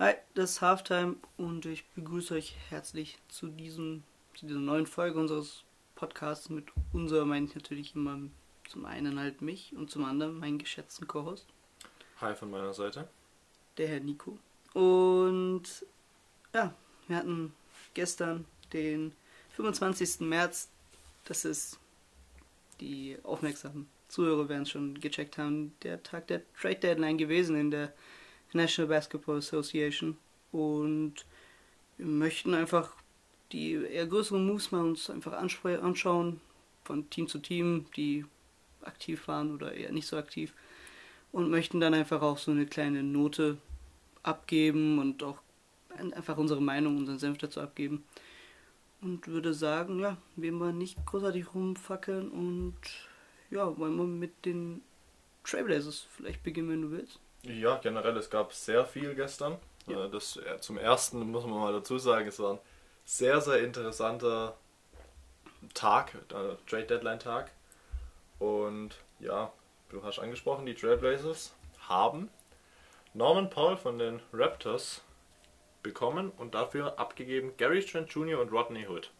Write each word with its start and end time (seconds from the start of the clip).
Hi, 0.00 0.14
das 0.34 0.50
ist 0.50 0.60
Halftime 0.60 1.16
und 1.38 1.66
ich 1.66 1.84
begrüße 1.96 2.34
euch 2.34 2.54
herzlich 2.68 3.18
zu, 3.26 3.48
diesem, 3.48 4.04
zu 4.36 4.46
dieser 4.46 4.60
neuen 4.60 4.86
Folge 4.86 5.18
unseres 5.18 5.64
Podcasts. 5.96 6.50
Mit 6.50 6.66
unser 6.92 7.24
meine 7.24 7.46
ich 7.46 7.56
natürlich 7.56 7.96
immer 7.96 8.20
zum 8.68 8.84
einen 8.84 9.18
halt 9.18 9.42
mich 9.42 9.74
und 9.74 9.90
zum 9.90 10.04
anderen 10.04 10.38
meinen 10.38 10.58
geschätzten 10.58 11.08
Co-Host. 11.08 11.48
Hi 12.20 12.36
von 12.36 12.48
meiner 12.48 12.72
Seite. 12.72 13.08
Der 13.76 13.88
Herr 13.88 13.98
Nico. 13.98 14.38
Und 14.72 15.64
ja, 16.54 16.72
wir 17.08 17.16
hatten 17.16 17.52
gestern 17.92 18.44
den 18.72 19.12
25. 19.56 20.20
März. 20.20 20.68
Das 21.24 21.44
ist 21.44 21.80
die 22.78 23.18
aufmerksamen 23.24 23.88
Zuhörer 24.06 24.48
werden 24.48 24.62
es 24.62 24.70
schon 24.70 24.98
gecheckt 25.00 25.38
haben, 25.38 25.74
der 25.82 26.02
Tag 26.02 26.28
der 26.28 26.42
Trade 26.54 26.76
Deadline 26.76 27.18
gewesen 27.18 27.56
in 27.56 27.72
der 27.72 27.92
National 28.52 28.88
Basketball 28.88 29.38
Association. 29.38 30.16
Und 30.52 31.26
wir 31.96 32.06
möchten 32.06 32.54
einfach 32.54 32.92
die 33.52 33.72
eher 33.72 34.06
größeren 34.06 34.46
Moves 34.46 34.72
mal 34.72 34.84
uns 34.84 35.10
einfach 35.10 35.32
anschauen, 35.32 36.40
von 36.84 37.08
Team 37.10 37.28
zu 37.28 37.38
Team, 37.38 37.86
die 37.96 38.24
aktiv 38.82 39.28
waren 39.28 39.54
oder 39.54 39.72
eher 39.72 39.92
nicht 39.92 40.06
so 40.06 40.16
aktiv. 40.16 40.54
Und 41.32 41.50
möchten 41.50 41.80
dann 41.80 41.94
einfach 41.94 42.22
auch 42.22 42.38
so 42.38 42.50
eine 42.50 42.66
kleine 42.66 43.02
Note 43.02 43.58
abgeben 44.22 44.98
und 44.98 45.22
auch 45.22 45.38
einfach 46.12 46.36
unsere 46.36 46.62
Meinung, 46.62 46.96
unseren 46.96 47.18
Senf 47.18 47.38
dazu 47.38 47.60
abgeben. 47.60 48.04
Und 49.00 49.26
würde 49.28 49.54
sagen, 49.54 50.00
ja, 50.00 50.16
wir 50.36 50.52
mal 50.52 50.72
nicht 50.72 51.04
großartig 51.06 51.54
rumfackeln 51.54 52.30
und 52.30 52.74
ja, 53.50 53.76
wollen 53.78 53.96
wir 53.96 54.04
mit 54.04 54.44
den 54.44 54.82
Trailblazers 55.44 56.06
vielleicht 56.16 56.42
beginnen, 56.42 56.70
wenn 56.70 56.82
du 56.82 56.90
willst. 56.90 57.20
Ja, 57.42 57.76
generell, 57.76 58.16
es 58.16 58.30
gab 58.30 58.52
sehr 58.52 58.84
viel 58.84 59.14
gestern. 59.14 59.58
Ja. 59.86 60.04
Äh, 60.04 60.10
das, 60.10 60.38
zum 60.60 60.78
ersten 60.78 61.20
muss 61.30 61.44
man 61.44 61.60
mal 61.60 61.72
dazu 61.72 61.98
sagen, 61.98 62.28
es 62.28 62.38
war 62.38 62.54
ein 62.54 62.60
sehr, 63.04 63.40
sehr 63.40 63.62
interessanter 63.62 64.56
Tag, 65.74 66.12
der 66.28 66.56
Trade 66.66 66.86
Deadline 66.86 67.18
Tag. 67.18 67.50
Und 68.38 68.96
ja, 69.18 69.52
du 69.88 70.02
hast 70.02 70.18
angesprochen, 70.18 70.66
die 70.66 70.74
Trailblazers 70.74 71.54
haben 71.88 72.28
Norman 73.14 73.50
Paul 73.50 73.76
von 73.76 73.98
den 73.98 74.20
Raptors 74.32 75.02
bekommen 75.82 76.30
und 76.36 76.54
dafür 76.54 76.98
abgegeben 76.98 77.56
Gary 77.56 77.84
Trent 77.84 78.10
Jr. 78.12 78.40
und 78.40 78.52
Rodney 78.52 78.86
Hood. 78.86 79.10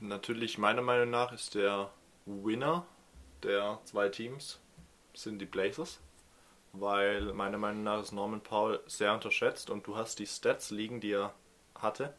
Natürlich, 0.00 0.58
meiner 0.58 0.82
Meinung 0.82 1.10
nach, 1.10 1.32
ist 1.32 1.54
der 1.54 1.90
Winner 2.24 2.86
der 3.42 3.78
zwei 3.84 4.08
Teams 4.08 4.58
sind 5.16 5.40
die 5.40 5.46
Blazers, 5.46 5.98
weil 6.72 7.32
meiner 7.32 7.58
Meinung 7.58 7.82
nach 7.82 8.02
ist 8.02 8.12
Norman 8.12 8.40
Paul 8.40 8.80
sehr 8.86 9.12
unterschätzt 9.12 9.70
und 9.70 9.86
du 9.86 9.96
hast 9.96 10.18
die 10.18 10.26
Stats 10.26 10.70
liegen, 10.70 11.00
die 11.00 11.12
er 11.12 11.34
hatte. 11.74 12.14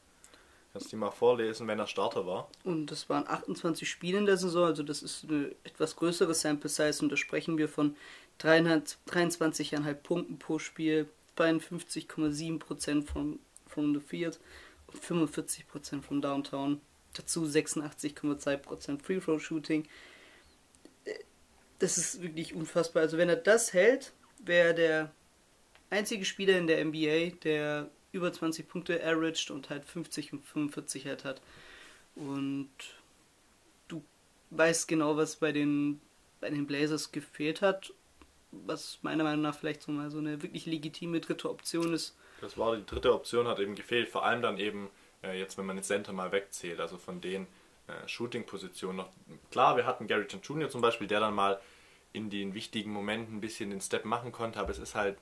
Kannst 0.74 0.88
du 0.88 0.90
die 0.92 0.96
mal 0.98 1.12
vorlesen, 1.12 1.68
wenn 1.68 1.80
er 1.80 1.88
Starter 1.88 2.26
war? 2.26 2.50
Und 2.64 2.88
das 2.88 3.10
waren 3.10 3.28
28 3.28 3.90
Spiele 3.90 4.18
in 4.18 4.26
der 4.26 4.38
Saison, 4.38 4.66
also 4.66 4.84
das 4.84 5.02
ist 5.02 5.24
eine 5.24 5.56
etwas 5.64 5.96
größere 5.96 6.34
Sample 6.34 6.70
Size 6.70 7.02
und 7.02 7.12
da 7.12 7.18
sprechen 7.18 7.58
wir 7.58 7.70
von 7.70 7.96
23,5 8.42 9.94
Punkten 9.96 10.38
pro 10.38 10.60
Spiel, 10.60 11.08
52,7% 11.38 13.06
von 13.06 13.40
from 13.68 13.94
the 13.94 14.00
field 14.00 14.40
und 14.88 15.02
45% 15.02 16.02
von 16.02 16.22
Downtown. 16.22 16.82
Dazu 17.14 17.44
86,2% 17.44 19.02
Free 19.02 19.20
Throw 19.20 19.40
Shooting. 19.40 19.88
Das 21.80 21.98
ist 21.98 22.22
wirklich 22.22 22.54
unfassbar. 22.54 23.04
Also 23.04 23.18
wenn 23.18 23.30
er 23.30 23.36
das 23.36 23.74
hält, 23.74 24.14
wäre 24.40 24.74
der 24.74 25.12
einzige 25.90 26.26
Spieler 26.26 26.58
in 26.58 26.68
der 26.68 26.84
NBA, 26.84 27.38
der 27.44 27.90
über 28.12 28.32
20 28.32 28.68
Punkte 28.68 29.04
averaged 29.04 29.52
und 29.52 29.70
halt 29.70 29.86
50 29.86 30.34
und 30.34 30.46
45 30.46 31.06
halt 31.06 31.24
hat. 31.24 31.42
Und 32.16 32.70
du 33.88 34.04
weißt 34.50 34.88
genau, 34.88 35.18
was 35.18 35.36
bei 35.36 35.52
den, 35.52 36.02
bei 36.40 36.50
den 36.50 36.66
Blazers 36.66 37.12
gefehlt 37.12 37.62
hat, 37.62 37.94
was 38.52 39.00
meiner 39.02 39.24
Meinung 39.24 39.42
nach 39.42 39.56
vielleicht 39.56 39.84
so 39.84 39.92
mal 39.92 40.10
so 40.10 40.18
eine 40.18 40.42
wirklich 40.42 40.66
legitime 40.66 41.20
dritte 41.20 41.50
Option 41.50 41.94
ist. 41.94 42.16
Das 42.42 42.58
war 42.58 42.76
die 42.76 42.86
dritte 42.86 43.14
Option, 43.14 43.48
hat 43.48 43.60
eben 43.60 43.76
gefehlt, 43.76 44.10
vor 44.10 44.26
allem 44.26 44.42
dann 44.42 44.58
eben, 44.58 44.90
äh, 45.24 45.38
jetzt 45.40 45.58
wenn 45.58 45.66
man 45.66 45.76
den 45.76 45.84
Center 45.84 46.14
mal 46.14 46.32
wegzählt, 46.32 46.80
also 46.80 46.98
von 46.98 47.20
den 47.20 47.48
äh, 47.88 48.08
Shooting-Positionen 48.08 48.98
noch. 48.98 49.10
Klar, 49.52 49.76
wir 49.76 49.86
hatten 49.86 50.08
Gary 50.08 50.28
Trent 50.28 50.46
Jr. 50.46 50.70
zum 50.70 50.82
Beispiel, 50.82 51.08
der 51.08 51.20
dann 51.20 51.34
mal 51.34 51.60
in 52.18 52.30
den 52.30 52.54
wichtigen 52.54 52.92
Momenten 52.92 53.38
ein 53.38 53.42
bisschen 53.42 53.70
den 53.70 53.82
Step 53.82 54.04
machen 54.04 54.32
konnte, 54.32 54.60
aber 54.60 54.72
es 54.72 54.80
ist 54.80 54.96
halt 54.96 55.18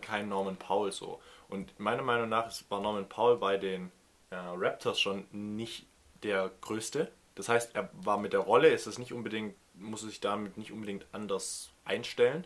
kein 0.00 0.28
Norman 0.28 0.56
Powell 0.56 0.92
so. 0.92 1.20
Und 1.48 1.78
meiner 1.78 2.02
Meinung 2.02 2.28
nach 2.28 2.52
war 2.68 2.80
Norman 2.80 3.08
Powell 3.08 3.36
bei 3.36 3.56
den 3.56 3.92
äh, 4.30 4.36
Raptors 4.36 5.00
schon 5.00 5.26
nicht 5.30 5.86
der 6.22 6.50
größte. 6.60 7.10
Das 7.36 7.48
heißt, 7.48 7.74
er 7.74 7.88
war 7.92 8.18
mit 8.18 8.32
der 8.32 8.40
Rolle, 8.40 8.68
ist 8.68 8.86
es 8.86 8.98
nicht 8.98 9.12
unbedingt, 9.12 9.54
muss 9.74 10.00
sich 10.00 10.20
damit 10.20 10.58
nicht 10.58 10.72
unbedingt 10.72 11.06
anders 11.12 11.70
einstellen. 11.84 12.44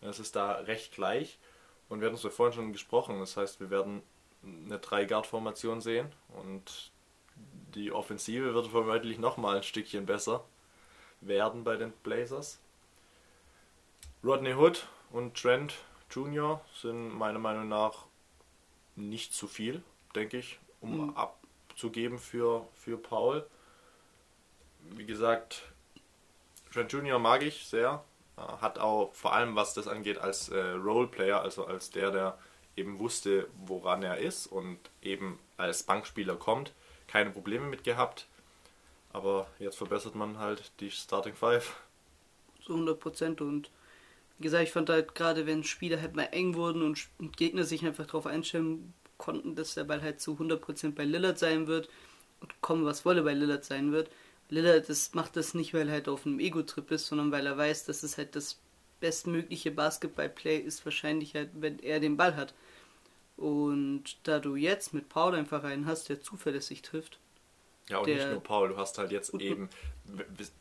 Es 0.00 0.18
ist 0.18 0.34
da 0.34 0.52
recht 0.52 0.92
gleich. 0.92 1.38
Und 1.88 2.00
wir 2.00 2.06
hatten 2.06 2.16
es 2.16 2.22
ja 2.22 2.30
vorhin 2.30 2.54
schon 2.54 2.72
gesprochen. 2.72 3.20
Das 3.20 3.36
heißt, 3.36 3.60
wir 3.60 3.70
werden 3.70 4.02
eine 4.42 4.78
Drei-Guard-Formation 4.78 5.80
sehen 5.80 6.10
und 6.28 6.90
die 7.74 7.92
Offensive 7.92 8.54
wird 8.54 8.68
vermutlich 8.68 9.18
nochmal 9.18 9.58
ein 9.58 9.62
Stückchen 9.62 10.06
besser 10.06 10.44
werden 11.20 11.64
bei 11.64 11.76
den 11.76 11.92
Blazers. 12.02 12.58
Rodney 14.22 14.52
Hood 14.52 14.86
und 15.12 15.34
Trent 15.34 15.74
Jr. 16.10 16.60
sind 16.74 17.16
meiner 17.16 17.38
Meinung 17.38 17.68
nach 17.68 18.04
nicht 18.94 19.32
zu 19.32 19.46
viel, 19.46 19.82
denke 20.14 20.36
ich, 20.36 20.58
um 20.82 21.06
mhm. 21.06 21.16
abzugeben 21.16 22.18
für, 22.18 22.66
für 22.74 22.98
Paul. 22.98 23.46
Wie 24.90 25.06
gesagt, 25.06 25.62
Trent 26.70 26.92
Jr. 26.92 27.18
mag 27.18 27.42
ich 27.42 27.66
sehr. 27.66 28.04
Hat 28.36 28.78
auch 28.78 29.14
vor 29.14 29.32
allem, 29.32 29.56
was 29.56 29.72
das 29.74 29.88
angeht, 29.88 30.18
als 30.18 30.50
äh, 30.50 30.58
Roleplayer, 30.58 31.40
also 31.40 31.66
als 31.66 31.90
der, 31.90 32.10
der 32.10 32.38
eben 32.76 32.98
wusste, 32.98 33.48
woran 33.66 34.02
er 34.02 34.18
ist 34.18 34.46
und 34.46 34.78
eben 35.02 35.38
als 35.56 35.82
Bankspieler 35.82 36.36
kommt, 36.36 36.72
keine 37.06 37.30
Probleme 37.30 37.66
mit 37.66 37.84
gehabt. 37.84 38.26
Aber 39.12 39.46
jetzt 39.58 39.76
verbessert 39.76 40.14
man 40.14 40.38
halt 40.38 40.72
die 40.80 40.90
Starting 40.90 41.34
Five. 41.34 41.76
Zu 42.62 42.72
100 42.72 43.00
Prozent 43.00 43.40
und 43.40 43.70
wie 44.40 44.44
gesagt, 44.44 44.64
ich 44.64 44.72
fand 44.72 44.88
halt 44.88 45.14
gerade, 45.14 45.46
wenn 45.46 45.64
Spieler 45.64 46.00
halt 46.00 46.16
mal 46.16 46.28
eng 46.32 46.54
wurden 46.54 46.80
und, 46.80 47.08
und 47.18 47.36
Gegner 47.36 47.64
sich 47.64 47.84
einfach 47.84 48.06
darauf 48.06 48.26
einstellen 48.26 48.94
konnten, 49.18 49.54
dass 49.54 49.74
der 49.74 49.84
Ball 49.84 50.00
halt 50.00 50.18
zu 50.18 50.32
100 50.32 50.58
Prozent 50.62 50.94
bei 50.94 51.04
Lillard 51.04 51.38
sein 51.38 51.66
wird 51.66 51.90
und 52.40 52.58
kommen, 52.62 52.86
was 52.86 53.04
wolle 53.04 53.22
bei 53.22 53.34
Lillard 53.34 53.66
sein 53.66 53.92
wird. 53.92 54.10
Lillard 54.48 54.88
das 54.88 55.12
macht 55.12 55.36
das 55.36 55.52
nicht, 55.52 55.74
weil 55.74 55.88
er 55.88 55.92
halt 55.92 56.08
auf 56.08 56.24
einem 56.24 56.40
Ego-Trip 56.40 56.90
ist, 56.90 57.08
sondern 57.08 57.30
weil 57.32 57.46
er 57.46 57.58
weiß, 57.58 57.84
dass 57.84 58.02
es 58.02 58.16
halt 58.16 58.34
das 58.34 58.58
bestmögliche 58.98 59.72
Basketball-Play 59.72 60.56
ist, 60.56 60.86
wahrscheinlich 60.86 61.34
halt, 61.34 61.50
wenn 61.52 61.78
er 61.80 62.00
den 62.00 62.16
Ball 62.16 62.34
hat. 62.34 62.54
Und 63.36 64.16
da 64.22 64.38
du 64.38 64.56
jetzt 64.56 64.94
mit 64.94 65.10
Paul 65.10 65.34
einfach 65.34 65.64
einen 65.64 65.84
hast, 65.84 66.08
der 66.08 66.22
zuverlässig 66.22 66.80
trifft. 66.80 67.18
Ja, 67.90 67.98
und 67.98 68.06
nicht 68.06 68.26
nur 68.30 68.42
Paul, 68.42 68.70
du 68.70 68.78
hast 68.78 68.96
halt 68.96 69.12
jetzt 69.12 69.34
eben, 69.34 69.68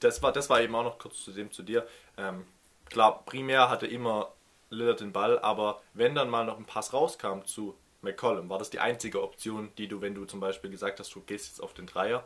das 0.02 0.22
war, 0.22 0.34
das 0.34 0.50
war 0.50 0.62
eben 0.62 0.76
auch 0.76 0.84
noch 0.84 1.00
kurz 1.00 1.24
zu 1.24 1.32
dem 1.32 1.50
zu 1.50 1.64
dir. 1.64 1.88
Ähm, 2.18 2.46
klar, 2.90 3.24
primär 3.26 3.70
hatte 3.70 3.88
immer 3.88 4.34
Lillard 4.70 5.00
den 5.00 5.12
Ball, 5.12 5.40
aber 5.40 5.82
wenn 5.94 6.16
dann 6.16 6.30
mal 6.30 6.46
noch 6.46 6.58
ein 6.58 6.66
Pass 6.66 6.94
rauskam 6.94 7.42
zu 7.46 7.76
McCollum, 8.02 8.50
war 8.50 8.60
das 8.60 8.70
die 8.70 8.80
einzige 8.80 9.22
Option, 9.22 9.72
die 9.78 9.88
du, 9.88 10.02
wenn 10.02 10.16
du 10.16 10.26
zum 10.26 10.40
Beispiel 10.40 10.70
gesagt 10.70 11.00
hast, 11.00 11.14
du 11.16 11.22
gehst 11.22 11.48
jetzt 11.48 11.62
auf 11.62 11.74
den 11.74 11.88
Dreier, 11.88 12.24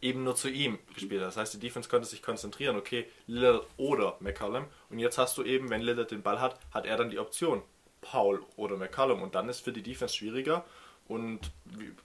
eben 0.00 0.24
nur 0.24 0.36
zu 0.36 0.48
ihm 0.48 0.78
gespielt 0.94 1.22
hast. 1.22 1.36
Das 1.36 1.42
heißt, 1.42 1.54
die 1.54 1.58
Defense 1.58 1.88
konnte 1.88 2.08
sich 2.08 2.22
konzentrieren, 2.22 2.76
okay, 2.76 3.06
Lillard 3.26 3.66
oder 3.76 4.16
McCollum. 4.20 4.64
Und 4.88 4.98
jetzt 4.98 5.18
hast 5.18 5.36
du 5.36 5.44
eben, 5.44 5.68
wenn 5.70 5.82
Lillard 5.82 6.10
den 6.10 6.22
Ball 6.22 6.40
hat, 6.40 6.58
hat 6.72 6.86
er 6.86 6.96
dann 6.96 7.10
die 7.10 7.18
Option, 7.18 7.62
Paul 8.00 8.42
oder 8.56 8.76
McCallum 8.76 9.22
und 9.22 9.34
dann 9.34 9.48
ist 9.48 9.60
für 9.60 9.72
die 9.72 9.82
Defense 9.82 10.14
schwieriger 10.14 10.64
und 11.08 11.50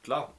klar, 0.04 0.34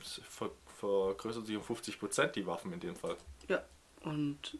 ver, 0.00 0.50
vergrößert 0.78 1.46
sich 1.46 1.56
um 1.56 1.62
50 1.62 1.98
Prozent 1.98 2.36
die 2.36 2.46
Waffen 2.46 2.72
in 2.72 2.80
dem 2.80 2.96
Fall. 2.96 3.16
Ja, 3.48 3.62
und 4.02 4.58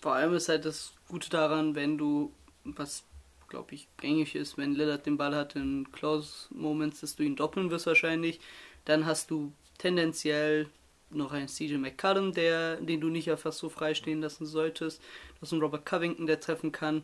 vor 0.00 0.14
allem 0.14 0.34
ist 0.34 0.48
halt 0.48 0.64
das 0.64 0.94
Gute 1.08 1.30
daran, 1.30 1.74
wenn 1.74 1.98
du, 1.98 2.32
was 2.64 3.04
glaube 3.48 3.74
ich 3.74 3.88
gängig 3.98 4.34
ist, 4.34 4.58
wenn 4.58 4.74
Lillard 4.74 5.06
den 5.06 5.16
Ball 5.16 5.34
hat 5.34 5.56
in 5.56 5.90
Close 5.92 6.48
Moments, 6.50 7.00
dass 7.00 7.16
du 7.16 7.22
ihn 7.22 7.36
doppeln 7.36 7.70
wirst 7.70 7.86
wahrscheinlich, 7.86 8.40
dann 8.84 9.06
hast 9.06 9.30
du 9.30 9.52
tendenziell 9.78 10.68
noch 11.10 11.32
einen 11.32 11.48
CJ 11.48 11.76
McCallum, 11.76 12.32
der, 12.32 12.76
den 12.76 13.00
du 13.00 13.08
nicht 13.08 13.30
einfach 13.30 13.52
so 13.52 13.68
freistehen 13.68 14.20
lassen 14.20 14.46
solltest. 14.46 15.00
Du 15.00 15.42
hast 15.42 15.52
einen 15.52 15.62
Robert 15.62 15.86
Covington, 15.86 16.26
der 16.26 16.40
treffen 16.40 16.72
kann. 16.72 17.02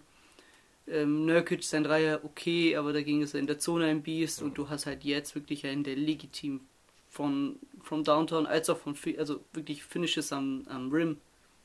Ähm, 0.86 1.24
Nurkic, 1.24 1.64
sein 1.64 1.84
Dreier, 1.84 2.20
okay, 2.24 2.76
aber 2.76 2.92
dagegen 2.92 3.22
ist 3.22 3.32
er 3.32 3.40
in 3.40 3.46
der 3.46 3.58
Zone 3.58 3.86
ein 3.86 4.02
Biest 4.02 4.42
und 4.42 4.58
du 4.58 4.68
hast 4.68 4.84
halt 4.84 5.02
jetzt 5.04 5.34
wirklich 5.34 5.66
einen, 5.66 5.82
der 5.82 5.96
legitim 5.96 6.60
von, 7.08 7.56
von 7.82 8.04
Downtown 8.04 8.44
als 8.44 8.68
auch 8.68 8.78
von, 8.78 8.94
also 9.16 9.40
wirklich 9.54 9.82
Finishes 9.82 10.32
am, 10.32 10.66
am 10.68 10.90
Rim. 10.90 11.16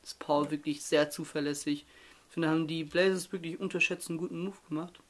Ist 0.02 0.18
Paul 0.18 0.50
wirklich 0.50 0.82
sehr 0.84 1.10
zuverlässig. 1.10 1.86
Ich 2.28 2.32
finde, 2.34 2.48
haben 2.48 2.66
die 2.66 2.84
Blazers 2.84 3.32
wirklich 3.32 3.58
unterschätzt 3.60 4.08
einen 4.08 4.18
guten 4.18 4.44
Move 4.44 4.56
gemacht. 4.68 5.00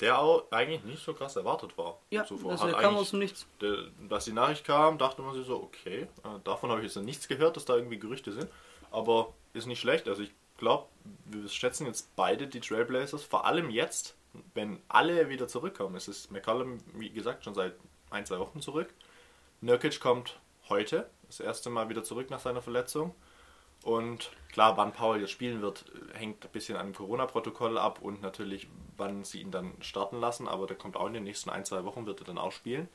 der 0.00 0.18
auch 0.18 0.50
eigentlich 0.50 0.82
nicht 0.84 1.02
so 1.04 1.14
krass 1.14 1.36
erwartet 1.36 1.76
war. 1.78 1.98
Ja, 2.10 2.24
zuvor. 2.24 2.52
also 2.52 2.64
Hat 2.64 2.74
er 2.74 2.80
kam 2.80 2.96
aus 2.96 3.10
dem 3.10 3.18
Nichts. 3.20 3.46
der, 3.60 3.86
dass 4.08 4.24
die 4.26 4.32
Nachricht 4.32 4.64
kam, 4.64 4.98
dachte 4.98 5.22
man 5.22 5.34
sich 5.34 5.46
so, 5.46 5.56
okay, 5.62 6.02
äh, 6.24 6.38
davon 6.44 6.70
habe 6.70 6.80
ich 6.80 6.86
jetzt 6.86 6.96
noch 6.96 7.02
nichts 7.02 7.28
gehört, 7.28 7.56
dass 7.56 7.64
da 7.64 7.76
irgendwie 7.76 7.98
Gerüchte 7.98 8.32
sind. 8.32 8.48
Aber 8.90 9.32
ist 9.54 9.66
nicht 9.66 9.80
schlecht. 9.80 10.06
Also 10.08 10.22
ich 10.22 10.32
glaube, 10.58 10.86
wir 11.26 11.48
schätzen 11.48 11.86
jetzt 11.86 12.14
beide 12.16 12.46
die 12.46 12.60
Trailblazers, 12.60 13.22
vor 13.22 13.46
allem 13.46 13.70
jetzt, 13.70 14.14
wenn 14.54 14.80
alle 14.88 15.28
wieder 15.30 15.48
zurückkommen. 15.48 15.94
Es 15.96 16.08
ist 16.08 16.30
McCollum, 16.30 16.78
wie 16.94 17.10
gesagt, 17.10 17.44
schon 17.44 17.54
seit 17.54 17.74
ein, 18.10 18.26
zwei 18.26 18.38
Wochen 18.38 18.60
zurück. 18.60 18.92
Nurkic 19.62 19.98
kommt 20.00 20.38
heute, 20.68 21.08
das 21.26 21.40
erste 21.40 21.70
Mal 21.70 21.88
wieder 21.88 22.04
zurück 22.04 22.28
nach 22.30 22.40
seiner 22.40 22.60
Verletzung. 22.62 23.14
Und 23.86 24.32
klar, 24.50 24.76
wann 24.76 24.92
Paul 24.92 25.20
jetzt 25.20 25.30
spielen 25.30 25.62
wird, 25.62 25.84
hängt 26.12 26.44
ein 26.44 26.50
bisschen 26.50 26.76
an 26.76 26.88
dem 26.88 26.94
Corona-Protokoll 26.96 27.78
ab 27.78 28.00
und 28.02 28.20
natürlich, 28.20 28.66
wann 28.96 29.22
sie 29.22 29.40
ihn 29.40 29.52
dann 29.52 29.74
starten 29.80 30.18
lassen. 30.18 30.48
Aber 30.48 30.66
der 30.66 30.76
kommt 30.76 30.96
auch 30.96 31.06
in 31.06 31.12
den 31.12 31.22
nächsten 31.22 31.50
ein, 31.50 31.64
zwei 31.64 31.84
Wochen, 31.84 32.04
wird 32.04 32.20
er 32.20 32.24
dann 32.24 32.36
auch 32.36 32.50
spielen. 32.50 32.88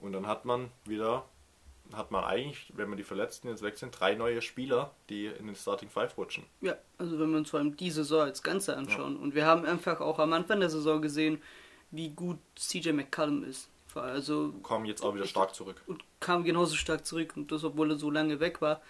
Und 0.00 0.12
dann 0.12 0.26
hat 0.26 0.44
man 0.44 0.70
wieder, 0.84 1.24
hat 1.94 2.10
man 2.10 2.24
eigentlich, 2.24 2.70
wenn 2.76 2.90
man 2.90 2.98
die 2.98 3.04
Verletzten 3.04 3.48
jetzt 3.48 3.62
weg 3.62 3.78
sind, 3.78 3.98
drei 3.98 4.16
neue 4.16 4.42
Spieler, 4.42 4.90
die 5.08 5.24
in 5.28 5.46
den 5.46 5.56
Starting 5.56 5.88
Five 5.88 6.18
rutschen. 6.18 6.44
Ja, 6.60 6.76
also 6.98 7.18
wenn 7.18 7.30
wir 7.30 7.38
uns 7.38 7.48
vor 7.48 7.60
allem 7.60 7.74
die 7.78 7.90
Saison 7.90 8.20
als 8.20 8.42
Ganze 8.42 8.76
anschauen. 8.76 9.16
Und 9.16 9.34
wir 9.34 9.46
haben 9.46 9.64
einfach 9.64 10.02
auch 10.02 10.18
am 10.18 10.34
Anfang 10.34 10.60
der 10.60 10.68
Saison 10.68 11.00
gesehen, 11.00 11.42
wie 11.90 12.10
gut 12.10 12.36
CJ 12.54 12.92
McCallum 12.92 13.44
ist. 13.44 13.70
Also 13.94 14.52
Kommen 14.62 14.84
jetzt 14.84 15.02
auch 15.02 15.14
wieder 15.14 15.26
stark 15.26 15.54
zurück. 15.54 15.82
und 15.86 16.04
kam 16.20 16.44
genauso 16.44 16.76
stark 16.76 17.06
zurück 17.06 17.32
und 17.34 17.50
das, 17.50 17.64
obwohl 17.64 17.92
er 17.92 17.96
so 17.96 18.10
lange 18.10 18.40
weg 18.40 18.60
war. 18.60 18.82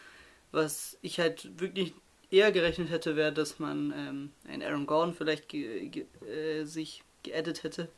Was 0.51 0.99
ich 1.03 1.21
halt 1.21 1.61
wirklich 1.61 1.95
eher 2.31 2.53
gerechnet 2.53 2.91
hätte, 2.91 3.17
wäre, 3.17 3.33
dass 3.33 3.59
man 3.59 3.93
ähm, 3.97 4.33
einen 4.47 4.63
Aaron 4.63 4.87
Gordon 4.87 5.15
vielleicht 5.15 5.49
ge 5.49 5.89
ge 5.89 6.07
äh, 6.27 6.65
sich 6.65 7.03
geaddet 7.23 7.63
hätte. 7.63 7.89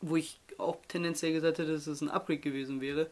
Wo 0.00 0.16
ich 0.16 0.40
auch 0.58 0.78
tendenziell 0.88 1.32
gesagt 1.32 1.58
hätte, 1.58 1.72
dass 1.72 1.86
es 1.86 2.00
ein 2.00 2.10
Upgrade 2.10 2.40
gewesen 2.40 2.80
wäre. 2.80 3.10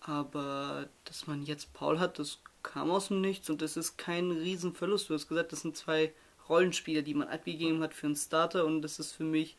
Aber 0.00 0.88
dass 1.04 1.26
man 1.26 1.44
jetzt 1.44 1.72
Paul 1.74 1.98
hat, 1.98 2.18
das 2.18 2.38
kam 2.62 2.90
aus 2.90 3.08
dem 3.08 3.20
Nichts 3.20 3.50
und 3.50 3.62
das 3.62 3.76
ist 3.76 3.98
kein 3.98 4.30
Riesenverlust. 4.30 5.08
Du 5.08 5.14
hast 5.14 5.28
gesagt, 5.28 5.52
das 5.52 5.60
sind 5.62 5.76
zwei 5.76 6.12
Rollenspieler, 6.48 7.02
die 7.02 7.14
man 7.14 7.28
abgegeben 7.28 7.82
hat 7.82 7.94
für 7.94 8.06
einen 8.06 8.16
Starter 8.16 8.64
und 8.64 8.82
das 8.82 8.98
ist 8.98 9.12
für 9.12 9.24
mich 9.24 9.56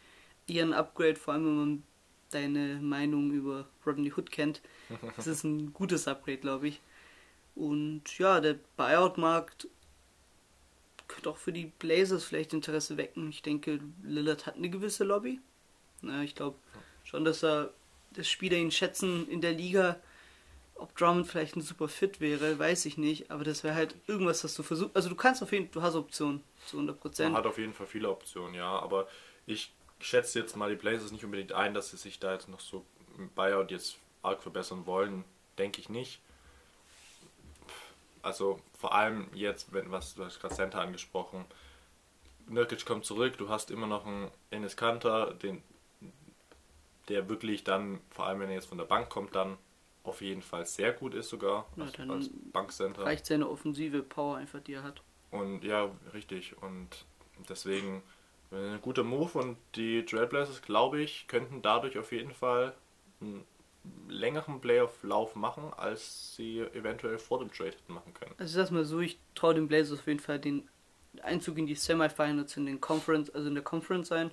eher 0.48 0.66
ein 0.66 0.74
Upgrade, 0.74 1.16
vor 1.16 1.34
allem 1.34 1.46
wenn 1.46 1.56
man 1.58 1.84
deine 2.32 2.80
Meinung 2.82 3.32
über 3.32 3.68
Rodney 3.86 4.12
Hood 4.12 4.32
kennt. 4.32 4.62
Das 5.16 5.28
ist 5.28 5.44
ein 5.44 5.74
gutes 5.74 6.08
Upgrade, 6.08 6.38
glaube 6.38 6.68
ich. 6.70 6.82
Und 7.62 8.18
ja, 8.18 8.40
der 8.42 8.56
Buyout-Markt 8.76 9.68
könnte 11.08 11.30
auch 11.30 11.38
für 11.38 11.54
die 11.54 11.72
Blazers 11.78 12.24
vielleicht 12.24 12.54
Interesse 12.54 12.98
wecken. 12.98 13.30
Ich 13.30 13.44
denke, 13.44 13.80
Lillard 14.02 14.48
hat 14.48 14.56
eine 14.56 14.72
gewisse 14.72 15.04
Lobby. 15.04 15.40
Na, 16.02 16.24
ich 16.24 16.34
glaube 16.34 16.58
schon, 17.04 17.24
dass 17.24 17.44
er 17.44 17.72
das 18.14 18.28
Spieler 18.28 18.58
ihn 18.58 18.72
schätzen 18.72 19.30
in 19.30 19.42
der 19.42 19.52
Liga. 19.52 20.00
Ob 20.74 20.98
Drummond 20.98 21.28
vielleicht 21.28 21.56
ein 21.56 21.62
super 21.62 21.88
Fit 21.88 22.20
wäre, 22.20 22.58
weiß 22.58 22.88
ich 22.88 22.98
nicht. 22.98 23.30
Aber 23.30 23.44
das 23.44 23.64
wäre 23.64 23.76
halt 23.76 23.94
irgendwas, 24.08 24.44
was 24.44 24.56
du 24.56 24.64
versuchst. 24.64 24.96
Also 24.96 25.10
du 25.10 25.16
kannst 25.16 25.44
auf 25.44 25.52
jeden 25.52 25.66
Fall, 25.66 25.74
du 25.74 25.82
hast 25.84 25.94
Optionen 25.94 26.44
zu 26.66 26.78
100 26.78 26.96
Man 26.96 27.00
Prozent. 27.00 27.36
hat 27.36 27.46
auf 27.46 27.60
jeden 27.60 27.74
Fall 27.74 27.86
viele 27.86 28.10
Optionen, 28.10 28.56
ja. 28.56 28.80
Aber 28.80 29.08
ich 29.46 29.72
schätze 30.00 30.40
jetzt 30.40 30.56
mal 30.56 30.72
die 30.72 30.78
Blazers 30.78 31.12
nicht 31.12 31.24
unbedingt 31.24 31.52
ein, 31.52 31.76
dass 31.76 31.92
sie 31.92 31.98
sich 31.98 32.18
da 32.18 32.34
jetzt 32.34 32.50
noch 32.50 32.60
so 32.60 32.84
im 33.20 33.30
Buyout 33.30 33.70
jetzt 33.70 33.98
arg 34.24 34.42
verbessern 34.42 34.88
wollen. 34.88 35.26
Denke 35.60 35.80
ich 35.80 35.90
nicht. 35.90 36.22
Also 38.24 38.60
vor 38.78 38.94
allem 38.94 39.28
jetzt, 39.34 39.74
wenn 39.74 39.92
was, 39.92 40.16
du 40.16 40.26
hast 40.26 40.40
gerade 40.40 40.56
Center 40.56 40.82
angesprochen. 40.82 41.46
Nurkic 42.48 42.86
kommt 42.86 43.06
zurück, 43.06 43.38
du 43.38 43.50
hast 43.50 43.72
immer 43.72 43.88
noch 43.88 44.06
einen 44.06 44.30
Enes 44.50 44.76
Kanter, 44.76 45.34
den, 45.34 45.64
der 47.08 47.30
wirklich 47.30 47.64
dann, 47.64 48.00
vor 48.10 48.26
allem 48.26 48.42
wenn 48.42 48.50
er 48.50 48.56
jetzt 48.56 48.68
von 48.68 48.78
der 48.78 48.86
Bank 48.86 49.10
kommt, 49.10 49.36
dann 49.36 49.58
auf 50.04 50.22
jeden 50.22 50.42
Fall 50.42 50.66
sehr 50.66 50.94
gut 50.94 51.14
ist 51.14 51.30
sogar 51.30 51.68
Ja, 51.76 51.86
als, 51.86 52.00
als 52.00 52.30
Bankcenter. 52.52 53.06
Reicht 53.06 53.26
seine 53.26 53.48
offensive 53.48 54.02
Power 54.02 54.38
einfach, 54.38 54.60
die 54.62 54.74
er 54.74 54.84
hat. 54.84 55.02
Und 55.30 55.64
ja, 55.64 55.90
richtig. 56.14 56.56
Und 56.62 57.06
deswegen 57.50 58.02
äh, 58.52 58.74
ein 58.74 58.82
guter 58.82 59.04
Move 59.04 59.38
und 59.38 59.58
die 59.76 60.04
Trailblazers, 60.06 60.62
glaube 60.62 61.02
ich, 61.02 61.28
könnten 61.28 61.62
dadurch 61.62 61.98
auf 61.98 62.12
jeden 62.12 62.34
Fall 62.34 62.74
einen 63.22 63.46
längeren 64.08 64.62
Playoff-Lauf 64.62 65.36
machen, 65.36 65.72
als 65.76 66.36
sie 66.36 66.60
eventuell 66.60 67.18
vor 67.18 67.40
dem 67.40 67.52
Trade 67.52 67.72
hätten 67.72 67.94
machen 67.94 68.14
können. 68.14 68.36
Also 68.38 68.52
ich 68.52 68.56
sag's 68.56 68.72
mal 68.72 68.86
so, 68.86 69.00
ich 69.00 69.20
traue 69.36 69.56
den 69.56 69.68
Blazers 69.68 70.00
auf 70.00 70.08
jeden 70.08 70.20
Fall 70.20 70.40
den 70.40 70.68
Einzug 71.24 71.58
in 71.58 71.66
die 71.66 71.76
Semifinals 71.76 72.56
in 72.58 72.66
den 72.66 72.80
Conference, 72.80 73.30
also 73.30 73.48
in 73.48 73.56
der 73.56 73.64
Conference 73.64 74.12
ein. 74.12 74.32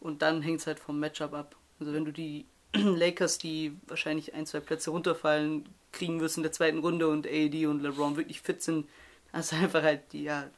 Und 0.00 0.22
dann 0.22 0.42
hängt 0.42 0.60
es 0.60 0.66
halt 0.66 0.78
vom 0.78 1.00
Matchup 1.00 1.34
ab. 1.34 1.56
Also 1.80 1.92
wenn 1.92 2.04
du 2.04 2.12
die 2.12 2.46
Lakers, 2.74 3.38
die 3.38 3.76
wahrscheinlich 3.86 4.34
ein, 4.34 4.46
zwei 4.46 4.60
Plätze 4.60 4.90
runterfallen, 4.90 5.68
kriegen 5.92 6.20
wirst 6.20 6.36
in 6.36 6.42
der 6.42 6.52
zweiten 6.52 6.78
Runde 6.78 7.08
und 7.08 7.26
AD 7.26 7.66
und 7.66 7.82
LeBron 7.82 8.16
wirklich 8.16 8.40
fit 8.40 8.62
sind, 8.62 8.88
hast 9.32 9.52
du 9.52 9.56
einfach 9.62 9.82
halt 9.82 10.12
die, 10.12 10.24
ja, 10.24 10.48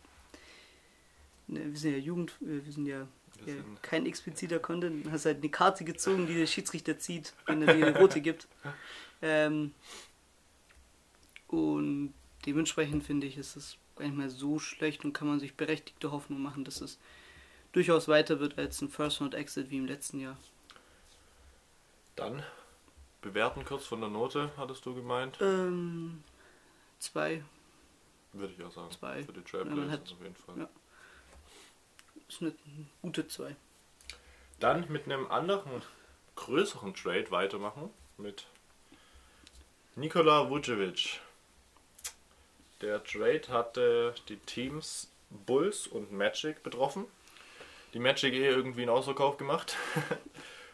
ne, 1.46 1.64
wir 1.64 1.78
sind 1.78 1.92
ja 1.92 1.98
Jugend, 1.98 2.32
äh, 2.42 2.64
wir 2.64 2.72
sind 2.72 2.86
ja, 2.86 3.06
kein 3.82 4.06
expliziter 4.06 4.58
Content, 4.58 5.10
hast 5.10 5.24
halt 5.26 5.38
eine 5.38 5.48
Karte 5.48 5.84
gezogen, 5.84 6.26
die 6.26 6.34
der 6.34 6.46
Schiedsrichter 6.46 6.98
zieht, 6.98 7.32
wenn 7.46 7.62
er 7.62 7.74
dir 7.74 7.86
eine 7.86 7.98
rote 7.98 8.20
gibt. 8.20 8.46
Ähm, 9.22 9.74
und 11.48 12.14
dementsprechend 12.46 13.04
finde 13.04 13.26
ich, 13.26 13.36
ist 13.36 13.56
es 13.56 13.76
gar 13.96 14.04
nicht 14.06 14.16
mehr 14.16 14.30
so 14.30 14.58
schlecht 14.58 15.04
und 15.04 15.12
kann 15.12 15.28
man 15.28 15.40
sich 15.40 15.54
berechtigte 15.54 16.10
Hoffnung 16.12 16.40
machen, 16.40 16.64
dass 16.64 16.80
es 16.80 16.98
durchaus 17.72 18.08
weiter 18.08 18.40
wird 18.40 18.58
als 18.58 18.80
ein 18.80 18.88
First 18.88 19.20
Round 19.20 19.34
Exit 19.34 19.70
wie 19.70 19.78
im 19.78 19.86
letzten 19.86 20.20
Jahr. 20.20 20.36
Dann 22.16 22.42
bewerten 23.22 23.64
kurz 23.64 23.84
von 23.86 24.00
der 24.00 24.10
Note, 24.10 24.50
hattest 24.56 24.84
du 24.86 24.94
gemeint? 24.94 25.38
Ähm, 25.40 26.22
zwei 26.98 27.42
Würde 28.32 28.54
ich 28.56 28.62
auch 28.64 28.72
sagen. 28.72 28.90
Zwei. 28.92 29.22
Für 29.24 29.32
die 29.32 29.40
Ja, 29.40 29.44
Trailblazers 29.46 29.90
hat- 29.90 30.12
auf 30.12 30.22
jeden 30.22 30.34
Fall. 30.34 30.58
ja. 30.58 30.68
Ist 32.30 32.42
eine 32.42 32.54
gute 33.02 33.26
zwei. 33.28 33.56
Dann 34.60 34.90
mit 34.90 35.04
einem 35.04 35.26
anderen, 35.30 35.82
größeren 36.36 36.94
Trade 36.94 37.30
weitermachen. 37.30 37.90
Mit 38.18 38.46
Nikola 39.96 40.48
Vucevic. 40.48 41.20
Der 42.80 43.02
Trade 43.02 43.42
hatte 43.48 44.14
die 44.28 44.36
Teams 44.36 45.10
Bulls 45.30 45.86
und 45.86 46.12
Magic 46.12 46.62
betroffen. 46.62 47.06
Die 47.92 47.98
Magic 47.98 48.32
eh 48.32 48.48
irgendwie 48.48 48.82
einen 48.82 48.90
Ausverkauf 48.90 49.36
gemacht. 49.36 49.76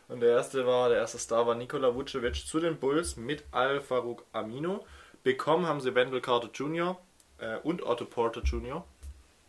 Und 0.08 0.20
der 0.20 0.30
erste 0.30 0.66
war, 0.66 0.88
der 0.88 0.98
erste 0.98 1.18
Star 1.18 1.48
war 1.48 1.56
Nikola 1.56 1.92
Vucevic 1.92 2.36
zu 2.46 2.60
den 2.60 2.78
Bulls 2.78 3.16
mit 3.16 3.42
Al 3.50 3.80
Farouk 3.80 4.24
Amino. 4.32 4.86
Bekommen 5.24 5.66
haben 5.66 5.80
sie 5.80 5.96
Wendell 5.96 6.20
Carter 6.20 6.50
Jr. 6.54 6.96
Äh, 7.38 7.56
und 7.64 7.82
Otto 7.82 8.04
Porter 8.04 8.42
Jr. 8.42 8.84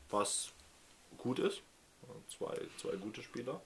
Was 0.10 0.52
gut 1.18 1.38
ist. 1.38 1.62
Zwei, 2.28 2.56
zwei 2.78 2.96
gute 2.98 3.22
Spieler 3.22 3.62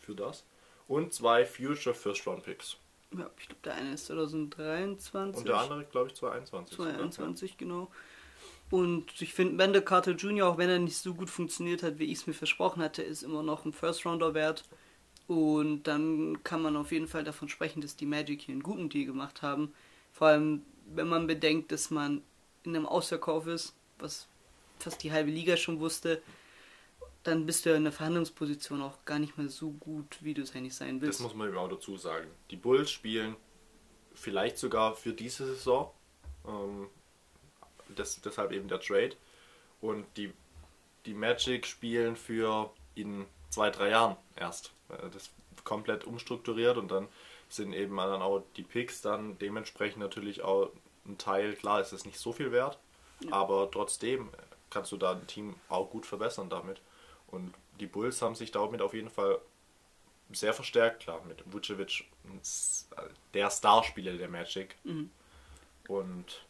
für 0.00 0.14
das. 0.14 0.44
Und 0.88 1.12
zwei 1.12 1.44
Future 1.44 1.94
First 1.94 2.26
Round 2.26 2.44
Picks. 2.44 2.76
Ja, 3.16 3.30
ich 3.38 3.46
glaube, 3.46 3.60
der 3.64 3.74
eine 3.74 3.94
ist 3.94 4.06
2023. 4.06 5.38
Und 5.38 5.48
der 5.48 5.56
andere, 5.56 5.84
glaube 5.84 6.08
ich, 6.08 6.14
2021. 6.14 6.76
sogar. 6.76 6.92
22, 6.92 7.58
genau. 7.58 7.90
Und 8.70 9.20
ich 9.20 9.34
finde, 9.34 9.58
Wendell 9.58 9.82
Carter 9.82 10.12
Jr., 10.12 10.48
auch 10.48 10.58
wenn 10.58 10.70
er 10.70 10.78
nicht 10.78 10.96
so 10.96 11.12
gut 11.12 11.28
funktioniert 11.28 11.82
hat, 11.82 11.98
wie 11.98 12.06
ich 12.06 12.20
es 12.20 12.26
mir 12.26 12.32
versprochen 12.32 12.82
hatte, 12.82 13.02
ist 13.02 13.22
immer 13.22 13.42
noch 13.42 13.66
ein 13.66 13.72
First-Rounder 13.72 14.32
wert. 14.32 14.64
Und 15.26 15.84
dann 15.84 16.42
kann 16.42 16.62
man 16.62 16.76
auf 16.76 16.90
jeden 16.90 17.06
Fall 17.06 17.22
davon 17.22 17.48
sprechen, 17.48 17.82
dass 17.82 17.96
die 17.96 18.06
Magic 18.06 18.42
hier 18.42 18.54
einen 18.54 18.62
guten 18.62 18.88
Deal 18.88 19.04
gemacht 19.04 19.42
haben. 19.42 19.74
Vor 20.12 20.28
allem, 20.28 20.62
wenn 20.86 21.08
man 21.08 21.26
bedenkt, 21.26 21.70
dass 21.70 21.90
man 21.90 22.22
in 22.64 22.74
einem 22.74 22.86
Ausverkauf 22.86 23.46
ist, 23.46 23.74
was 23.98 24.26
fast 24.78 25.02
die 25.02 25.12
halbe 25.12 25.30
Liga 25.30 25.56
schon 25.56 25.80
wusste, 25.80 26.22
dann 27.24 27.46
bist 27.46 27.64
du 27.64 27.70
ja 27.70 27.76
in 27.76 27.84
der 27.84 27.92
Verhandlungsposition 27.92 28.82
auch 28.82 29.04
gar 29.04 29.18
nicht 29.18 29.38
mehr 29.38 29.48
so 29.48 29.70
gut, 29.70 30.18
wie 30.20 30.34
du 30.34 30.42
es 30.42 30.54
eigentlich 30.54 30.74
sein 30.74 30.98
Das 31.00 31.06
willst. 31.06 31.20
muss 31.20 31.34
man 31.34 31.48
eben 31.48 31.58
auch 31.58 31.68
dazu 31.68 31.96
sagen. 31.96 32.28
Die 32.50 32.56
Bulls 32.56 32.90
spielen 32.90 33.36
vielleicht 34.14 34.58
sogar 34.58 34.94
für 34.94 35.12
diese 35.12 35.46
Saison. 35.46 35.90
Ähm, 36.46 36.88
das, 37.94 38.20
deshalb 38.20 38.52
eben 38.52 38.68
der 38.68 38.80
Trade. 38.80 39.14
Und 39.80 40.04
die, 40.16 40.32
die 41.06 41.14
Magic 41.14 41.66
spielen 41.66 42.16
für 42.16 42.70
in 42.94 43.26
zwei, 43.50 43.70
drei 43.70 43.90
Jahren 43.90 44.16
erst. 44.36 44.72
Äh, 44.88 45.08
Das 45.12 45.24
ist 45.24 45.32
komplett 45.64 46.04
umstrukturiert 46.04 46.76
und 46.76 46.90
dann 46.90 47.08
sind 47.48 47.72
eben 47.72 47.96
dann 47.96 48.22
auch 48.22 48.42
die 48.56 48.62
Picks 48.62 49.02
dann 49.02 49.38
dementsprechend 49.38 49.98
natürlich 49.98 50.42
auch 50.42 50.70
ein 51.06 51.18
Teil, 51.18 51.54
klar 51.54 51.80
ist 51.80 51.92
es 51.92 52.04
nicht 52.06 52.18
so 52.18 52.32
viel 52.32 52.50
wert, 52.50 52.78
aber 53.30 53.70
trotzdem 53.70 54.30
kannst 54.70 54.90
du 54.92 54.96
da 54.96 55.12
ein 55.12 55.26
Team 55.26 55.54
auch 55.68 55.90
gut 55.90 56.06
verbessern 56.06 56.48
damit. 56.48 56.80
Und 57.32 57.52
die 57.80 57.86
Bulls 57.86 58.22
haben 58.22 58.36
sich 58.36 58.52
damit 58.52 58.80
auf 58.80 58.94
jeden 58.94 59.10
Fall 59.10 59.40
sehr 60.32 60.54
verstärkt, 60.54 61.02
klar, 61.02 61.20
mit 61.26 61.42
Vucevic 61.52 62.04
der 63.34 63.50
Starspieler 63.50 64.16
der 64.16 64.28
Magic. 64.28 64.76
Mhm. 64.84 65.10
Und 65.88 66.46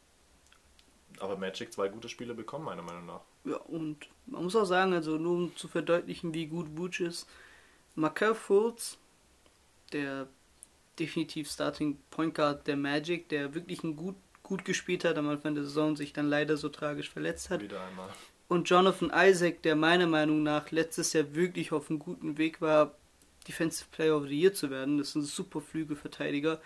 aber 1.19 1.37
Magic 1.37 1.73
zwei 1.73 1.89
gute 1.89 2.09
Spiele 2.09 2.35
bekommen, 2.35 2.65
meiner 2.65 2.83
Meinung 2.83 3.07
nach. 3.07 3.21
Ja, 3.45 3.57
und 3.57 4.09
man 4.27 4.45
muss 4.45 4.57
auch 4.57 4.65
sagen, 4.65 4.93
also 4.93 5.19
nur 5.19 5.37
um 5.37 5.57
zu 5.57 5.69
verdeutlichen, 5.69 6.35
wie 6.35 6.47
gut 6.47 6.75
Butch 6.75 7.01
ist, 7.01 7.29
Markel 7.95 8.35
Fultz, 8.35 8.99
der 9.93 10.29
definitiv 10.99 11.51
Starting 11.51 11.99
Point 12.11 12.35
Guard 12.35 12.67
der 12.67 12.77
Magic, 12.77 13.29
der 13.29 13.55
wirklich 13.55 13.83
ein 13.83 13.97
gut, 13.97 14.17
gut 14.43 14.65
gespielt 14.65 15.05
hat, 15.05 15.17
am 15.17 15.29
Anfang 15.29 15.55
der 15.55 15.65
Saison 15.65 15.97
sich 15.97 16.13
dann 16.13 16.29
leider 16.29 16.57
so 16.57 16.69
tragisch 16.69 17.11
verletzt 17.11 17.51
hat. 17.51 17.61
Wieder 17.61 17.85
einmal. 17.85 18.11
Und 18.53 18.69
Jonathan 18.69 19.11
Isaac, 19.15 19.63
der 19.63 19.77
meiner 19.77 20.07
Meinung 20.07 20.43
nach 20.43 20.71
letztes 20.71 21.15
Jahr 21.15 21.35
wirklich 21.35 21.73
auf 21.73 21.89
einem 21.89 21.99
guten 21.99 22.37
Weg 22.37 22.61
war, 22.61 22.95
Defensive 23.49 23.87
Player 23.91 24.15
of 24.15 24.29
the 24.29 24.39
Year 24.39 24.53
zu 24.53 24.69
werden. 24.69 24.99
Das 24.99 25.13
sind 25.13 25.23
super 25.23 25.63
Flügelverteidiger. 25.63 26.61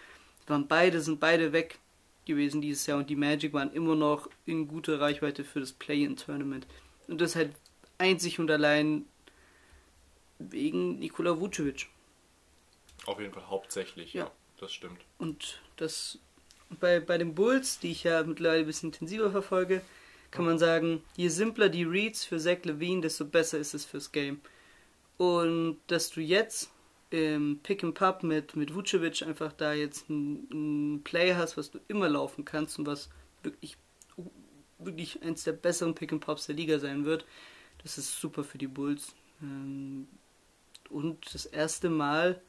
Waren 0.48 0.66
beide, 0.66 1.00
sind 1.00 1.20
beide 1.20 1.52
weg 1.52 1.78
gewesen 2.24 2.60
dieses 2.60 2.86
Jahr 2.86 2.98
und 2.98 3.08
die 3.08 3.14
Magic 3.14 3.52
waren 3.52 3.72
immer 3.72 3.94
noch 3.94 4.28
in 4.46 4.66
guter 4.66 5.00
Reichweite 5.00 5.44
für 5.44 5.60
das 5.60 5.72
Play-in-Tournament. 5.72 6.66
Und 7.06 7.20
das 7.20 7.36
halt 7.36 7.52
einzig 7.98 8.40
und 8.40 8.50
allein 8.50 9.04
wegen 10.40 10.98
Nikola 10.98 11.38
Vucevic. 11.38 11.86
Auf 13.04 13.20
jeden 13.20 13.32
Fall 13.32 13.48
hauptsächlich, 13.48 14.12
Ja. 14.12 14.24
ja. 14.24 14.30
Das 14.58 14.72
stimmt. 14.72 15.02
Und 15.18 15.60
das 15.76 16.18
bei, 16.80 16.98
bei 16.98 17.16
den 17.16 17.36
Bulls, 17.36 17.78
die 17.78 17.92
ich 17.92 18.02
ja 18.02 18.24
mittlerweile 18.24 18.62
ein 18.62 18.66
bisschen 18.66 18.88
intensiver 18.88 19.30
verfolge, 19.30 19.82
kann 20.36 20.46
man 20.46 20.58
sagen, 20.58 21.02
je 21.16 21.28
simpler 21.28 21.68
die 21.68 21.84
Reads 21.84 22.24
für 22.24 22.38
Zach 22.38 22.64
Levine, 22.64 23.02
desto 23.02 23.24
besser 23.24 23.58
ist 23.58 23.74
es 23.74 23.84
fürs 23.84 24.12
Game. 24.12 24.40
Und 25.18 25.78
dass 25.88 26.10
du 26.10 26.20
jetzt 26.20 26.70
im 27.10 27.60
Pick 27.62 27.84
and 27.84 27.94
Pop 27.94 28.22
mit, 28.22 28.56
mit 28.56 28.74
Vucevic 28.74 29.22
einfach 29.22 29.52
da 29.52 29.72
jetzt 29.72 30.08
ein, 30.10 30.48
ein 30.96 31.02
Play 31.04 31.34
hast, 31.34 31.56
was 31.56 31.70
du 31.70 31.78
immer 31.88 32.08
laufen 32.08 32.44
kannst 32.44 32.78
und 32.78 32.86
was 32.86 33.08
wirklich, 33.42 33.76
wirklich 34.78 35.22
eins 35.22 35.44
der 35.44 35.52
besseren 35.52 35.94
Pick 35.94 36.12
and 36.12 36.20
Pops 36.24 36.46
der 36.46 36.56
Liga 36.56 36.78
sein 36.78 37.04
wird, 37.04 37.24
das 37.82 37.98
ist 37.98 38.20
super 38.20 38.44
für 38.44 38.58
die 38.58 38.66
Bulls. 38.68 39.14
Ähm, 39.42 40.08
Und 40.90 41.34
das 41.34 41.46
erste 41.46 41.90
Mal 41.90 42.40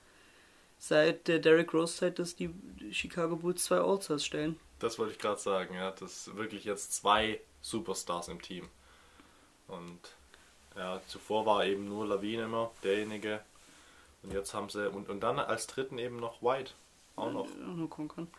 seit 0.79 1.27
der 1.27 1.39
Derrick 1.39 1.73
Rose 1.73 1.97
Zeit, 1.97 2.19
dass 2.19 2.35
die 2.35 2.49
Chicago 2.91 3.35
Bulls 3.37 3.63
zwei 3.63 3.77
All-Stars 3.79 4.25
stellen. 4.25 4.59
Das 4.79 4.99
wollte 4.99 5.13
ich 5.13 5.19
gerade 5.19 5.39
sagen, 5.39 5.75
ja. 5.75 5.91
Das 5.91 6.35
wirklich 6.35 6.65
jetzt 6.65 6.93
zwei 6.93 7.39
Superstars 7.61 8.27
im 8.27 8.41
Team. 8.41 8.69
Und 9.67 9.99
ja, 10.75 11.01
zuvor 11.07 11.45
war 11.45 11.65
eben 11.65 11.87
nur 11.87 12.07
Lawine 12.07 12.43
immer 12.43 12.71
derjenige. 12.83 13.41
Und 14.23 14.33
jetzt 14.33 14.53
haben 14.53 14.69
sie, 14.69 14.89
und, 14.89 15.09
und 15.09 15.21
dann 15.21 15.39
als 15.39 15.67
dritten 15.67 15.97
eben 15.97 16.19
noch 16.19 16.41
White. 16.41 16.71
Auch 17.15 17.31
noch. 17.31 17.47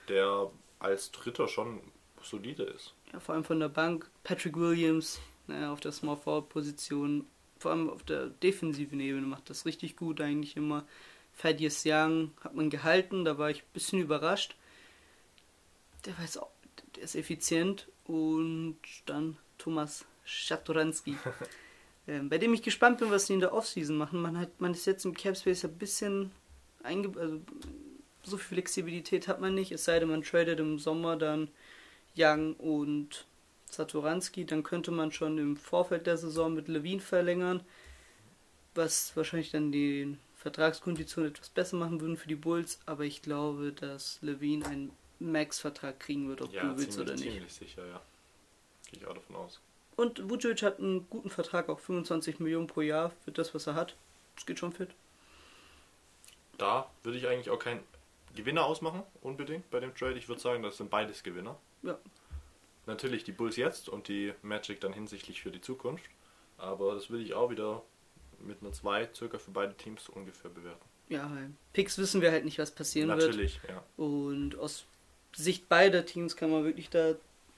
Der 0.09 0.51
als 0.79 1.11
dritter 1.11 1.49
schon 1.49 1.81
solide 2.23 2.65
ist. 2.65 2.95
Ja, 3.13 3.21
vor 3.21 3.35
allem 3.35 3.45
von 3.45 3.61
der 3.61 3.69
Bank. 3.69 4.11
Patrick 4.23 4.57
Williams 4.57 5.19
naja, 5.49 5.73
auf 5.73 5.81
der 5.81 5.93
Small 5.93 6.17
Forward 6.17 6.51
Position, 6.51 7.27
vor 7.59 7.73
allem 7.73 7.91
auf 7.91 8.03
der 8.05 8.27
defensiven 8.27 9.01
Ebene 9.01 9.27
macht 9.27 9.51
das 9.51 9.67
richtig 9.67 9.97
gut 9.97 10.21
eigentlich 10.21 10.57
immer. 10.57 10.85
Thaddeus 11.39 11.83
Young 11.85 12.33
hat 12.43 12.55
man 12.55 12.71
gehalten, 12.71 13.25
da 13.25 13.39
war 13.39 13.51
ich 13.51 13.63
ein 13.63 13.73
bisschen 13.73 14.01
überrascht. 14.01 14.55
Der 16.09 16.17
war 16.17 16.25
jetzt 16.25 16.43
auch, 16.43 16.51
der 16.97 17.05
ist 17.05 17.15
effizient. 17.15 17.87
Und 18.05 18.79
dann 19.07 19.37
Thomas 19.59 20.05
Schatoranski. 20.25 21.17
ähm, 22.09 22.29
bei 22.29 22.39
dem 22.39 22.55
ich 22.55 22.63
gespannt 22.63 22.99
bin, 22.99 23.11
was 23.11 23.27
die 23.27 23.35
in 23.35 23.41
der 23.41 23.53
Offseason 23.53 23.97
machen. 23.97 24.21
Man, 24.21 24.37
hat, 24.37 24.61
man 24.61 24.73
ist 24.73 24.87
jetzt 24.87 25.05
im 25.05 25.15
Capspace 25.15 25.67
ein 25.67 25.79
bisschen 25.79 26.33
einge 26.83 27.13
also 27.19 27.41
so 28.23 28.37
viel 28.37 28.57
Flexibilität 28.57 29.29
hat 29.29 29.41
man 29.41 29.55
nicht, 29.55 29.73
es 29.73 29.85
sei 29.85 29.99
denn, 29.99 30.09
man 30.09 30.23
tradet 30.23 30.61
im 30.61 30.79
Sommer 30.79 31.17
dann 31.17 31.49
Young 32.17 32.55
und 32.55 33.27
Satoranski, 33.71 34.45
dann 34.45 34.63
könnte 34.63 34.91
man 34.91 35.13
schon 35.13 35.39
im 35.39 35.57
Vorfeld 35.57 36.07
der 36.07 36.17
Saison 36.17 36.55
mit 36.55 36.69
Levine 36.69 37.01
verlängern, 37.01 37.63
was 38.75 39.17
wahrscheinlich 39.17 39.51
dann 39.51 39.73
die 39.73 40.17
Vertragskonditionen 40.37 41.31
etwas 41.31 41.49
besser 41.49 41.77
machen 41.77 42.01
würden 42.01 42.17
für 42.17 42.29
die 42.29 42.35
Bulls, 42.35 42.81
aber 42.87 43.05
ich 43.05 43.23
glaube, 43.23 43.73
dass 43.73 44.19
Levine 44.23 44.67
einen 44.67 44.91
Max-Vertrag 45.21 45.99
kriegen 46.01 46.29
wird, 46.29 46.43
ob 46.43 46.53
Ja, 46.53 46.63
du 46.63 46.79
willst 46.79 46.93
ziemlich, 46.93 47.01
oder 47.01 47.13
nicht. 47.15 47.33
ziemlich 47.33 47.53
sicher, 47.53 47.87
ja. 47.87 48.01
Gehe 48.91 49.01
ich 49.01 49.07
auch 49.07 49.15
davon 49.15 49.37
aus. 49.37 49.61
Und 49.97 50.31
Vucevic 50.31 50.63
hat 50.63 50.79
einen 50.79 51.09
guten 51.11 51.31
Vertrag, 51.31 51.69
auch 51.69 51.81
25 51.81 52.39
Millionen 52.39 52.69
pro 52.69 52.83
Jahr 52.83 53.11
für 53.25 53.33
das, 53.33 53.55
was 53.55 53.67
er 53.67 53.75
hat. 53.75 53.97
Das 54.37 54.47
geht 54.47 54.59
schon 54.59 54.73
fit. 54.73 54.91
Da 56.57 56.89
würde 57.03 57.19
ich 57.19 57.27
eigentlich 57.27 57.51
auch 57.51 57.59
keinen 57.59 57.83
Gewinner 58.35 58.65
ausmachen, 58.65 59.03
unbedingt 59.23 59.69
bei 59.71 59.81
dem 59.81 59.95
Trade. 59.95 60.15
Ich 60.15 60.29
würde 60.29 60.41
sagen, 60.41 60.63
das 60.63 60.77
sind 60.77 60.91
beides 60.91 61.23
Gewinner. 61.23 61.59
Ja. 61.83 61.99
Natürlich 62.87 63.25
die 63.25 63.33
Bulls 63.33 63.57
jetzt 63.57 63.89
und 63.89 64.09
die 64.09 64.33
Magic 64.43 64.81
dann 64.81 64.93
hinsichtlich 64.93 65.43
für 65.43 65.51
die 65.51 65.61
Zukunft. 65.61 66.09
Aber 66.57 66.95
das 66.95 67.11
würde 67.11 67.25
ich 67.25 67.35
auch 67.35 67.51
wieder 67.51 67.83
mit 68.41 68.63
einer 68.63 68.73
2 68.73 69.11
circa 69.15 69.39
für 69.39 69.51
beide 69.51 69.75
Teams 69.75 70.09
ungefähr 70.09 70.51
bewerten. 70.51 70.85
Ja, 71.09 71.31
Picks 71.73 71.99
wissen 71.99 72.21
wir 72.21 72.31
halt 72.31 72.45
nicht, 72.45 72.59
was 72.59 72.71
passieren 72.71 73.09
wird. 73.09 73.21
Natürlich, 73.21 73.61
ja. 73.69 73.83
Und 73.97 74.57
aus 74.59 74.85
Sicht 75.39 75.69
beider 75.69 76.05
Teams 76.05 76.35
kann 76.37 76.51
man 76.51 76.65
wirklich 76.65 76.91
da 76.91 77.15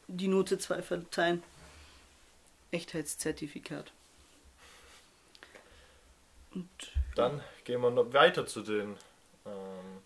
die 0.06 0.28
Note 0.28 0.58
2 0.58 0.82
verteilen. 0.82 1.42
Echtheitszertifikat. 2.72 3.90
Und 6.54 6.68
Dann 7.14 7.42
gehen 7.64 7.80
wir 7.80 7.90
noch 7.90 8.12
weiter 8.12 8.46
zu 8.46 8.60
den, 8.60 8.96
ähm, 9.46 10.02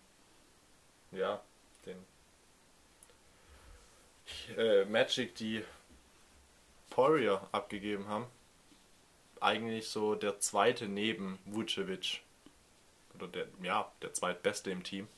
ja, 1.11 1.43
den 1.85 1.97
äh, 4.57 4.85
Magic, 4.85 5.35
die 5.35 5.65
Poirier 6.91 7.47
abgegeben 7.51 8.07
haben. 8.07 8.27
Eigentlich 9.41 9.89
so 9.89 10.15
der 10.15 10.39
zweite 10.39 10.87
neben 10.87 11.41
Vucevic. 11.45 12.21
Oder 13.17 13.27
der, 13.27 13.47
ja, 13.63 13.91
der 14.01 14.15
zweitbeste 14.15 14.71
im 14.71 14.85
Team. 14.85 15.09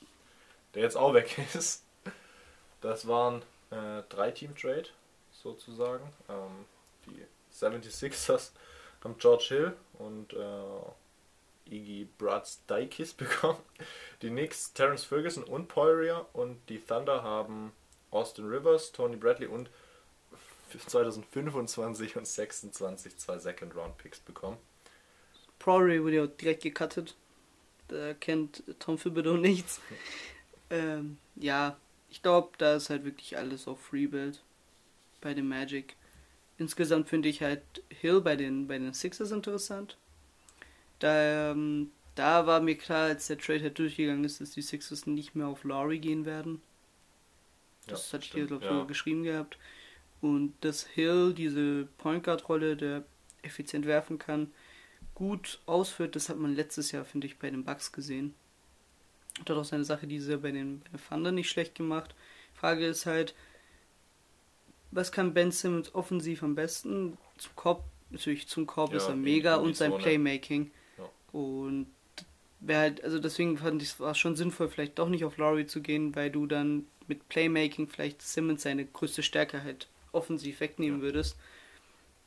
Der 0.73 0.81
jetzt 0.81 0.97
auch 0.97 1.13
weg 1.13 1.37
ist. 1.53 1.86
Das 2.81 3.07
waren 3.07 3.41
äh, 3.71 4.03
drei 4.09 4.31
Team-Trade, 4.31 4.89
sozusagen. 5.31 6.07
Ähm, 6.29 6.65
die 7.05 7.25
76ers 7.53 8.51
haben 9.03 9.17
George 9.17 9.45
Hill 9.49 9.73
und 9.99 10.33
äh, 10.33 11.73
Iggy 11.73 12.07
Bradsdikis 12.17 13.13
bekommen. 13.17 13.59
Die 14.21 14.29
Knicks 14.29 14.73
Terence 14.73 15.03
Ferguson 15.03 15.43
und 15.43 15.67
Poirier 15.67 16.25
und 16.33 16.57
die 16.69 16.79
Thunder 16.79 17.23
haben 17.23 17.71
Austin 18.11 18.47
Rivers, 18.47 18.91
Tony 18.91 19.15
Bradley 19.15 19.47
und 19.47 19.69
für 20.69 20.79
2025 20.79 22.17
und 22.17 22.27
26 22.27 23.17
zwei 23.17 23.37
Second 23.37 23.75
Round 23.75 23.97
Picks 23.97 24.19
bekommen. 24.19 24.57
Priory 25.59 26.03
wurde 26.03 26.15
ja 26.15 26.27
direkt 26.27 26.63
gecuttet. 26.63 27.15
Da 27.87 28.13
kennt 28.13 28.63
Tom 28.79 28.97
Thibodeau 28.97 29.33
nichts. 29.37 29.79
Ähm, 30.69 31.17
ja, 31.35 31.77
ich 32.09 32.21
glaube, 32.21 32.49
da 32.57 32.75
ist 32.75 32.89
halt 32.89 33.05
wirklich 33.05 33.37
alles 33.37 33.67
auf 33.67 33.93
Rebuild 33.93 34.43
bei 35.21 35.33
den 35.35 35.47
Magic. 35.47 35.95
Insgesamt 36.57 37.09
finde 37.09 37.29
ich 37.29 37.41
halt 37.43 37.63
Hill 37.89 38.21
bei 38.21 38.35
den, 38.37 38.67
bei 38.67 38.79
den 38.79 38.93
Sixers 38.93 39.31
interessant. 39.31 39.97
Da, 40.99 41.51
ähm, 41.51 41.91
da 42.15 42.45
war 42.47 42.59
mir 42.61 42.77
klar, 42.77 43.05
als 43.07 43.27
der 43.27 43.37
Trade 43.37 43.61
halt 43.63 43.79
durchgegangen 43.79 44.23
ist, 44.23 44.41
dass 44.41 44.51
die 44.51 44.61
Sixers 44.61 45.05
nicht 45.07 45.35
mehr 45.35 45.47
auf 45.47 45.63
Laurie 45.63 45.99
gehen 45.99 46.25
werden. 46.25 46.61
Das 47.87 48.11
Ja, 48.11 48.13
hatte 48.13 48.25
ich 48.25 48.31
hier, 48.31 48.45
glaube 48.47 48.65
ich, 48.65 48.69
ja. 48.69 48.87
geschrieben 48.87 49.23
gehabt. 49.23 49.57
Und 50.21 50.53
dass 50.61 50.85
Hill 50.85 51.33
diese 51.33 51.87
Point 51.97 52.23
Guard 52.23 52.49
Rolle, 52.49 52.77
der 52.77 53.05
effizient 53.43 53.85
werfen 53.87 54.19
kann, 54.19 54.53
gut 55.15 55.61
ausführt, 55.67 56.15
das 56.15 56.29
hat 56.29 56.37
man 56.39 56.55
letztes 56.55 56.91
Jahr, 56.93 57.05
finde 57.05 57.27
ich, 57.27 57.39
bei 57.39 57.49
den 57.51 57.65
Bucks 57.65 57.91
gesehen. 57.93 58.35
Und 59.39 59.49
hat 59.49 59.57
auch 59.57 59.63
seine 59.65 59.85
Sache 59.85 60.07
diese 60.07 60.37
bei 60.39 60.51
den, 60.51 60.79
bei 60.81 60.89
den 60.89 60.99
Thunder 61.09 61.31
nicht 61.31 61.49
schlecht 61.49 61.75
gemacht. 61.75 62.15
Frage 62.53 62.85
ist 62.85 63.05
halt, 63.05 63.35
was 64.91 65.11
kann 65.11 65.33
Ben 65.33 65.51
Simmons 65.51 65.93
offensiv 65.93 66.43
am 66.43 66.55
besten? 66.55 67.17
Zum 67.37 67.55
Korb, 67.55 67.83
natürlich 68.09 68.47
zum 68.47 68.65
Korb 68.65 68.91
Ja, 68.91 68.97
ist 68.97 69.07
er 69.09 69.15
mega 69.15 69.55
und 69.55 69.75
sein 69.75 69.91
Zone. 69.91 70.03
Playmaking. 70.03 70.71
Ja. 70.97 71.09
Und 71.39 71.87
wäre 72.59 72.79
halt, 72.79 73.03
also 73.03 73.19
deswegen 73.19 73.57
fand 73.57 73.81
ich 73.81 73.89
es 73.89 73.99
war 73.99 74.15
schon 74.15 74.35
sinnvoll, 74.35 74.69
vielleicht 74.69 74.97
doch 74.97 75.09
nicht 75.09 75.25
auf 75.25 75.37
Laurie 75.37 75.67
zu 75.67 75.81
gehen, 75.81 76.15
weil 76.15 76.31
du 76.31 76.47
dann 76.47 76.87
mit 77.07 77.29
Playmaking 77.29 77.87
vielleicht 77.87 78.21
Simmons 78.21 78.63
seine 78.63 78.85
größte 78.85 79.23
Stärke 79.23 79.63
halt 79.63 79.87
offensiv 80.11 80.59
wegnehmen 80.59 80.99
Ja. 80.99 81.03
würdest. 81.05 81.37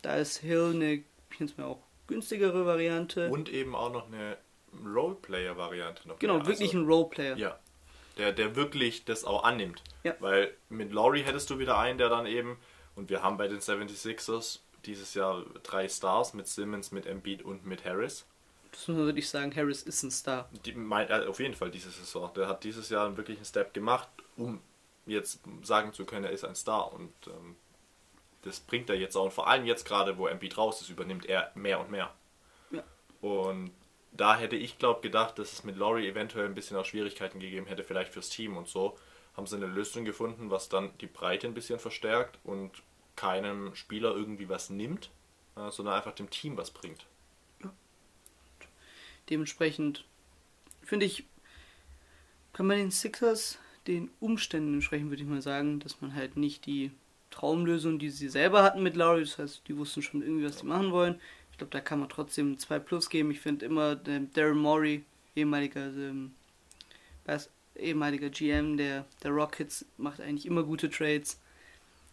Da 0.02 0.16
ist 0.16 0.38
Hill 0.38 0.70
eine, 0.74 0.92
ich 0.94 1.04
finde 1.36 1.52
es 1.52 1.58
mir 1.58 1.66
auch 1.66 1.82
günstigere 2.06 2.64
Variante. 2.66 3.30
Und 3.30 3.48
eben 3.48 3.74
auch 3.74 3.92
noch 3.92 4.06
eine 4.06 4.36
Roleplayer-Variante 4.84 6.08
noch. 6.08 6.18
genau, 6.18 6.38
mehr. 6.38 6.46
wirklich 6.46 6.70
also, 6.70 6.80
ein 6.80 6.86
Roleplayer. 6.86 7.36
Ja. 7.36 7.58
Der, 8.16 8.32
der 8.32 8.56
wirklich 8.56 9.04
das 9.04 9.24
auch 9.24 9.44
annimmt. 9.44 9.82
Ja. 10.02 10.14
Weil 10.20 10.54
mit 10.68 10.92
Laurie 10.92 11.22
hättest 11.22 11.48
du 11.50 11.58
wieder 11.58 11.78
einen, 11.78 11.98
der 11.98 12.08
dann 12.08 12.26
eben, 12.26 12.58
und 12.96 13.08
wir 13.08 13.22
haben 13.22 13.36
bei 13.36 13.48
den 13.48 13.60
76ers 13.60 14.60
dieses 14.84 15.14
Jahr 15.14 15.44
drei 15.62 15.88
Stars 15.88 16.34
mit 16.34 16.48
Simmons, 16.48 16.92
mit 16.92 17.06
Embiid 17.06 17.42
und 17.42 17.64
mit 17.66 17.84
Harris. 17.84 18.26
Das 18.72 18.86
muss 18.88 18.96
man 18.96 19.06
wirklich 19.06 19.28
sagen, 19.28 19.54
Harris 19.54 19.82
ist 19.82 20.02
ein 20.02 20.10
Star. 20.10 20.48
Die, 20.64 20.72
mein, 20.72 21.08
äh, 21.08 21.26
auf 21.26 21.40
jeden 21.40 21.54
Fall 21.54 21.70
diese 21.70 21.90
Saison. 21.90 22.32
Der 22.34 22.48
hat 22.48 22.64
dieses 22.64 22.88
Jahr 22.88 23.16
wirklich 23.16 23.38
einen 23.38 23.44
Step 23.44 23.74
gemacht, 23.74 24.08
um 24.36 24.60
jetzt 25.06 25.40
sagen 25.62 25.92
zu 25.92 26.04
können, 26.04 26.24
er 26.24 26.30
ist 26.30 26.44
ein 26.44 26.54
Star. 26.54 26.92
Und 26.92 27.12
ähm, 27.26 27.56
das 28.42 28.60
bringt 28.60 28.88
er 28.88 28.96
jetzt 28.96 29.16
auch. 29.16 29.24
Und 29.24 29.32
vor 29.32 29.48
allem 29.48 29.66
jetzt 29.66 29.84
gerade, 29.84 30.18
wo 30.18 30.26
Embiid 30.26 30.56
raus 30.56 30.80
ist, 30.82 30.88
übernimmt 30.88 31.26
er 31.26 31.50
mehr 31.54 31.80
und 31.80 31.90
mehr. 31.90 32.14
Ja. 32.70 32.84
Und 33.20 33.72
da 34.12 34.36
hätte 34.36 34.56
ich, 34.56 34.78
glaube 34.78 35.00
gedacht, 35.00 35.38
dass 35.38 35.52
es 35.52 35.64
mit 35.64 35.76
Laurie 35.76 36.08
eventuell 36.08 36.46
ein 36.46 36.54
bisschen 36.54 36.76
auch 36.76 36.84
Schwierigkeiten 36.84 37.40
gegeben 37.40 37.66
hätte, 37.66 37.84
vielleicht 37.84 38.12
fürs 38.12 38.28
Team 38.28 38.56
und 38.56 38.68
so. 38.68 38.98
Haben 39.36 39.46
sie 39.46 39.56
eine 39.56 39.66
Lösung 39.66 40.04
gefunden, 40.04 40.50
was 40.50 40.68
dann 40.68 40.90
die 40.98 41.06
Breite 41.06 41.46
ein 41.46 41.54
bisschen 41.54 41.78
verstärkt 41.78 42.38
und 42.44 42.82
keinem 43.16 43.74
Spieler 43.74 44.14
irgendwie 44.14 44.48
was 44.48 44.70
nimmt, 44.70 45.10
äh, 45.56 45.70
sondern 45.70 45.94
einfach 45.94 46.14
dem 46.14 46.30
Team 46.30 46.56
was 46.56 46.70
bringt. 46.70 47.06
Ja. 47.62 47.72
Dementsprechend 49.28 50.04
finde 50.82 51.06
ich, 51.06 51.24
kann 52.52 52.66
man 52.66 52.78
den 52.78 52.90
Sixers 52.90 53.58
den 53.86 54.10
Umständen 54.20 54.74
entsprechend, 54.74 55.10
würde 55.10 55.22
ich 55.22 55.28
mal 55.28 55.42
sagen, 55.42 55.80
dass 55.80 56.00
man 56.00 56.14
halt 56.14 56.36
nicht 56.36 56.66
die 56.66 56.90
Traumlösung, 57.30 57.98
die 57.98 58.10
sie 58.10 58.28
selber 58.28 58.62
hatten 58.62 58.82
mit 58.82 58.96
Laurie, 58.96 59.20
das 59.20 59.38
heißt, 59.38 59.62
die 59.68 59.76
wussten 59.76 60.02
schon 60.02 60.22
irgendwie, 60.22 60.44
was 60.44 60.58
sie 60.58 60.66
machen 60.66 60.90
wollen. 60.90 61.20
Ich 61.60 61.62
glaube, 61.62 61.76
da 61.76 61.80
kann 61.82 62.00
man 62.00 62.08
trotzdem 62.08 62.58
2 62.58 62.78
Plus 62.78 63.10
geben. 63.10 63.30
Ich 63.32 63.40
finde 63.40 63.66
immer, 63.66 63.94
Darren 63.94 64.56
Morey, 64.56 65.04
ehemaliger, 65.36 65.88
ähm, 65.88 66.32
ehemaliger 67.76 68.30
GM 68.30 68.78
der, 68.78 69.04
der 69.22 69.30
Rockets, 69.30 69.84
macht 69.98 70.22
eigentlich 70.22 70.46
immer 70.46 70.62
gute 70.62 70.88
Trades. 70.88 71.38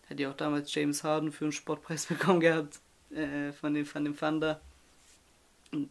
Hat 0.10 0.20
ja 0.20 0.30
auch 0.30 0.36
damals 0.36 0.76
James 0.76 1.02
Harden 1.02 1.32
für 1.32 1.46
einen 1.46 1.54
Sportpreis 1.54 2.06
bekommen 2.08 2.42
gehabt 2.42 2.82
äh, 3.12 3.54
von, 3.54 3.74
dem, 3.74 3.86
von 3.86 4.04
dem 4.04 4.18
Thunder. 4.18 4.60
Und 5.72 5.90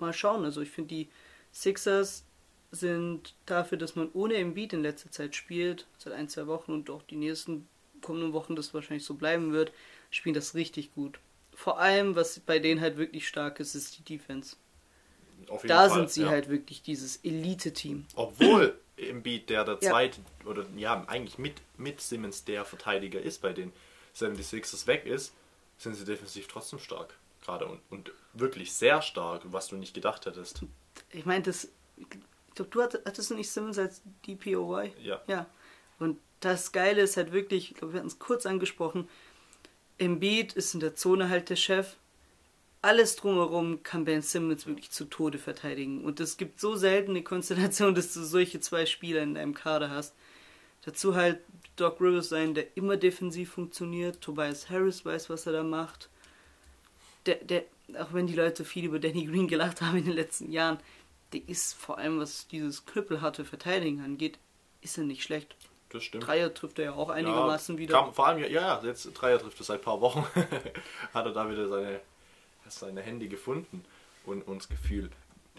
mal 0.00 0.12
schauen, 0.12 0.44
also 0.44 0.60
ich 0.60 0.70
finde 0.72 0.88
die 0.88 1.08
Sixers 1.52 2.24
sind 2.72 3.36
dafür, 3.46 3.78
dass 3.78 3.94
man 3.94 4.10
ohne 4.14 4.34
Embiid 4.34 4.72
in 4.72 4.82
letzter 4.82 5.12
Zeit 5.12 5.36
spielt, 5.36 5.86
seit 5.98 6.12
ein, 6.12 6.28
zwei 6.28 6.48
Wochen 6.48 6.72
und 6.72 6.90
auch 6.90 7.02
die 7.02 7.14
nächsten 7.14 7.68
kommenden 8.02 8.32
Wochen 8.32 8.56
das 8.56 8.74
wahrscheinlich 8.74 9.04
so 9.04 9.14
bleiben 9.14 9.52
wird, 9.52 9.70
spielen 10.10 10.34
das 10.34 10.56
richtig 10.56 10.92
gut. 10.92 11.20
Vor 11.56 11.80
allem, 11.80 12.14
was 12.14 12.38
bei 12.40 12.58
denen 12.58 12.80
halt 12.80 12.96
wirklich 12.96 13.26
stark 13.26 13.58
ist, 13.58 13.74
ist 13.74 13.98
die 13.98 14.02
Defense. 14.02 14.56
da 15.64 15.88
Fall, 15.88 15.90
sind 15.90 16.10
sie 16.10 16.22
ja. 16.22 16.28
halt 16.28 16.48
wirklich 16.48 16.82
dieses 16.82 17.16
Elite-Team. 17.24 18.06
Obwohl 18.14 18.78
Embiid 18.96 19.50
der 19.50 19.64
der 19.64 19.80
zweite, 19.80 20.20
oder 20.44 20.64
ja, 20.76 21.04
eigentlich 21.08 21.38
mit, 21.38 21.54
mit 21.76 22.00
Simmons 22.00 22.44
der 22.44 22.64
Verteidiger 22.64 23.20
ist, 23.20 23.42
bei 23.42 23.52
den 23.52 23.72
76ers 24.14 24.86
weg 24.86 25.04
ist, 25.06 25.34
sind 25.78 25.94
sie 25.94 26.04
defensiv 26.04 26.46
trotzdem 26.46 26.78
stark. 26.78 27.14
Gerade 27.44 27.66
und, 27.66 27.80
und 27.90 28.12
wirklich 28.32 28.72
sehr 28.72 29.02
stark, 29.02 29.42
was 29.46 29.68
du 29.68 29.76
nicht 29.76 29.94
gedacht 29.94 30.26
hättest. 30.26 30.62
Ich 31.10 31.26
meine, 31.26 31.42
das 31.42 31.68
glaube, 32.56 32.70
du 32.70 32.82
hattest, 32.82 33.06
hattest 33.06 33.30
du 33.30 33.34
nicht 33.36 33.50
Simmons 33.50 33.78
als 33.78 34.02
DPOY? 34.26 34.92
Ja. 35.00 35.22
Ja. 35.28 35.46
Und 35.98 36.18
das 36.40 36.72
Geile 36.72 37.02
ist 37.02 37.16
halt 37.16 37.32
wirklich, 37.32 37.70
ich 37.70 37.76
glaube, 37.76 37.94
wir 37.94 37.98
hatten 37.98 38.08
es 38.08 38.18
kurz 38.18 38.44
angesprochen, 38.44 39.08
Embiid 39.98 40.52
ist 40.52 40.74
in 40.74 40.80
der 40.80 40.94
Zone 40.94 41.28
halt 41.28 41.50
der 41.50 41.56
Chef. 41.56 41.96
Alles 42.82 43.16
drumherum 43.16 43.82
kann 43.82 44.04
Ben 44.04 44.22
Simmons 44.22 44.66
wirklich 44.66 44.90
zu 44.90 45.06
Tode 45.06 45.38
verteidigen. 45.38 46.04
Und 46.04 46.20
es 46.20 46.36
gibt 46.36 46.60
so 46.60 46.76
selten 46.76 47.10
eine 47.10 47.22
Konstellation, 47.22 47.94
dass 47.96 48.12
du 48.14 48.22
solche 48.22 48.60
zwei 48.60 48.86
Spieler 48.86 49.22
in 49.22 49.34
deinem 49.34 49.54
Kader 49.54 49.90
hast. 49.90 50.14
Dazu 50.84 51.16
halt 51.16 51.40
Doc 51.74 52.00
Rivers 52.00 52.28
sein, 52.28 52.54
der 52.54 52.76
immer 52.76 52.96
defensiv 52.96 53.50
funktioniert. 53.50 54.20
Tobias 54.20 54.70
Harris 54.70 55.04
weiß, 55.04 55.28
was 55.30 55.46
er 55.46 55.52
da 55.52 55.62
macht. 55.62 56.08
Der, 57.26 57.36
der, 57.36 57.64
auch 57.98 58.12
wenn 58.12 58.28
die 58.28 58.36
Leute 58.36 58.64
viel 58.64 58.84
über 58.84 59.00
Danny 59.00 59.24
Green 59.26 59.48
gelacht 59.48 59.80
haben 59.80 59.98
in 59.98 60.04
den 60.04 60.14
letzten 60.14 60.52
Jahren, 60.52 60.78
der 61.32 61.48
ist 61.48 61.74
vor 61.74 61.98
allem, 61.98 62.20
was 62.20 62.46
dieses 62.46 62.86
knüppelharte 62.86 63.44
Verteidigen 63.44 64.00
angeht, 64.00 64.38
ist 64.80 64.96
er 64.96 65.04
nicht 65.04 65.24
schlecht. 65.24 65.56
Das 65.90 66.02
stimmt. 66.02 66.26
Dreier 66.26 66.52
trifft 66.52 66.78
er 66.78 66.86
ja 66.86 66.92
auch 66.94 67.10
einigermaßen 67.10 67.76
ja, 67.76 67.80
wieder. 67.80 67.94
Kam, 67.94 68.14
vor 68.14 68.26
allem, 68.26 68.38
ja, 68.38 68.48
ja, 68.48 68.82
jetzt 68.84 69.04
Dreier 69.14 69.38
trifft 69.38 69.60
er 69.60 69.64
seit 69.64 69.80
ein 69.80 69.84
paar 69.84 70.00
Wochen. 70.00 70.26
Hat 71.14 71.26
er 71.26 71.32
da 71.32 71.50
wieder 71.50 71.68
seine, 71.68 72.00
seine 72.68 73.02
Hände 73.02 73.28
gefunden 73.28 73.84
und 74.24 74.42
uns 74.46 74.68
Gefühl. 74.68 75.10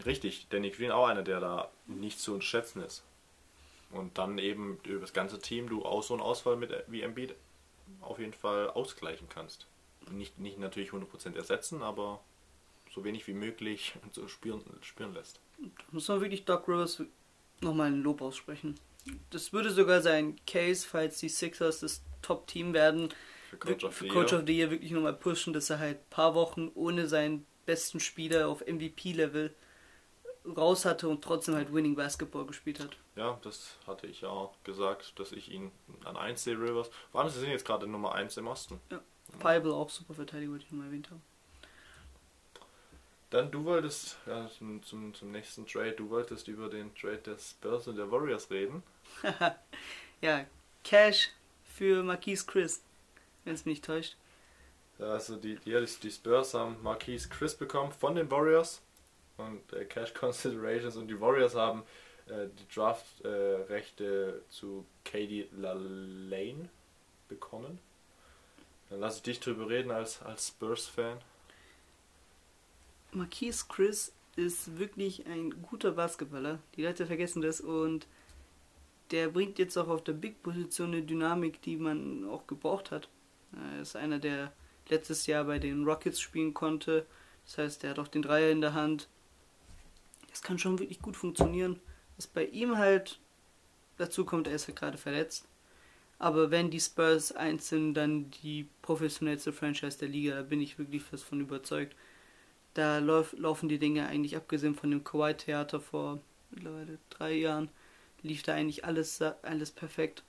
Richtig, 0.06 0.48
Danny 0.50 0.70
Green 0.70 0.92
auch 0.92 1.08
einer, 1.08 1.24
der 1.24 1.40
da 1.40 1.70
nicht 1.86 2.20
zu 2.20 2.34
unterschätzen 2.34 2.84
ist. 2.84 3.04
Und 3.90 4.18
dann 4.18 4.38
eben 4.38 4.80
über 4.84 5.00
das 5.00 5.14
ganze 5.14 5.40
Team 5.40 5.70
du 5.70 5.86
auch 5.86 6.04
so 6.04 6.14
einen 6.14 6.22
Ausfall 6.22 6.58
mit 6.58 6.72
wie 6.88 7.02
Embiid 7.02 7.34
auf 8.02 8.20
jeden 8.20 8.34
Fall 8.34 8.70
ausgleichen 8.70 9.30
kannst. 9.30 9.66
Nicht, 10.12 10.40
nicht 10.40 10.60
natürlich 10.60 10.92
100% 10.92 11.36
ersetzen, 11.36 11.82
aber 11.82 12.20
so 12.94 13.04
wenig 13.04 13.28
wie 13.28 13.34
möglich 13.34 13.94
so 14.12 14.28
spüren, 14.28 14.62
spüren 14.82 15.14
lässt. 15.14 15.40
Da 15.60 15.84
muss 15.92 16.08
man 16.08 16.22
wirklich 16.22 16.46
Doc 16.46 16.68
Rivers 16.68 17.02
nochmal 17.62 17.88
ein 17.88 18.02
Lob 18.02 18.22
aussprechen. 18.22 18.76
Das 19.30 19.54
würde 19.54 19.72
sogar 19.72 20.02
sein 20.02 20.36
Case, 20.46 20.88
falls 20.88 21.20
die 21.20 21.30
Sixers 21.30 21.82
das 21.82 22.02
Top-Team 22.22 22.74
werden, 22.74 23.10
für 23.50 23.58
Coach, 23.58 23.84
of, 23.84 23.94
für 23.94 24.08
Coach 24.08 24.34
of 24.34 24.44
the 24.46 24.58
Year 24.58 24.72
wirklich 24.72 24.92
nochmal 24.92 25.14
pushen, 25.14 25.54
dass 25.54 25.70
er 25.70 25.80
halt 25.80 25.98
ein 25.98 26.10
paar 26.10 26.36
Wochen 26.36 26.70
ohne 26.76 27.08
seinen 27.08 27.46
besten 27.66 28.00
Spieler 28.00 28.48
auf 28.50 28.66
MVP-Level 28.66 29.54
raus 30.56 30.86
hatte 30.86 31.08
und 31.08 31.24
trotzdem 31.24 31.56
halt 31.56 31.74
Winning 31.74 31.96
Basketball 31.96 32.46
gespielt 32.46 32.80
hat. 32.80 32.98
Ja, 33.16 33.40
das 33.42 33.78
hatte 33.86 34.08
ich 34.08 34.22
ja 34.22 34.30
auch 34.30 34.54
gesagt, 34.64 35.20
dass 35.20 35.32
ich 35.32 35.52
ihn 35.52 35.72
an 36.06 36.16
1 36.18 36.44
sehe, 36.44 36.58
Rivers. 36.58 36.90
Vor 37.12 37.22
allem, 37.22 37.30
sie 37.30 37.40
sind 37.40 37.50
jetzt 37.50 37.66
gerade 37.66 37.88
Nummer 37.88 38.14
1 38.14 38.38
im 38.38 38.48
Osten. 38.48 38.80
Ja, 38.92 39.02
Feibel 39.40 39.72
auch 39.72 39.90
super 39.90 40.14
Verteidiger, 40.14 40.52
wollte 40.52 40.66
ich 40.66 40.72
nochmal 40.72 40.88
erwähnt 40.88 41.10
haben. 41.10 41.22
Dann 43.30 43.52
du 43.52 43.66
wolltest, 43.66 44.18
ja, 44.26 44.50
zum, 44.58 44.82
zum, 44.84 45.14
zum 45.14 45.32
nächsten 45.32 45.66
Trade, 45.66 45.92
du 45.92 46.10
wolltest 46.10 46.48
über 46.48 46.70
den 46.70 46.96
Trade 46.96 47.18
der 47.18 47.38
Spurs 47.38 47.88
und 47.88 47.98
der 47.98 48.10
Warriors 48.10 48.50
reden. 48.50 48.84
ja, 50.22 50.46
Cash 50.84 51.30
für 51.76 52.04
Marquise 52.04 52.46
Chris, 52.46 52.82
wenn 53.46 53.54
es 53.54 53.66
mich 53.66 53.78
nicht 53.78 53.86
täuscht. 53.86 54.16
Also 55.00 55.36
die, 55.36 55.58
die, 55.58 55.86
die 56.02 56.12
Spurs 56.12 56.54
haben 56.54 56.82
Marquise 56.82 57.30
Chris 57.30 57.54
bekommen 57.54 57.92
von 57.92 58.16
den 58.16 58.30
Warriors 58.32 58.82
und 59.38 59.74
äh, 59.74 59.86
Cash 59.86 60.14
Considerations 60.16 60.96
und 60.96 61.08
die 61.08 61.20
Warriors 61.20 61.56
haben 61.56 61.84
äh, 62.28 62.48
die 62.48 62.76
Draft-Rechte 62.76 64.42
äh, 64.44 64.52
zu 64.52 64.86
Katie 65.06 65.48
Lane 65.52 66.70
bekommen. 67.30 67.80
Dann 68.90 69.02
lasse 69.02 69.18
ich 69.18 69.24
dich 69.24 69.40
drüber 69.40 69.70
reden 69.70 69.92
als, 69.92 70.22
als 70.22 70.48
Spurs-Fan. 70.48 71.20
Marquise 73.12 73.66
Chris 73.70 74.12
ist 74.36 74.78
wirklich 74.78 75.26
ein 75.26 75.62
guter 75.64 75.92
Basketballer. 75.92 76.60
Die 76.76 76.84
Leute 76.84 77.06
vergessen 77.06 77.42
das 77.42 77.62
und 77.62 78.08
der 79.12 79.30
bringt 79.30 79.60
jetzt 79.60 79.78
auch 79.78 79.88
auf 79.88 80.04
der 80.04 80.14
Big-Position 80.14 80.94
eine 80.94 81.04
Dynamik, 81.04 81.62
die 81.62 81.78
man 81.78 82.28
auch 82.30 82.48
gebraucht 82.48 82.92
hat. 82.92 83.10
Er 83.54 83.82
ist 83.82 83.96
einer, 83.96 84.20
der 84.20 84.52
letztes 84.90 85.26
Jahr 85.28 85.46
bei 85.46 85.60
den 85.60 85.86
Rockets 85.86 86.20
spielen 86.20 86.54
konnte. 86.54 87.06
Das 87.46 87.58
heißt, 87.58 87.84
er 87.84 87.92
hat 87.92 88.00
auch 88.00 88.08
den 88.08 88.22
Dreier 88.22 88.52
in 88.52 88.62
der 88.62 88.74
Hand. 88.74 89.08
Das 90.30 90.42
kann 90.42 90.60
schon 90.60 90.80
wirklich 90.80 91.02
gut 91.02 91.16
funktionieren. 91.16 91.80
Was 92.16 92.28
bei 92.28 92.46
ihm 92.46 92.78
halt 92.78 93.20
dazu 93.98 94.26
kommt, 94.26 94.48
er 94.48 94.56
ist 94.56 94.64
ja 94.64 94.68
halt 94.70 94.80
gerade 94.80 94.98
verletzt. 94.98 95.48
Aber 96.20 96.50
wenn 96.52 96.72
die 96.72 96.80
Spurs 96.80 97.32
eins 97.32 97.70
sind, 97.70 97.94
dann 97.94 98.32
die 98.44 98.68
professionellste 98.82 99.54
Franchise 99.54 100.00
der 100.00 100.10
Liga, 100.10 100.36
da 100.36 100.42
bin 100.42 100.62
ich 100.62 100.80
wirklich 100.80 101.04
fest 101.04 101.24
von 101.24 101.40
überzeugt. 101.40 101.96
Da 102.74 103.00
lauf, 103.00 103.34
laufen 103.38 103.70
die 103.70 103.80
Dinge 103.80 104.08
eigentlich, 104.08 104.36
abgesehen 104.36 104.76
von 104.76 104.92
dem 104.92 105.04
Kawaii-Theater 105.04 105.80
vor 105.80 106.20
mittlerweile 106.52 106.98
drei 107.10 107.34
Jahren, 107.34 107.70
lief 108.28 108.44
da 108.44 108.54
eigentlich 108.54 108.86
alles, 108.86 109.22
alles 109.22 109.72
perfekt. 109.72 110.24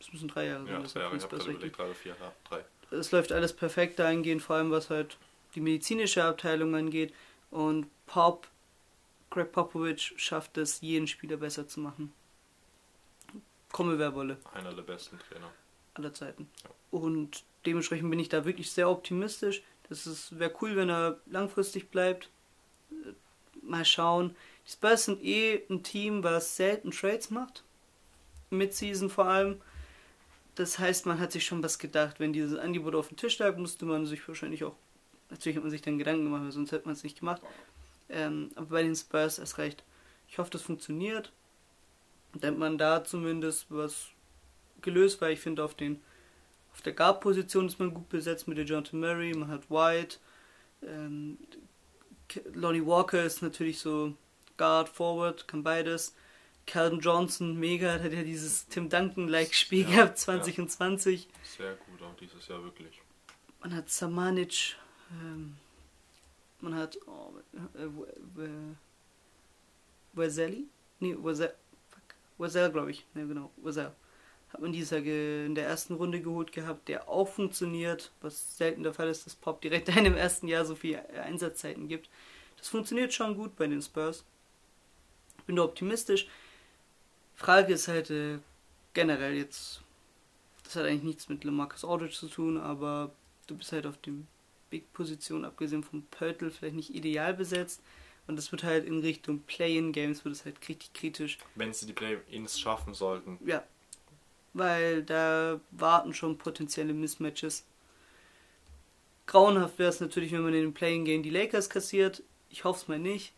Es 0.00 0.12
müssen 0.12 0.28
drei 0.28 0.46
Jahre 0.46 0.66
sein. 0.66 0.74
Ja, 0.74 0.82
drei 0.82 1.00
Jahre, 1.00 1.16
ich 1.16 1.22
habe 1.22 1.36
überlegt, 1.36 1.78
drei 1.78 1.84
oder 1.84 1.94
vier, 1.94 2.16
ja, 2.20 2.32
drei. 2.48 2.64
Es 2.90 3.12
läuft 3.12 3.32
alles 3.32 3.52
perfekt 3.52 3.98
dahingehend, 3.98 4.42
vor 4.42 4.56
allem 4.56 4.70
was 4.70 4.90
halt 4.90 5.16
die 5.54 5.60
medizinische 5.60 6.22
Abteilung 6.22 6.74
angeht. 6.74 7.14
Und 7.50 7.86
Pop, 8.06 8.48
Greg 9.30 9.52
Popovich 9.52 10.12
schafft 10.16 10.58
es, 10.58 10.80
jeden 10.80 11.06
Spieler 11.06 11.36
besser 11.36 11.66
zu 11.66 11.80
machen. 11.80 12.12
Komme 13.72 13.98
wer 13.98 14.14
wolle. 14.14 14.38
Einer 14.54 14.72
der 14.72 14.82
besten 14.82 15.18
Trainer. 15.18 15.50
Aller 15.94 16.14
Zeiten. 16.14 16.48
Ja. 16.64 16.70
Und 16.90 17.44
dementsprechend 17.64 18.10
bin 18.10 18.20
ich 18.20 18.28
da 18.28 18.44
wirklich 18.44 18.70
sehr 18.70 18.88
optimistisch. 18.88 19.62
Das 19.88 20.38
wäre 20.38 20.52
cool, 20.60 20.76
wenn 20.76 20.90
er 20.90 21.18
langfristig 21.26 21.90
bleibt. 21.90 22.30
Mal 23.68 23.84
schauen. 23.84 24.34
Die 24.66 24.72
Spurs 24.72 25.04
sind 25.04 25.22
eh 25.22 25.62
ein 25.70 25.82
Team, 25.82 26.22
was 26.22 26.56
selten 26.56 26.90
Trades 26.90 27.30
macht. 27.30 27.64
Mid-Season 28.50 29.10
vor 29.10 29.26
allem. 29.26 29.60
Das 30.54 30.78
heißt, 30.78 31.06
man 31.06 31.20
hat 31.20 31.32
sich 31.32 31.44
schon 31.44 31.62
was 31.62 31.78
gedacht. 31.78 32.18
Wenn 32.18 32.32
dieses 32.32 32.58
Angebot 32.58 32.94
auf 32.94 33.08
den 33.08 33.16
Tisch 33.16 33.38
lag, 33.38 33.56
musste 33.56 33.84
man 33.84 34.06
sich 34.06 34.26
wahrscheinlich 34.26 34.64
auch. 34.64 34.74
Natürlich 35.30 35.56
hat 35.56 35.64
man 35.64 35.70
sich 35.70 35.82
dann 35.82 35.98
Gedanken 35.98 36.24
gemacht, 36.24 36.52
sonst 36.52 36.72
hätte 36.72 36.86
man 36.86 36.94
es 36.94 37.02
nicht 37.02 37.18
gemacht. 37.18 37.42
Ähm, 38.08 38.50
aber 38.54 38.66
bei 38.66 38.82
den 38.82 38.94
Spurs 38.94 39.38
erst 39.38 39.58
recht. 39.58 39.82
Ich 40.28 40.38
hoffe, 40.38 40.50
das 40.50 40.62
funktioniert. 40.62 41.32
Hat 42.42 42.56
man 42.56 42.78
da 42.78 43.04
zumindest 43.04 43.66
was 43.68 44.08
gelöst, 44.82 45.20
weil 45.20 45.32
ich 45.32 45.40
finde, 45.40 45.64
auf 45.64 45.74
den 45.74 46.00
auf 46.76 46.82
der 46.82 46.92
Guard-Position 46.92 47.66
ist 47.66 47.78
man 47.78 47.94
gut 47.94 48.10
besetzt 48.10 48.46
mit 48.48 48.58
der 48.58 48.66
Jonathan 48.66 49.00
Murray, 49.00 49.32
man 49.32 49.48
hat 49.48 49.70
White. 49.70 50.18
Ähm, 50.82 51.38
Lonnie 52.54 52.84
Walker 52.84 53.22
ist 53.22 53.42
natürlich 53.42 53.78
so 53.78 54.14
Guard, 54.56 54.88
Forward, 54.88 55.46
kann 55.48 55.62
beides. 55.62 56.14
Calvin 56.66 57.00
Johnson, 57.00 57.56
mega, 57.58 57.92
hat 57.92 58.12
ja 58.12 58.22
dieses 58.22 58.66
Tim 58.66 58.88
Duncan-like 58.88 59.54
Spiel 59.54 59.88
ja, 59.88 59.96
gehabt, 59.96 60.18
2020. 60.18 61.24
Ja. 61.24 61.30
Sehr 61.56 61.74
gut, 61.74 62.02
auch 62.02 62.16
dieses 62.16 62.48
Jahr 62.48 62.62
wirklich. 62.64 63.00
Man 63.60 63.74
hat 63.74 63.88
Samanic, 63.88 64.76
ähm, 65.12 65.56
man 66.60 66.74
hat, 66.74 66.98
oh, 67.06 67.32
äh, 67.74 67.84
äh, 67.84 68.48
Wazelli? 70.12 70.64
Nee, 70.98 71.14
Wazel, 71.18 71.54
fuck, 71.88 72.14
Wazell, 72.38 72.72
glaube 72.72 72.90
ich. 72.90 73.04
Ne, 73.14 73.26
genau, 73.26 73.52
Wazell. 73.58 73.92
Hat 74.52 74.60
man 74.60 74.72
dieses 74.72 74.90
Jahr 74.90 75.02
in 75.02 75.54
der 75.54 75.66
ersten 75.66 75.94
Runde 75.94 76.20
geholt 76.20 76.52
gehabt, 76.52 76.88
der 76.88 77.08
auch 77.08 77.28
funktioniert, 77.28 78.12
was 78.20 78.56
selten 78.56 78.82
der 78.82 78.94
Fall 78.94 79.08
ist, 79.08 79.26
dass 79.26 79.34
Pop 79.34 79.60
direkt 79.60 79.88
in 79.96 80.06
im 80.06 80.16
ersten 80.16 80.48
Jahr 80.48 80.64
so 80.64 80.74
viel 80.74 80.98
Einsatzzeiten 81.22 81.88
gibt. 81.88 82.08
Das 82.56 82.68
funktioniert 82.68 83.12
schon 83.12 83.36
gut 83.36 83.56
bei 83.56 83.66
den 83.66 83.82
Spurs. 83.82 84.24
Bin 85.46 85.56
da 85.56 85.62
optimistisch. 85.62 86.26
Frage 87.34 87.74
ist 87.74 87.88
halt 87.88 88.10
äh, 88.10 88.38
generell 88.94 89.34
jetzt, 89.34 89.82
das 90.64 90.76
hat 90.76 90.86
eigentlich 90.86 91.02
nichts 91.02 91.28
mit 91.28 91.44
Lamarcus 91.44 91.84
Aldridge 91.84 92.14
zu 92.14 92.28
tun, 92.28 92.56
aber 92.58 93.12
du 93.46 93.56
bist 93.56 93.72
halt 93.72 93.86
auf 93.86 93.98
dem 93.98 94.26
Big-Position, 94.70 95.44
abgesehen 95.44 95.84
vom 95.84 96.02
Pörtl, 96.10 96.50
vielleicht 96.50 96.76
nicht 96.76 96.94
ideal 96.94 97.34
besetzt. 97.34 97.82
Und 98.26 98.36
das 98.36 98.50
wird 98.50 98.64
halt 98.64 98.84
in 98.86 99.00
Richtung 99.00 99.40
Play-in-Games 99.40 100.24
wird 100.24 100.34
es 100.34 100.44
halt 100.44 100.68
richtig 100.68 100.92
kritisch. 100.94 101.38
Wenn 101.54 101.72
sie 101.72 101.86
die 101.86 101.92
Play-ins 101.92 102.58
schaffen 102.58 102.92
sollten. 102.92 103.38
Ja. 103.44 103.62
Weil 104.56 105.02
da 105.02 105.60
warten 105.70 106.14
schon 106.14 106.38
potenzielle 106.38 106.94
Mismatches. 106.94 107.66
Grauenhaft 109.26 109.78
wäre 109.78 109.90
es 109.90 110.00
natürlich, 110.00 110.32
wenn 110.32 110.42
man 110.42 110.54
in 110.54 110.62
den 110.62 110.74
Play-in-Game 110.74 111.22
die 111.22 111.30
Lakers 111.30 111.68
kassiert. 111.68 112.22
Ich 112.48 112.64
hoffe 112.64 112.80
es 112.80 112.88
mal 112.88 112.98
nicht. 112.98 113.34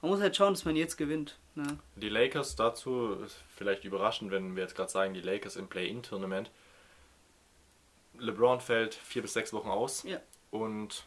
Man 0.00 0.10
muss 0.10 0.20
halt 0.20 0.34
schauen, 0.34 0.54
dass 0.54 0.64
man 0.64 0.76
jetzt 0.76 0.96
gewinnt. 0.96 1.38
Ne? 1.54 1.78
Die 1.96 2.08
Lakers 2.08 2.56
dazu, 2.56 3.18
vielleicht 3.54 3.84
überraschend, 3.84 4.30
wenn 4.30 4.56
wir 4.56 4.62
jetzt 4.62 4.74
gerade 4.74 4.90
sagen, 4.90 5.12
die 5.12 5.20
Lakers 5.20 5.56
im 5.56 5.68
Play-in-Tournament. 5.68 6.50
LeBron 8.18 8.60
fällt 8.60 8.94
vier 8.94 9.20
bis 9.20 9.34
sechs 9.34 9.52
Wochen 9.52 9.68
aus. 9.68 10.04
Ja. 10.04 10.20
Und 10.50 11.04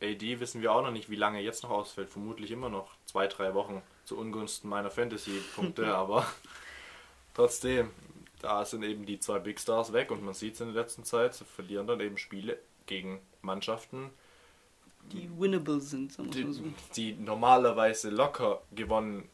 AD 0.00 0.40
wissen 0.40 0.62
wir 0.62 0.72
auch 0.72 0.82
noch 0.82 0.90
nicht, 0.90 1.10
wie 1.10 1.16
lange 1.16 1.40
jetzt 1.40 1.62
noch 1.64 1.70
ausfällt. 1.70 2.08
Vermutlich 2.08 2.50
immer 2.50 2.70
noch 2.70 2.92
zwei, 3.04 3.26
drei 3.26 3.52
Wochen 3.52 3.82
zu 4.04 4.16
Ungunsten 4.16 4.70
meiner 4.70 4.90
Fantasy-Punkte, 4.90 5.94
aber 5.94 6.26
trotzdem, 7.34 7.90
da 8.42 8.64
sind 8.64 8.82
eben 8.82 9.06
die 9.06 9.18
zwei 9.18 9.38
Big 9.38 9.58
Stars 9.58 9.92
weg 9.92 10.10
und 10.10 10.22
man 10.22 10.34
sieht 10.34 10.54
es 10.54 10.60
in 10.60 10.72
der 10.72 10.82
letzten 10.82 11.04
Zeit, 11.04 11.34
sie 11.34 11.44
verlieren 11.44 11.86
dann 11.86 12.00
eben 12.00 12.18
Spiele 12.18 12.58
gegen 12.86 13.20
Mannschaften, 13.40 14.10
die 15.12 15.28
winnable 15.38 15.80
sind, 15.80 16.12
sagen 16.12 16.30
die, 16.30 16.52
so. 16.52 16.62
die 16.96 17.14
normalerweise 17.14 18.10
locker 18.10 18.62
gewonnen 18.72 19.28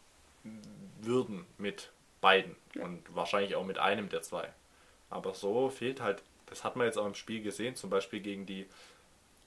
würden 1.00 1.44
mit 1.58 1.90
beiden 2.20 2.56
Ja. 2.74 2.84
und 2.84 3.02
wahrscheinlich 3.14 3.54
auch 3.54 3.64
mit 3.64 3.78
einem 3.78 4.08
der 4.08 4.22
zwei. 4.22 4.52
Aber 5.10 5.34
so 5.34 5.68
fehlt 5.70 6.00
halt, 6.00 6.22
das 6.46 6.64
hat 6.64 6.76
man 6.76 6.86
jetzt 6.86 6.98
auch 6.98 7.06
im 7.06 7.14
Spiel 7.14 7.42
gesehen, 7.42 7.76
zum 7.76 7.90
Beispiel 7.90 8.20
gegen 8.20 8.46
die 8.46 8.66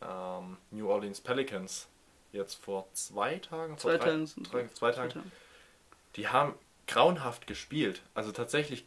ähm, 0.01 0.57
New 0.71 0.89
Orleans 0.89 1.21
Pelicans 1.21 1.87
jetzt 2.33 2.55
vor 2.55 2.87
zwei 2.93 3.37
Tagen, 3.39 3.77
vor 3.77 3.91
Zwei 3.91 3.97
drei, 3.97 4.05
Tagen 4.05 4.25
sind 4.27 4.51
drei, 4.53 4.67
zwei 4.73 4.91
Tagen, 4.91 5.31
die 6.15 6.27
haben 6.27 6.53
grauenhaft 6.87 7.47
gespielt. 7.47 8.01
Also 8.13 8.31
tatsächlich, 8.31 8.85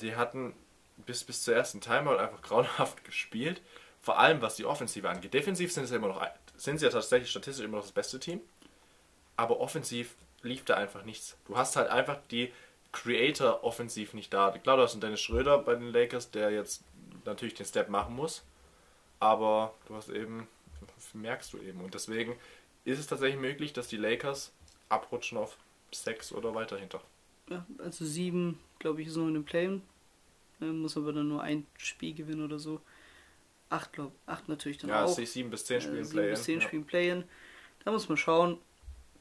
die 0.00 0.16
hatten 0.16 0.54
bis, 1.06 1.24
bis 1.24 1.42
zur 1.42 1.54
ersten 1.54 1.80
Timeout 1.80 2.16
einfach 2.16 2.42
grauenhaft 2.42 3.04
gespielt. 3.04 3.62
Vor 4.00 4.18
allem 4.18 4.40
was 4.40 4.56
die 4.56 4.64
Offensive 4.64 5.08
angeht. 5.08 5.34
Defensiv 5.34 5.72
sind 5.72 5.86
sie 5.86 5.96
immer 5.96 6.08
noch 6.08 6.22
sind 6.56 6.78
sie 6.78 6.86
ja 6.86 6.90
tatsächlich 6.90 7.30
statistisch 7.30 7.64
immer 7.64 7.76
noch 7.76 7.84
das 7.84 7.92
beste 7.92 8.18
Team. 8.18 8.40
Aber 9.36 9.60
offensiv 9.60 10.16
lief 10.42 10.64
da 10.64 10.74
einfach 10.74 11.04
nichts. 11.04 11.36
Du 11.46 11.56
hast 11.56 11.76
halt 11.76 11.88
einfach 11.88 12.18
die 12.30 12.52
Creator 12.90 13.62
offensiv 13.62 14.14
nicht 14.14 14.32
da. 14.32 14.50
Klar, 14.50 14.76
du 14.76 14.82
hast 14.82 14.92
einen 14.92 15.00
Dennis 15.00 15.20
Schröder 15.20 15.58
bei 15.58 15.74
den 15.74 15.92
Lakers, 15.92 16.30
der 16.30 16.50
jetzt 16.50 16.82
natürlich 17.24 17.54
den 17.54 17.66
Step 17.66 17.88
machen 17.88 18.16
muss. 18.16 18.42
Aber 19.20 19.74
du 19.86 19.94
hast 19.94 20.08
eben, 20.08 20.48
merkst 21.12 21.52
du 21.52 21.58
eben. 21.58 21.80
Und 21.80 21.94
deswegen 21.94 22.36
ist 22.84 22.98
es 22.98 23.06
tatsächlich 23.06 23.40
möglich, 23.40 23.72
dass 23.72 23.88
die 23.88 23.96
Lakers 23.96 24.52
abrutschen 24.88 25.38
auf 25.38 25.56
6 25.92 26.32
oder 26.32 26.54
weiter 26.54 26.76
hinter. 26.76 27.00
Ja, 27.50 27.66
also 27.78 28.04
sieben, 28.04 28.58
glaube 28.78 29.02
ich, 29.02 29.08
ist 29.08 29.16
noch 29.16 29.26
in 29.28 29.34
dem 29.34 29.44
Play. 29.44 29.80
Muss 30.60 30.96
aber 30.96 31.12
dann 31.12 31.28
nur 31.28 31.42
ein 31.42 31.66
Spiel 31.76 32.14
gewinnen 32.14 32.44
oder 32.44 32.58
so. 32.58 32.80
Acht, 33.70 33.92
glaube 33.92 34.12
acht 34.26 34.48
natürlich 34.48 34.78
dann 34.78 34.90
Ja, 34.90 35.04
auch. 35.04 35.10
es 35.12 35.18
ist 35.18 35.34
7 35.34 35.50
bis 35.50 35.64
10 35.66 35.80
Spiele 35.80 35.96
äh, 35.96 36.00
im 36.00 36.04
sieben 36.04 36.18
Play. 36.22 36.30
bis 36.30 36.44
zehn 36.44 36.60
Spiele 36.60 36.82
Play-In. 36.84 37.24
Da 37.84 37.92
muss 37.92 38.08
man 38.08 38.16
schauen. 38.18 38.58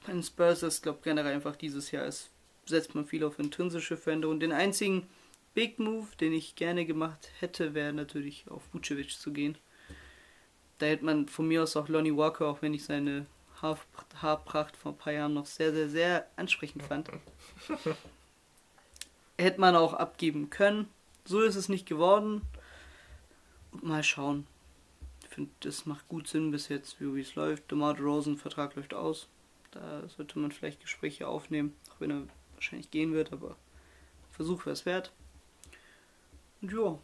Bei 0.06 0.14
den 0.14 0.24
Spurs 0.24 0.64
ist, 0.64 0.84
glaube 0.84 1.00
generell 1.04 1.34
einfach 1.34 1.56
dieses 1.56 1.92
Jahr 1.92 2.06
ist, 2.06 2.30
setzt 2.66 2.96
man 2.96 3.06
viel 3.06 3.24
auf 3.24 3.40
intrinsische 3.40 3.98
Veränderungen. 3.98 4.38
Und 4.38 4.40
den 4.42 4.52
einzigen 4.52 5.08
Big 5.54 5.80
Move, 5.80 6.08
den 6.20 6.34
ich 6.34 6.56
gerne 6.56 6.86
gemacht 6.86 7.30
hätte, 7.40 7.74
wäre 7.74 7.94
natürlich 7.94 8.46
auf 8.50 8.64
Vucevic 8.74 9.12
zu 9.12 9.32
gehen. 9.32 9.58
Da 10.80 10.86
hätte 10.86 11.06
man 11.06 11.28
von 11.28 11.48
mir 11.48 11.64
aus 11.64 11.76
auch 11.76 11.88
Lonnie 11.90 12.16
Walker, 12.16 12.48
auch 12.48 12.62
wenn 12.62 12.74
ich 12.74 12.86
seine 12.86 13.26
Haar, 13.62 13.80
Haarpracht 14.22 14.78
vor 14.78 14.92
ein 14.94 14.98
paar 14.98 15.14
Jahren 15.14 15.34
noch 15.34 15.46
sehr, 15.48 15.74
sehr, 15.74 15.90
sehr 15.90 16.28
ansprechend 16.36 16.84
fand. 16.84 17.10
hätte 19.38 19.62
man 19.62 19.76
auch 19.76 19.94
abgeben 19.94 20.50
können. 20.50 20.88
So 21.26 21.42
ist 21.42 21.56
es 21.56 21.70
nicht 21.70 21.86
geworden. 21.86 22.42
Mal 23.72 24.04
schauen. 24.04 24.48
Ich 25.24 25.30
finde, 25.30 25.52
das 25.60 25.86
macht 25.86 26.08
gut 26.08 26.28
Sinn 26.28 26.52
bis 26.52 26.70
jetzt, 26.70 27.00
wie 27.00 27.20
es 27.20 27.36
läuft. 27.36 27.70
DeMar 27.70 28.00
Rosen 28.00 28.38
Vertrag 28.38 28.76
läuft 28.76 28.94
aus. 28.94 29.28
Da 29.72 30.08
sollte 30.08 30.40
man 30.40 30.52
vielleicht 30.52 30.82
Gespräche 30.82 31.28
aufnehmen, 31.28 31.76
auch 31.92 32.00
wenn 32.00 32.12
er 32.12 32.24
wahrscheinlich 32.56 32.90
gehen 32.90 33.14
wird, 33.14 33.34
aber 33.34 33.56
Versuch 34.32 34.66
wäre 34.66 34.74
es 34.74 34.86
wert. 34.86 35.12
Und 36.62 36.72
ja, 36.72 36.98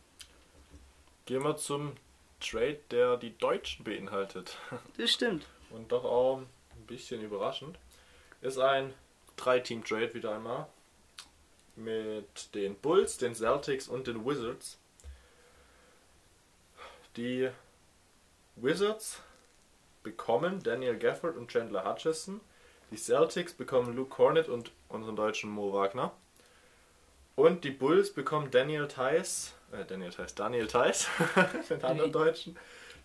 Gehen 1.25 1.43
wir 1.43 1.55
zum 1.55 1.93
Trade, 2.41 2.79
der 2.91 3.15
die 3.15 3.37
Deutschen 3.37 3.85
beinhaltet. 3.85 4.57
das 4.97 5.11
stimmt. 5.11 5.47
Und 5.69 5.91
doch 5.91 6.03
auch 6.03 6.39
ein 6.39 6.85
bisschen 6.85 7.21
überraschend. 7.21 7.79
Ist 8.41 8.59
ein 8.59 8.93
Drei-Team-Trade 9.37 10.13
wieder 10.13 10.35
einmal. 10.35 10.67
Mit 11.75 12.53
den 12.53 12.75
Bulls, 12.75 13.17
den 13.17 13.33
Celtics 13.33 13.87
und 13.87 14.07
den 14.07 14.25
Wizards. 14.25 14.77
Die 17.15 17.49
Wizards 18.55 19.21
bekommen 20.03 20.61
Daniel 20.61 20.97
Gafford 20.97 21.37
und 21.37 21.49
Chandler 21.49 21.85
Hutchison. 21.85 22.41
Die 22.91 22.97
Celtics 22.97 23.53
bekommen 23.53 23.95
Luke 23.95 24.09
Cornett 24.09 24.49
und 24.49 24.71
unseren 24.89 25.15
deutschen 25.15 25.49
Mo 25.49 25.73
Wagner. 25.73 26.11
Und 27.35 27.63
die 27.63 27.71
Bulls 27.71 28.13
bekommen 28.13 28.51
Daniel 28.51 28.87
Theiss, 28.87 29.55
äh, 29.71 29.85
Daniel 29.85 30.11
Theiss, 30.11 30.35
Daniel 30.35 30.67
Theiss, 30.67 31.07
den 31.69 31.83
anderen 31.83 32.11
Deutschen, 32.11 32.55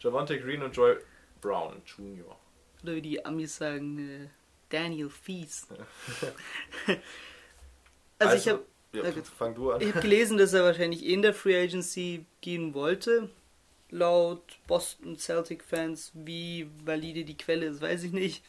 Javante 0.00 0.38
Green 0.38 0.62
und 0.62 0.76
Joy 0.76 0.96
Brown 1.40 1.80
Jr. 1.86 2.36
Oder 2.82 2.94
wie 2.94 3.02
die 3.02 3.24
Amis 3.24 3.56
sagen, 3.56 3.98
äh, 3.98 4.28
Daniel 4.68 5.08
Fies. 5.08 5.66
also, 8.18 8.36
ich 8.36 8.48
habe 8.48 8.64
ja, 8.92 9.10
gut. 9.10 9.26
fang 9.26 9.54
du 9.54 9.70
an. 9.70 9.80
ich 9.80 9.94
hab 9.94 10.02
gelesen, 10.02 10.38
dass 10.38 10.52
er 10.52 10.64
wahrscheinlich 10.64 11.04
in 11.04 11.22
der 11.22 11.34
Free 11.34 11.60
Agency 11.60 12.24
gehen 12.40 12.74
wollte. 12.74 13.30
Laut 13.90 14.42
Boston 14.66 15.16
Celtic 15.16 15.64
Fans, 15.64 16.12
wie 16.14 16.68
valide 16.84 17.24
die 17.24 17.36
Quelle 17.36 17.66
ist, 17.66 17.80
weiß 17.80 18.02
ich 18.02 18.12
nicht. 18.12 18.42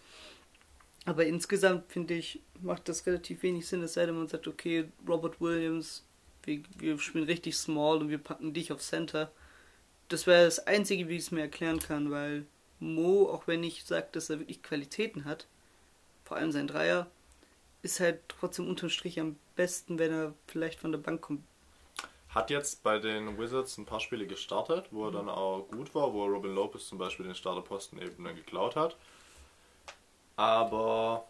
Aber 1.05 1.25
insgesamt 1.25 1.91
finde 1.91 2.15
ich, 2.15 2.41
macht 2.62 2.89
das 2.89 3.05
relativ 3.05 3.41
wenig 3.43 3.67
Sinn, 3.67 3.82
es 3.84 3.93
sei 3.93 4.05
denn, 4.05 4.15
man 4.15 4.27
sagt, 4.27 4.47
okay, 4.47 4.86
Robert 5.08 5.39
Williams, 5.39 6.03
wir, 6.43 6.62
wir 6.77 6.99
spielen 6.99 7.23
richtig 7.23 7.55
small 7.55 7.97
und 7.99 8.10
wir 8.10 8.17
packen 8.17 8.53
dich 8.53 8.71
auf 8.71 8.82
Center. 8.82 9.32
Das 10.10 10.27
wäre 10.27 10.45
das 10.45 10.67
Einzige, 10.67 11.08
wie 11.08 11.15
ich 11.15 11.23
es 11.23 11.32
mir 11.32 11.41
erklären 11.41 11.79
kann, 11.79 12.12
weil 12.12 12.45
Mo, 12.79 13.29
auch 13.29 13.47
wenn 13.47 13.63
ich 13.63 13.86
sage, 13.86 14.08
dass 14.12 14.29
er 14.29 14.39
wirklich 14.39 14.63
Qualitäten 14.63 15.25
hat, 15.25 15.47
vor 16.25 16.38
allem 16.38 16.51
sein 16.51 16.67
Dreier, 16.67 17.10
ist 17.81 17.99
halt 17.99 18.21
trotzdem 18.27 18.67
unterm 18.67 18.89
Strich 18.89 19.19
am 19.19 19.37
besten, 19.55 19.99
wenn 19.99 20.11
er 20.11 20.33
vielleicht 20.47 20.79
von 20.79 20.91
der 20.91 20.99
Bank 20.99 21.21
kommt. 21.21 21.43
Hat 22.29 22.51
jetzt 22.51 22.83
bei 22.83 22.99
den 22.99 23.39
Wizards 23.39 23.77
ein 23.77 23.85
paar 23.85 23.99
Spiele 23.99 24.27
gestartet, 24.27 24.87
wo 24.91 25.05
er 25.05 25.11
dann 25.11 25.29
auch 25.29 25.67
gut 25.71 25.95
war, 25.95 26.13
wo 26.13 26.25
Robin 26.25 26.53
Lopez 26.53 26.87
zum 26.87 26.97
Beispiel 26.97 27.25
den 27.25 27.35
Starterposten 27.35 27.99
eben 28.01 28.23
dann 28.23 28.35
geklaut 28.35 28.75
hat. 28.75 28.95
Aber 30.35 31.25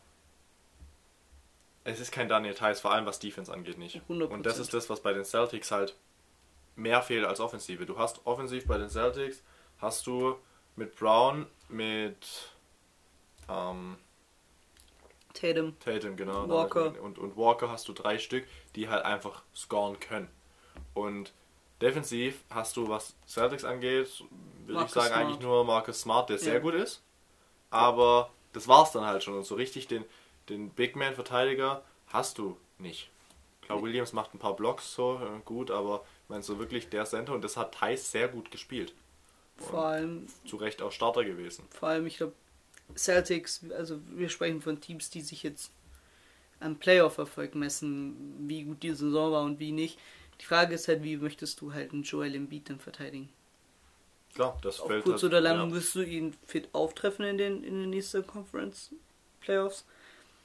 es 1.85 1.99
ist 1.99 2.11
kein 2.11 2.27
Daniel 2.27 2.53
Theiss, 2.53 2.81
vor 2.81 2.91
allem 2.91 3.05
was 3.05 3.19
Defense 3.19 3.51
angeht 3.51 3.77
nicht. 3.77 4.01
100%. 4.09 4.25
Und 4.25 4.45
das 4.45 4.59
ist 4.59 4.73
das, 4.73 4.89
was 4.89 5.01
bei 5.01 5.13
den 5.13 5.23
Celtics 5.23 5.71
halt 5.71 5.95
mehr 6.75 7.01
fehlt 7.01 7.25
als 7.25 7.39
Offensive. 7.39 7.85
Du 7.85 7.97
hast 7.97 8.25
offensiv 8.25 8.67
bei 8.67 8.77
den 8.77 8.89
Celtics, 8.89 9.41
hast 9.79 10.05
du 10.05 10.37
mit 10.75 10.95
Brown, 10.95 11.45
mit 11.69 12.51
ähm, 13.49 13.97
Tatum, 15.39 15.77
Tatum, 15.79 16.15
genau. 16.15 16.47
Walker. 16.49 16.93
Und, 17.01 17.17
und 17.17 17.37
Walker 17.37 17.69
hast 17.69 17.87
du 17.87 17.93
drei 17.93 18.17
Stück, 18.19 18.45
die 18.75 18.89
halt 18.89 19.05
einfach 19.05 19.43
scoren 19.55 19.99
können. 19.99 20.27
Und 20.93 21.31
defensiv 21.81 22.43
hast 22.49 22.75
du, 22.77 22.87
was 22.89 23.15
Celtics 23.27 23.63
angeht, 23.63 24.23
Marcus 24.67 24.87
ich 24.89 24.93
sagen, 24.93 25.07
Smart. 25.07 25.11
eigentlich 25.25 25.39
nur 25.39 25.63
Marcus 25.63 26.01
Smart, 26.01 26.29
der 26.29 26.37
sehr 26.39 26.55
Ja. 26.55 26.59
gut 26.59 26.73
ist. 26.73 27.01
Aber 27.69 28.29
das 28.53 28.67
war's 28.67 28.91
dann 28.91 29.05
halt 29.05 29.23
schon. 29.23 29.35
Und 29.35 29.45
so 29.45 29.55
richtig 29.55 29.87
den, 29.87 30.03
den 30.49 30.69
Big 30.71 30.95
Man-Verteidiger 30.95 31.83
hast 32.07 32.37
du 32.37 32.57
nicht. 32.79 33.09
Klar, 33.61 33.81
Williams 33.83 34.13
macht 34.13 34.33
ein 34.33 34.39
paar 34.39 34.55
Blocks 34.55 34.93
so 34.95 35.21
äh, 35.23 35.39
gut, 35.45 35.69
aber 35.69 36.03
ich 36.23 36.29
meine, 36.29 36.41
so 36.43 36.57
wirklich 36.57 36.89
der 36.89 37.05
Center 37.05 37.33
und 37.33 37.43
das 37.43 37.55
hat 37.55 37.75
Thais 37.75 38.11
sehr 38.11 38.27
gut 38.27 38.49
gespielt. 38.49 38.93
vor 39.57 39.85
allem, 39.85 40.25
Zu 40.47 40.55
Recht 40.57 40.81
auch 40.81 40.91
Starter 40.91 41.23
gewesen. 41.23 41.67
vor 41.69 41.89
allem, 41.89 42.07
ich 42.07 42.17
glaube, 42.17 42.33
Celtics, 42.95 43.61
also 43.77 43.99
wir 44.09 44.29
sprechen 44.29 44.61
von 44.61 44.81
Teams, 44.81 45.09
die 45.09 45.21
sich 45.21 45.43
jetzt 45.43 45.71
am 46.59 46.77
Playoff-Erfolg 46.77 47.55
messen, 47.55 48.47
wie 48.47 48.63
gut 48.63 48.83
die 48.83 48.93
Saison 48.93 49.31
war 49.31 49.43
und 49.43 49.59
wie 49.59 49.71
nicht. 49.71 49.97
Die 50.41 50.45
Frage 50.45 50.75
ist 50.75 50.87
halt, 50.87 51.03
wie 51.03 51.17
möchtest 51.17 51.61
du 51.61 51.73
halt 51.73 51.91
einen 51.93 52.03
Joel 52.03 52.35
Embiid 52.35 52.69
dann 52.69 52.79
verteidigen? 52.79 53.29
Klar, 54.33 54.57
das 54.61 54.79
Auf 54.79 54.87
fällt 54.87 55.03
kurz 55.03 55.23
halt, 55.23 55.31
oder 55.31 55.41
lang 55.41 55.69
ja. 55.69 55.75
wirst 55.75 55.95
du 55.95 56.01
ihn 56.01 56.35
fit 56.45 56.69
auftreffen 56.73 57.25
in 57.25 57.37
den, 57.37 57.63
in 57.63 57.81
den 57.81 57.89
nächsten 57.89 58.25
Conference 58.25 58.91
Playoffs. 59.41 59.85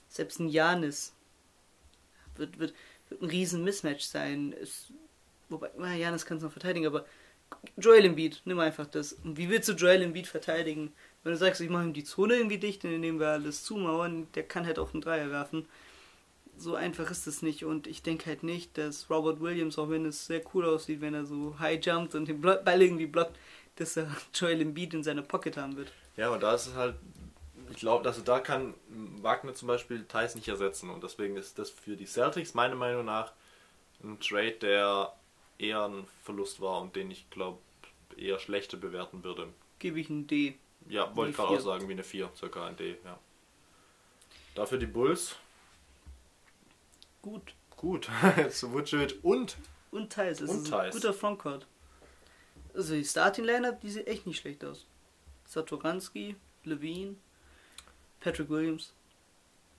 Selbst 0.09 0.39
ein 0.41 0.49
Janis 0.49 1.13
wird, 2.37 2.59
wird, 2.59 2.75
wird 3.09 3.23
ein 3.23 3.29
riesen 3.29 3.65
Mismatch 3.65 4.05
sein. 4.05 4.53
Ist, 4.53 4.93
wobei, 5.49 5.71
na, 5.77 5.95
Janis 5.95 6.25
kann 6.25 6.39
es 6.39 6.43
noch 6.43 6.53
verteidigen, 6.53 6.87
aber 6.87 7.05
Joel 7.77 8.07
Embiid, 8.07 8.41
nimm 8.45 8.59
einfach 8.59 8.87
das. 8.87 9.13
Und 9.13 9.37
wie 9.37 9.49
willst 9.49 9.69
du 9.69 9.73
Joel 9.73 10.03
Embiid 10.03 10.27
verteidigen? 10.27 10.93
Wenn 11.25 11.33
du 11.33 11.39
sagst, 11.39 11.61
ich 11.63 11.71
mache 11.71 11.85
ihm 11.85 11.95
die 11.95 12.05
Zone 12.05 12.37
irgendwie 12.37 12.59
dicht, 12.59 12.85
nehmen 12.85 13.19
wir 13.19 13.29
alles 13.29 13.65
zumauern, 13.65 14.29
der 14.35 14.43
kann 14.43 14.67
halt 14.67 14.79
auch 14.79 14.93
einen 14.93 15.01
Dreier 15.01 15.31
werfen. 15.31 15.67
So 16.57 16.77
einfach 16.77 17.11
ist 17.11 17.27
es 17.27 17.43
nicht 17.43 17.65
und 17.65 17.87
ich 17.87 18.03
denke 18.03 18.27
halt 18.27 18.43
nicht, 18.45 18.79
dass 18.79 19.11
Robert 19.11 19.41
Williams, 19.41 19.79
auch 19.79 19.89
wenn 19.89 20.05
es 20.05 20.27
sehr 20.27 20.43
cool 20.55 20.67
aussieht, 20.67 21.01
wenn 21.01 21.15
er 21.15 21.25
so 21.25 21.59
high 21.59 21.85
jumpt 21.85 22.15
und 22.15 22.29
den 22.29 22.41
Ball 22.41 22.81
irgendwie 22.81 23.07
blockt, 23.07 23.37
dass 23.77 23.97
er 23.97 24.07
Joel 24.35 24.61
Embiid 24.61 24.95
in 24.95 25.03
seiner 25.03 25.23
Pocket 25.23 25.57
haben 25.57 25.77
wird. 25.77 25.91
Ja, 26.17 26.31
und 26.31 26.43
da 26.43 26.55
ist 26.55 26.69
es 26.69 26.75
halt, 26.75 26.95
ich 27.71 27.79
glaube, 27.79 28.07
also 28.07 28.23
da 28.23 28.39
kann 28.39 28.75
Wagner 29.21 29.55
zum 29.55 29.67
Beispiel 29.67 30.05
Thais 30.05 30.35
nicht 30.35 30.47
ersetzen 30.47 30.91
und 30.91 31.03
deswegen 31.03 31.37
ist 31.37 31.59
das 31.59 31.71
für 31.71 31.97
die 31.97 32.07
Celtics 32.07 32.55
meiner 32.55 32.77
Meinung 32.77 33.07
nach 33.07 33.33
ein 34.03 34.21
Trade, 34.21 34.53
der 34.61 35.13
eher 35.59 35.87
ein 35.87 36.07
Verlust 36.23 36.61
war 36.61 36.83
und 36.83 36.95
den 36.95 37.11
ich 37.11 37.29
glaube 37.31 37.59
eher 38.17 38.39
schlechter 38.39 38.77
bewerten 38.77 39.25
würde. 39.25 39.49
Gebe 39.79 39.99
ich 39.99 40.09
ein 40.09 40.27
D. 40.27 40.55
Ja, 40.89 41.15
wollte 41.17 41.31
ich 41.31 41.37
gerade 41.37 41.57
auch 41.57 41.61
sagen, 41.61 41.89
wie 41.89 41.93
eine 41.93 42.05
4, 42.05 42.31
circa 42.37 42.67
ein 42.67 42.77
D, 42.77 42.97
ja. 43.05 43.19
Dafür 44.55 44.79
die 44.79 44.87
Bulls, 44.87 45.37
Gut. 47.23 47.55
gut, 47.77 48.09
zu 48.51 48.73
Vucevic 48.73 49.19
und 49.23 49.57
Und 49.91 50.13
Thais. 50.13 50.41
Und 50.41 50.49
ist 50.49 50.73
ein 50.73 50.91
guter 50.91 51.15
Frontcourt. 51.15 51.67
Also 52.75 52.95
die 52.95 53.05
Starting 53.05 53.45
Lineup, 53.45 53.81
die 53.81 53.91
sieht 53.91 54.07
echt 54.07 54.27
nicht 54.27 54.41
schlecht 54.41 54.65
aus. 54.65 54.87
Satoranski, 55.47 56.37
Levine, 56.65 57.17
Patrick 58.21 58.49
Williams, 58.51 58.93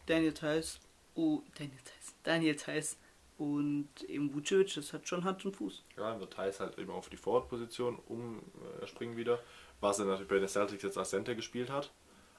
Daniel 0.05 0.33
Theiss, 0.33 0.79
oh, 1.15 1.41
Daniel 1.57 1.77
Theiss, 1.83 2.15
Daniel 2.23 2.55
Theiss 2.55 2.97
und 3.37 3.89
eben 4.07 4.33
Vucevic, 4.33 4.73
das 4.75 4.93
hat 4.93 5.07
schon 5.07 5.23
Hand 5.23 5.45
und 5.45 5.55
Fuß. 5.55 5.83
Ja, 5.97 6.11
dann 6.11 6.19
wird 6.19 6.33
Thais 6.33 6.59
halt 6.59 6.77
eben 6.77 6.91
auf 6.91 7.09
die 7.09 7.17
Forward-Position 7.17 7.99
umspringen 8.07 9.17
wieder, 9.17 9.39
was 9.81 9.99
er 9.99 10.05
natürlich 10.05 10.27
bei 10.29 10.39
den 10.39 10.47
Celtics 10.47 10.83
jetzt 10.83 10.97
als 10.97 11.09
Center 11.09 11.35
gespielt 11.35 11.69
hat, 11.69 11.91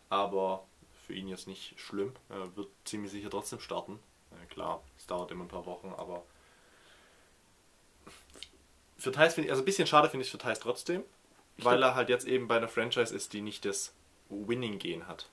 aber 0.09 0.67
für 1.07 1.15
ihn 1.15 1.29
jetzt 1.29 1.47
nicht 1.47 1.79
schlimm. 1.79 2.13
Er 2.29 2.57
wird 2.57 2.69
ziemlich 2.85 3.13
sicher 3.13 3.31
trotzdem 3.31 3.61
starten. 3.61 3.99
Klar, 4.51 4.83
es 4.97 5.07
dauert 5.07 5.31
immer 5.31 5.45
ein 5.45 5.49
paar 5.49 5.67
Wochen, 5.67 5.93
aber 5.97 6.25
für 8.99 9.13
Thais 9.13 9.35
finde 9.35 9.47
ich, 9.47 9.51
also 9.53 9.63
ein 9.63 9.67
bisschen 9.67 9.87
schade 9.87 10.09
finde 10.09 10.25
ich 10.25 10.31
für 10.31 10.39
Thais 10.39 10.59
trotzdem, 10.61 11.03
Ich 11.57 11.65
weil 11.65 11.83
er 11.83 11.95
halt 11.95 12.09
jetzt 12.09 12.27
eben 12.27 12.49
bei 12.49 12.57
einer 12.57 12.69
Franchise 12.69 13.15
ist, 13.15 13.33
die 13.33 13.41
nicht 13.41 13.65
das 13.65 13.93
Winning-Gehen 14.29 15.07
hat. 15.07 15.29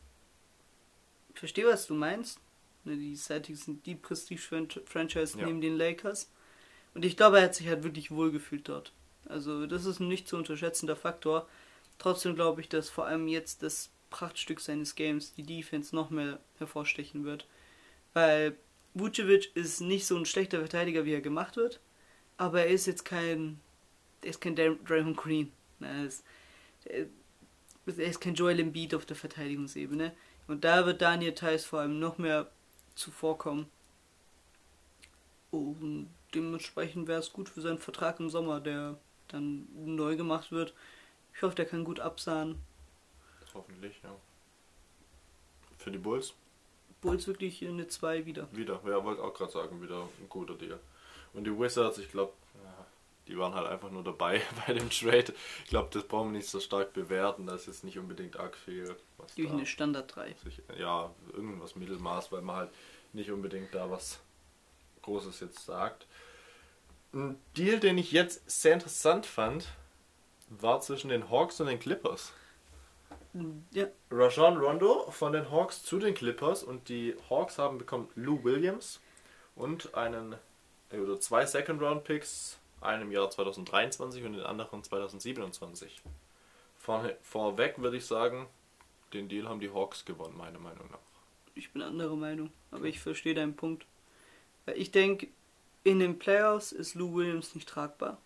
Ich 1.33 1.39
verstehe, 1.39 1.65
was 1.65 1.87
du 1.87 1.95
meinst. 1.95 2.39
Ne, 2.83 2.95
Die 2.97 3.15
Celtics 3.15 3.65
sind 3.65 3.85
die 3.85 3.95
Prestige-Franchise 3.95 5.39
Ja. 5.39 5.45
neben 5.45 5.61
den 5.61 5.77
Lakers. 5.77 6.29
Und 6.93 7.05
ich 7.05 7.17
glaube, 7.17 7.37
er 7.39 7.45
hat 7.45 7.55
sich 7.55 7.67
halt 7.67 7.83
wirklich 7.83 8.11
wohlgefühlt 8.11 8.67
dort. 8.69 8.91
Also 9.25 9.65
das 9.65 9.85
ist 9.85 9.99
ein 9.99 10.07
nicht 10.09 10.27
zu 10.27 10.35
unterschätzender 10.37 10.95
Faktor. 10.95 11.47
Trotzdem 11.97 12.35
glaube 12.35 12.61
ich, 12.61 12.69
dass 12.69 12.89
vor 12.89 13.05
allem 13.07 13.27
jetzt 13.27 13.63
das 13.63 13.89
Prachtstück 14.09 14.59
seines 14.59 14.95
Games, 14.95 15.33
die 15.33 15.43
Defense, 15.43 15.95
noch 15.95 16.09
mehr 16.09 16.39
hervorstechen 16.59 17.23
wird. 17.25 17.47
Weil 18.13 18.57
Vucevic 18.93 19.55
ist 19.55 19.81
nicht 19.81 20.05
so 20.07 20.17
ein 20.17 20.25
schlechter 20.25 20.59
Verteidiger, 20.59 21.05
wie 21.05 21.13
er 21.13 21.21
gemacht 21.21 21.57
wird. 21.57 21.79
Aber 22.37 22.61
er 22.61 22.69
ist 22.69 22.87
jetzt 22.87 23.05
kein... 23.05 23.59
Er 24.23 24.31
ist 24.31 24.41
kein 24.41 24.55
Dra- 24.57 24.77
Draymond 24.87 25.17
Green. 25.17 25.51
Ne, 25.79 25.89
Er 25.89 26.05
ist, 26.05 26.23
er 27.85 28.07
ist 28.07 28.19
kein 28.21 28.33
Joel 28.35 28.59
Embiid 28.59 28.95
auf 28.95 29.05
der 29.05 29.15
Verteidigungsebene. 29.15 30.13
Und 30.47 30.63
da 30.63 30.85
wird 30.85 31.01
Daniel 31.01 31.33
Theiss 31.33 31.65
vor 31.65 31.79
allem 31.81 31.99
noch 31.99 32.17
mehr 32.17 32.49
zuvorkommen. 32.95 33.67
Und 35.51 36.09
dementsprechend 36.33 37.07
wäre 37.07 37.19
es 37.19 37.31
gut 37.33 37.49
für 37.49 37.61
seinen 37.61 37.77
Vertrag 37.79 38.19
im 38.19 38.29
Sommer, 38.29 38.59
der 38.59 38.97
dann 39.27 39.67
neu 39.73 40.15
gemacht 40.15 40.51
wird. 40.51 40.73
Ich 41.35 41.41
hoffe, 41.41 41.55
der 41.55 41.65
kann 41.65 41.83
gut 41.83 41.99
absahen. 41.99 42.61
Hoffentlich, 43.53 43.99
ja. 44.03 44.15
Für 45.77 45.91
die 45.91 45.97
Bulls 45.97 46.33
Bulls 47.03 47.27
wirklich 47.27 47.65
eine 47.67 47.87
2 47.87 48.25
wieder. 48.25 48.47
wieder, 48.51 48.81
ja, 48.85 49.03
wollte 49.03 49.21
auch 49.21 49.33
gerade 49.33 49.51
sagen, 49.51 49.81
wieder 49.81 50.07
ein 50.19 50.29
guter 50.29 50.55
Deal. 50.55 50.79
Und 51.33 51.43
die 51.43 51.57
Wizards, 51.57 51.97
ich 51.97 52.09
glaube, 52.09 52.33
ja, 52.63 52.85
die 53.27 53.37
waren 53.37 53.53
halt 53.53 53.67
einfach 53.67 53.91
nur 53.91 54.03
dabei 54.03 54.41
bei 54.65 54.73
dem 54.73 54.89
Trade. 54.89 55.33
Ich 55.65 55.69
glaube, 55.69 55.89
das 55.91 56.07
brauchen 56.07 56.31
wir 56.31 56.37
nicht 56.37 56.49
so 56.49 56.59
stark 56.59 56.93
bewerten. 56.93 57.45
Das 57.45 57.61
ist 57.61 57.67
jetzt 57.67 57.83
nicht 57.83 57.99
unbedingt 57.99 58.37
arg 58.39 58.55
viel. 58.55 58.95
Was 59.17 59.35
da 59.35 59.49
eine 59.49 59.65
Standard 59.65 60.15
3. 60.15 60.35
sich, 60.43 60.61
ja, 60.77 61.13
irgendwas 61.33 61.75
Mittelmaß, 61.75 62.31
weil 62.31 62.41
man 62.41 62.55
halt 62.55 62.71
nicht 63.11 63.29
unbedingt 63.29 63.75
da 63.75 63.91
was 63.91 64.19
Großes 65.01 65.41
jetzt 65.41 65.65
sagt. 65.65 66.07
Ein 67.13 67.37
Deal, 67.55 67.79
den 67.79 67.97
ich 67.97 68.11
jetzt 68.11 68.49
sehr 68.49 68.73
interessant 68.73 69.25
fand, 69.25 69.67
war 70.59 70.81
zwischen 70.81 71.09
den 71.09 71.29
Hawks 71.29 71.59
und 71.59 71.67
den 71.67 71.79
Clippers. 71.79 72.33
Ja, 73.71 73.87
Rajon 74.11 74.57
Rondo 74.57 75.09
von 75.09 75.33
den 75.33 75.49
Hawks 75.49 75.83
zu 75.83 75.97
den 75.97 76.13
Clippers 76.13 76.63
und 76.63 76.87
die 76.87 77.15
Hawks 77.29 77.57
haben 77.57 77.79
bekommen 77.79 78.09
Lou 78.15 78.43
Williams 78.43 79.01
und 79.55 79.95
einen 79.95 80.35
äh, 80.91 80.99
oder 80.99 81.19
zwei 81.19 81.45
Second 81.45 81.81
Round 81.81 82.03
Picks, 82.03 82.59
einen 82.81 83.03
im 83.03 83.11
Jahr 83.11 83.29
2023 83.29 84.23
und 84.23 84.33
den 84.33 84.43
anderen 84.43 84.83
2027. 84.83 86.01
Von, 86.77 87.11
vorweg 87.21 87.79
würde 87.79 87.97
ich 87.97 88.05
sagen, 88.05 88.47
den 89.13 89.29
Deal 89.29 89.47
haben 89.47 89.59
die 89.59 89.71
Hawks 89.71 90.05
gewonnen, 90.05 90.37
meiner 90.37 90.59
Meinung 90.59 90.89
nach. 90.91 90.99
ich 91.55 91.71
bin 91.71 91.81
anderer 91.81 92.15
Meinung. 92.15 92.51
Aber 92.71 92.85
ich 92.85 92.99
verstehe 92.99 93.33
deinen 93.33 93.55
Punkt. 93.55 93.85
Ich 94.75 94.91
denke, 94.91 95.27
in 95.83 95.99
den 95.99 96.19
Playoffs 96.19 96.71
ist 96.71 96.95
Lou 96.95 97.15
Williams 97.15 97.55
nicht 97.55 97.67
tragbar. 97.67 98.17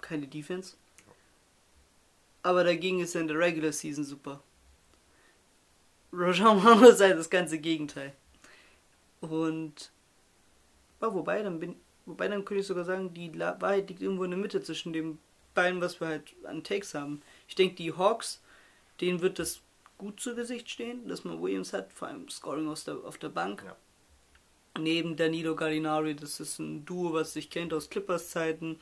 Keine 0.00 0.26
Defense. 0.26 0.76
Aber 2.46 2.62
dagegen 2.62 3.00
ist 3.00 3.16
er 3.16 3.22
in 3.22 3.26
der 3.26 3.40
Regular 3.40 3.72
Season 3.72 4.04
super. 4.04 4.40
Rajon 6.12 6.60
Rondo 6.64 6.90
ist 6.90 7.00
halt 7.00 7.18
das 7.18 7.28
ganze 7.28 7.58
Gegenteil. 7.58 8.14
Und 9.20 9.90
ja, 11.00 11.12
wobei, 11.12 11.42
dann 11.42 11.58
bin 11.58 11.74
wobei 12.04 12.28
dann 12.28 12.44
könnte 12.44 12.60
ich 12.60 12.68
sogar 12.68 12.84
sagen, 12.84 13.12
die 13.12 13.30
La- 13.30 13.60
Wahrheit 13.60 13.88
liegt 13.88 14.00
irgendwo 14.00 14.22
in 14.22 14.30
der 14.30 14.38
Mitte 14.38 14.62
zwischen 14.62 14.92
den 14.92 15.18
beiden, 15.54 15.80
was 15.80 16.00
wir 16.00 16.06
halt 16.06 16.36
an 16.44 16.62
Takes 16.62 16.94
haben. 16.94 17.20
Ich 17.48 17.56
denke, 17.56 17.74
die 17.74 17.92
Hawks, 17.92 18.40
denen 19.00 19.22
wird 19.22 19.40
das 19.40 19.60
gut 19.98 20.20
zu 20.20 20.36
Gesicht 20.36 20.70
stehen, 20.70 21.08
dass 21.08 21.24
man 21.24 21.42
Williams 21.42 21.72
hat, 21.72 21.92
vor 21.92 22.06
allem 22.06 22.28
Scoring 22.28 22.68
aus 22.68 22.84
der, 22.84 22.98
auf 22.98 23.18
der 23.18 23.30
Bank. 23.30 23.64
Ja. 23.66 23.76
Neben 24.78 25.16
Danilo 25.16 25.56
Gallinari, 25.56 26.14
das 26.14 26.38
ist 26.38 26.60
ein 26.60 26.84
Duo, 26.84 27.12
was 27.12 27.32
sich 27.32 27.50
kennt 27.50 27.74
aus 27.74 27.90
Clippers 27.90 28.30
Zeiten. 28.30 28.78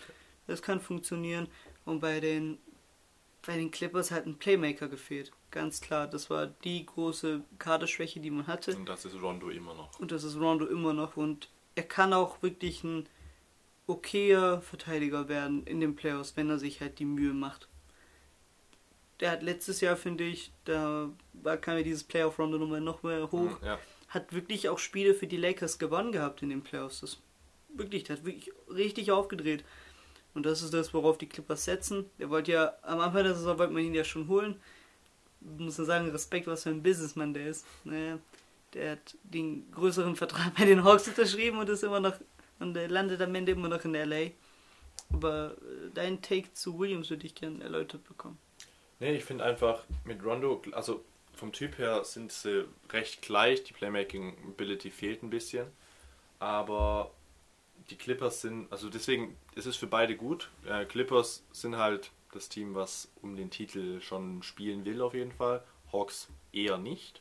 Das 0.47 0.61
kann 0.61 0.83
funktionieren. 0.83 1.49
Und 1.87 2.01
bei 2.01 2.21
den 2.21 2.59
bei 3.47 3.57
den 3.57 3.71
Clippers 3.71 4.11
hat 4.11 4.27
ein 4.27 4.37
Playmaker 4.37 4.89
gefehlt. 4.89 5.33
Ganz 5.51 5.81
klar, 5.81 6.07
das 6.07 6.31
war 6.31 6.47
die 6.47 6.85
große 6.85 7.43
Kaderschwäche, 7.59 8.21
die 8.21 8.31
man 8.31 8.47
hatte. 8.47 8.77
Und 8.77 8.89
das 8.89 9.05
ist 9.05 9.21
Rondo 9.21 9.49
immer 9.49 9.75
noch. 9.75 9.99
Und 10.01 10.13
das 10.13 10.25
ist 10.25 10.37
Rondo 10.37 10.67
immer 10.67 10.93
noch. 10.93 11.17
Und 11.17 11.49
er 11.75 11.85
kann 11.85 12.13
auch 12.13 12.43
wirklich 12.43 12.83
ein 12.85 13.07
okayer 13.87 14.63
Verteidiger 14.63 15.29
werden 15.29 15.67
in 15.67 15.81
den 15.81 15.95
Playoffs, 15.95 16.37
wenn 16.37 16.49
er 16.49 16.59
sich 16.59 16.81
halt 16.81 16.99
die 16.99 17.05
Mühe 17.05 17.35
macht. 17.35 17.69
Der 19.21 19.31
hat 19.31 19.43
letztes 19.43 19.81
Jahr, 19.81 19.97
finde 19.97 20.25
ich, 20.25 20.51
da 20.65 21.11
war, 21.35 21.57
kam 21.57 21.77
ja 21.77 21.83
dieses 21.83 22.05
Playoff-Rondo 22.05 22.59
nochmal 22.59 22.81
noch 22.81 23.03
mehr 23.03 23.31
hoch. 23.31 23.63
Ja, 23.63 23.79
Hat 24.09 24.33
wirklich 24.33 24.69
auch 24.69 24.79
Spiele 24.79 25.15
für 25.15 25.27
die 25.27 25.37
Lakers 25.37 25.79
gewonnen 25.79 26.13
gehabt 26.13 26.43
in 26.43 26.49
den 26.49 26.63
Playoffs. 26.63 27.01
Das 27.01 27.19
wirklich, 27.69 28.05
der 28.05 28.17
hat 28.17 28.25
wirklich 28.25 28.53
richtig 28.69 29.13
aufgedreht. 29.13 29.65
Und 30.35 30.45
das 30.45 30.63
ist 30.63 30.75
das, 30.75 30.93
worauf 30.93 31.17
die 31.17 31.29
Clippers 31.29 31.65
setzen. 31.65 32.11
Der 32.19 32.29
wollte 32.29 32.53
ja, 32.53 32.75
am 32.83 33.01
Anfang 33.01 33.23
der 33.25 33.35
Saison 33.35 33.59
wollte 33.59 33.73
man 33.73 33.83
ihn 33.83 33.95
ja 33.95 34.05
schon 34.05 34.29
holen. 34.29 34.61
Muss 35.41 35.79
man 35.79 35.87
sagen, 35.87 36.11
Respekt, 36.11 36.47
was 36.47 36.65
für 36.65 36.71
ein 36.71 36.83
Businessman 36.83 37.35
der 37.35 37.49
ist. 37.49 37.67
Naja, 37.85 38.19
der 38.73 38.93
hat 38.93 39.17
den 39.23 39.71
größeren 39.71 40.17
Vertrag 40.17 40.55
bei 40.57 40.65
den 40.65 40.83
Hawks 40.83 41.07
unterschrieben 41.07 41.59
und 41.59 41.69
ist 41.69 41.85
immer 41.85 42.01
noch, 42.01 42.15
und 42.59 42.75
landet 42.75 43.21
am 43.23 43.35
Ende 43.35 43.53
immer 43.53 43.69
noch 43.69 43.85
in 43.85 43.95
LA. 43.95 44.31
Aber 45.13 45.53
äh, 45.53 45.91
dein 45.93 46.21
Take 46.23 46.53
zu 46.55 46.79
Williams 46.79 47.11
würde 47.11 47.27
ich 47.27 47.35
gerne 47.35 47.63
erläutert 47.63 48.05
bekommen. 48.05 48.39
Nee, 49.01 49.17
ich 49.17 49.25
finde 49.25 49.45
einfach 49.45 49.85
mit 50.05 50.25
Rondo, 50.25 50.63
also 50.73 51.05
vom 51.35 51.53
Typ 51.53 51.79
her 51.79 52.05
sind 52.05 52.33
sie 52.33 52.67
recht 52.91 53.23
gleich, 53.23 53.65
die 53.65 53.73
Playmaking 53.73 54.37
Ability 54.49 54.91
fehlt 54.91 55.23
ein 55.23 55.31
bisschen, 55.31 55.67
aber 56.39 57.11
die 57.91 57.97
Clippers 57.97 58.41
sind, 58.41 58.71
also 58.73 58.89
deswegen 58.89 59.37
ist 59.55 59.67
es 59.67 59.77
für 59.77 59.87
beide 59.87 60.17
gut. 60.17 60.51
Äh, 60.67 60.85
Clippers 60.87 61.45
sind 61.53 61.77
halt 61.77 62.11
das 62.33 62.49
Team, 62.49 62.75
was 62.75 63.09
um 63.23 63.37
den 63.37 63.51
Titel 63.51 64.01
schon 64.01 64.43
spielen 64.43 64.85
will 64.85 65.01
auf 65.01 65.15
jeden 65.15 65.33
Fall, 65.33 65.63
Hawks 65.93 66.29
eher 66.53 66.79
nicht. 66.79 67.21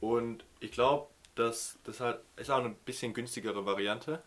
Und 0.00 0.44
ich 0.60 0.72
glaube, 0.72 1.08
dass 1.34 1.78
das 1.84 2.00
halt 2.00 2.20
ist 2.36 2.50
auch 2.50 2.58
eine 2.58 2.70
bisschen 2.70 3.14
günstigere 3.14 3.64
Variante, 3.64 4.22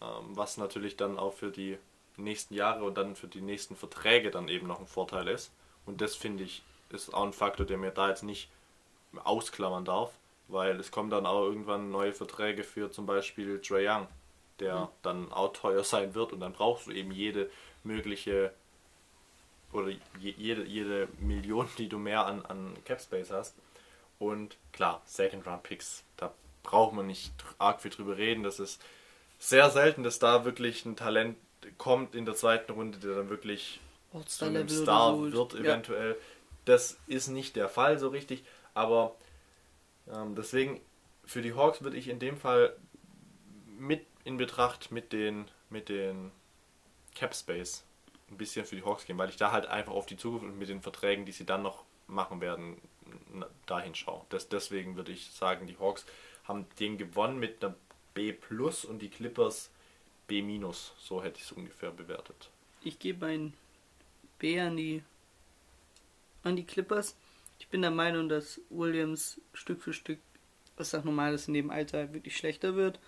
ähm, 0.00 0.36
was 0.36 0.56
natürlich 0.56 0.96
dann 0.96 1.18
auch 1.18 1.34
für 1.34 1.50
die 1.50 1.78
nächsten 2.16 2.54
Jahre 2.54 2.84
und 2.84 2.96
dann 2.96 3.14
für 3.14 3.28
die 3.28 3.42
nächsten 3.42 3.76
Verträge 3.76 4.30
dann 4.30 4.48
eben 4.48 4.66
noch 4.66 4.80
ein 4.80 4.86
Vorteil 4.86 5.28
ist. 5.28 5.52
Und 5.84 6.00
das 6.00 6.16
finde 6.16 6.44
ich 6.44 6.62
ist 6.90 7.12
auch 7.12 7.24
ein 7.24 7.32
Faktor, 7.32 7.66
der 7.66 7.78
mir 7.78 7.90
da 7.90 8.08
jetzt 8.08 8.22
nicht 8.22 8.48
ausklammern 9.24 9.84
darf, 9.84 10.12
weil 10.48 10.78
es 10.78 10.90
kommen 10.90 11.10
dann 11.10 11.26
auch 11.26 11.42
irgendwann 11.42 11.90
neue 11.90 12.12
Verträge 12.12 12.64
für 12.64 12.90
zum 12.90 13.06
Beispiel 13.06 13.60
Trey 13.60 13.88
Young, 13.88 14.06
der 14.60 14.80
mhm. 14.80 14.88
dann 15.02 15.32
auch 15.32 15.52
teuer 15.52 15.84
sein 15.84 16.14
wird 16.14 16.32
und 16.32 16.40
dann 16.40 16.52
brauchst 16.52 16.86
du 16.86 16.92
eben 16.92 17.12
jede 17.12 17.50
mögliche 17.84 18.52
oder 19.72 19.92
jede, 20.18 20.64
jede 20.64 21.08
Million, 21.18 21.68
die 21.78 21.88
du 21.88 21.98
mehr 21.98 22.26
an, 22.26 22.44
an 22.46 22.74
Cap 22.84 23.00
Space 23.00 23.30
hast. 23.30 23.54
Und 24.18 24.56
klar, 24.72 25.02
Second 25.04 25.46
Round 25.46 25.62
Picks, 25.62 26.02
da 26.16 26.32
braucht 26.62 26.94
man 26.94 27.06
nicht 27.06 27.32
arg 27.58 27.82
viel 27.82 27.90
drüber 27.90 28.16
reden. 28.16 28.42
Das 28.42 28.58
ist 28.58 28.80
sehr 29.38 29.70
selten, 29.70 30.02
dass 30.02 30.18
da 30.18 30.44
wirklich 30.44 30.84
ein 30.84 30.96
Talent 30.96 31.36
kommt 31.78 32.14
in 32.14 32.24
der 32.24 32.34
zweiten 32.34 32.72
Runde, 32.72 32.98
der 32.98 33.16
dann 33.16 33.28
wirklich 33.28 33.80
zu 34.24 34.46
einem 34.46 34.68
Star 34.68 35.20
wird, 35.20 35.54
eventuell. 35.54 36.10
Ja. 36.12 36.16
Das 36.64 36.98
ist 37.06 37.28
nicht 37.28 37.56
der 37.56 37.68
Fall 37.68 37.98
so 37.98 38.08
richtig, 38.08 38.44
aber 38.72 39.14
ähm, 40.12 40.34
deswegen 40.34 40.80
für 41.24 41.42
die 41.42 41.54
Hawks 41.54 41.82
würde 41.82 41.96
ich 41.96 42.08
in 42.08 42.18
dem 42.18 42.36
Fall 42.36 42.74
mit 43.78 44.06
in 44.26 44.36
Betracht 44.36 44.90
mit 44.90 45.12
den 45.12 45.46
mit 45.70 45.88
den 45.88 46.32
Cap 47.14 47.34
Space 47.34 47.84
ein 48.28 48.36
bisschen 48.36 48.66
für 48.66 48.74
die 48.74 48.84
Hawks 48.84 49.06
gehen, 49.06 49.18
weil 49.18 49.30
ich 49.30 49.36
da 49.36 49.52
halt 49.52 49.66
einfach 49.66 49.92
auf 49.92 50.06
die 50.06 50.16
Zukunft 50.16 50.44
und 50.44 50.58
mit 50.58 50.68
den 50.68 50.82
Verträgen, 50.82 51.24
die 51.24 51.32
sie 51.32 51.46
dann 51.46 51.62
noch 51.62 51.84
machen 52.08 52.40
werden, 52.40 52.76
dahin 53.66 53.94
schaue. 53.94 54.24
Das, 54.30 54.48
deswegen 54.48 54.96
würde 54.96 55.12
ich 55.12 55.30
sagen, 55.30 55.66
die 55.66 55.78
Hawks 55.78 56.04
haben 56.44 56.66
den 56.80 56.98
gewonnen 56.98 57.38
mit 57.38 57.64
einer 57.64 57.74
B 58.14 58.32
plus 58.32 58.84
und 58.84 59.00
die 59.00 59.08
Clippers 59.08 59.70
B 60.26 60.42
minus. 60.42 60.94
So 60.98 61.22
hätte 61.22 61.38
ich 61.38 61.44
es 61.44 61.52
ungefähr 61.52 61.92
bewertet. 61.92 62.50
Ich 62.82 62.98
gebe 62.98 63.26
ein 63.26 63.54
B 64.38 64.60
an 64.60 64.76
die 64.76 65.02
an 66.42 66.56
die 66.56 66.64
Clippers. 66.64 67.16
Ich 67.58 67.68
bin 67.68 67.82
der 67.82 67.90
Meinung, 67.90 68.28
dass 68.28 68.60
Williams 68.70 69.40
Stück 69.52 69.82
für 69.82 69.92
Stück, 69.92 70.18
was 70.76 70.94
auch 70.94 71.04
normal 71.04 71.34
ist 71.34 71.48
in 71.48 71.54
dem 71.54 71.70
Alter, 71.70 72.12
wirklich 72.12 72.36
schlechter 72.36 72.74
wird. 72.74 72.98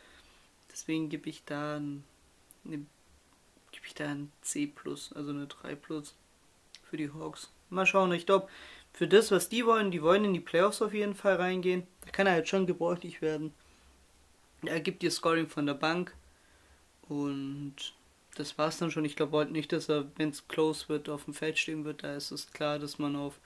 Deswegen 0.78 1.08
gebe 1.08 1.28
ich 1.28 1.44
da 1.44 1.78
ein, 1.78 2.04
eine 2.64 2.76
gebe 3.72 3.84
ich 3.84 3.94
da 3.94 4.10
ein 4.10 4.30
C+, 4.42 4.72
also 5.12 5.30
eine 5.30 5.48
3 5.48 5.74
plus 5.74 6.14
für 6.84 6.96
die 6.96 7.12
Hawks. 7.12 7.50
Mal 7.68 7.84
schauen, 7.84 8.12
ich 8.12 8.26
glaube, 8.26 8.48
für 8.92 9.08
das, 9.08 9.32
was 9.32 9.48
die 9.48 9.66
wollen, 9.66 9.90
die 9.90 10.02
wollen 10.02 10.24
in 10.24 10.34
die 10.34 10.40
Playoffs 10.40 10.80
auf 10.80 10.94
jeden 10.94 11.16
Fall 11.16 11.34
reingehen. 11.34 11.84
Da 12.02 12.10
kann 12.12 12.28
er 12.28 12.34
halt 12.34 12.48
schon 12.48 12.68
gebräuchlich 12.68 13.20
werden. 13.20 13.52
Er 14.64 14.78
gibt 14.78 15.02
dir 15.02 15.10
Scoring 15.10 15.48
von 15.48 15.66
der 15.66 15.74
Bank 15.74 16.14
und 17.08 17.74
das 18.36 18.56
war's 18.56 18.78
dann 18.78 18.92
schon. 18.92 19.04
Ich 19.04 19.16
glaube 19.16 19.36
halt 19.36 19.50
nicht, 19.50 19.72
dass 19.72 19.88
er, 19.88 20.06
wenn 20.16 20.30
es 20.30 20.46
close 20.46 20.88
wird, 20.88 21.08
auf 21.08 21.24
dem 21.24 21.34
Feld 21.34 21.58
stehen 21.58 21.84
wird. 21.84 22.04
Da 22.04 22.14
ist 22.14 22.30
es 22.30 22.52
klar, 22.52 22.78
dass 22.78 23.00
man 23.00 23.16
auf 23.16 23.40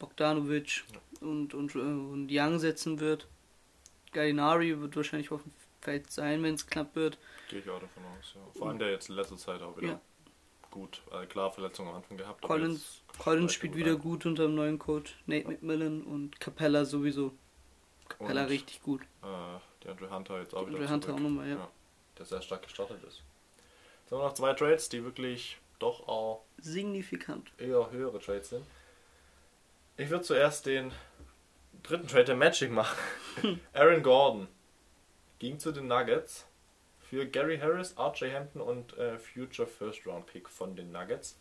Bogdanovic 0.00 0.82
und, 1.20 1.54
und, 1.54 1.76
und 1.76 2.28
Young 2.28 2.58
setzen 2.58 2.98
wird. 2.98 3.28
Gallinari 4.12 4.80
wird 4.80 4.96
wahrscheinlich 4.96 5.30
auf 5.30 5.44
dem 5.44 5.52
Feld 5.80 6.10
sein, 6.10 6.42
wenn 6.42 6.54
es 6.54 6.66
knapp 6.66 6.94
wird. 6.94 7.18
Gehe 7.48 7.60
ich 7.60 7.70
auch 7.70 7.80
davon 7.80 8.02
aus, 8.18 8.34
ja. 8.34 8.40
Vor 8.58 8.68
allem 8.68 8.78
der 8.78 8.90
jetzt 8.90 9.08
in 9.08 9.16
letzter 9.16 9.36
Zeit 9.36 9.62
auch 9.62 9.76
wieder 9.76 9.88
ja. 9.88 10.00
gut. 10.70 11.02
Also 11.10 11.26
klar, 11.28 11.50
Verletzungen 11.50 11.90
am 11.90 11.96
Anfang 11.96 12.16
gehabt. 12.16 12.42
Collins, 12.42 13.02
Collins 13.18 13.52
spielt 13.52 13.74
wieder 13.74 13.92
ein. 13.92 13.98
gut 13.98 14.26
unter 14.26 14.44
dem 14.44 14.54
neuen 14.54 14.78
Coach. 14.78 15.16
Nate. 15.26 15.48
McMillan 15.48 16.02
und 16.02 16.40
Capella 16.40 16.84
sowieso. 16.84 17.32
Capella 18.08 18.42
und, 18.42 18.48
richtig 18.48 18.82
gut. 18.82 19.02
Äh, 19.22 19.58
der 19.84 19.92
Andrew 19.92 20.10
Hunter 20.10 20.40
jetzt 20.40 20.54
auch 20.54 20.64
der 20.64 20.74
wieder 20.74 20.90
Hunter 20.90 21.14
auch 21.14 21.20
nochmal, 21.20 21.48
ja. 21.48 21.56
ja. 21.56 21.68
Der 22.18 22.26
sehr 22.26 22.42
stark 22.42 22.62
gestartet 22.62 23.02
ist. 23.04 23.22
Jetzt 24.02 24.12
haben 24.12 24.20
wir 24.20 24.24
noch 24.24 24.34
zwei 24.34 24.52
Trades, 24.54 24.88
die 24.88 25.04
wirklich 25.04 25.58
doch 25.78 26.08
auch 26.08 26.44
signifikant 26.58 27.52
eher 27.58 27.90
höhere 27.90 28.18
Trades 28.18 28.50
sind. 28.50 28.66
Ich 29.96 30.10
würde 30.10 30.24
zuerst 30.24 30.66
den 30.66 30.92
dritten 31.82 32.08
Trade 32.08 32.24
der 32.24 32.36
Magic 32.36 32.70
machen. 32.70 32.96
Aaron 33.72 34.02
Gordon 34.02 34.48
ging 35.38 35.58
zu 35.58 35.72
den 35.72 35.86
Nuggets 35.86 36.46
für 37.00 37.26
Gary 37.26 37.58
Harris, 37.58 37.94
RJ 37.98 38.32
Hampton 38.32 38.60
und 38.60 38.96
äh, 38.98 39.18
Future 39.18 39.66
First 39.66 40.06
Round 40.06 40.26
Pick 40.26 40.48
von 40.48 40.76
den 40.76 40.92
Nuggets. 40.92 41.36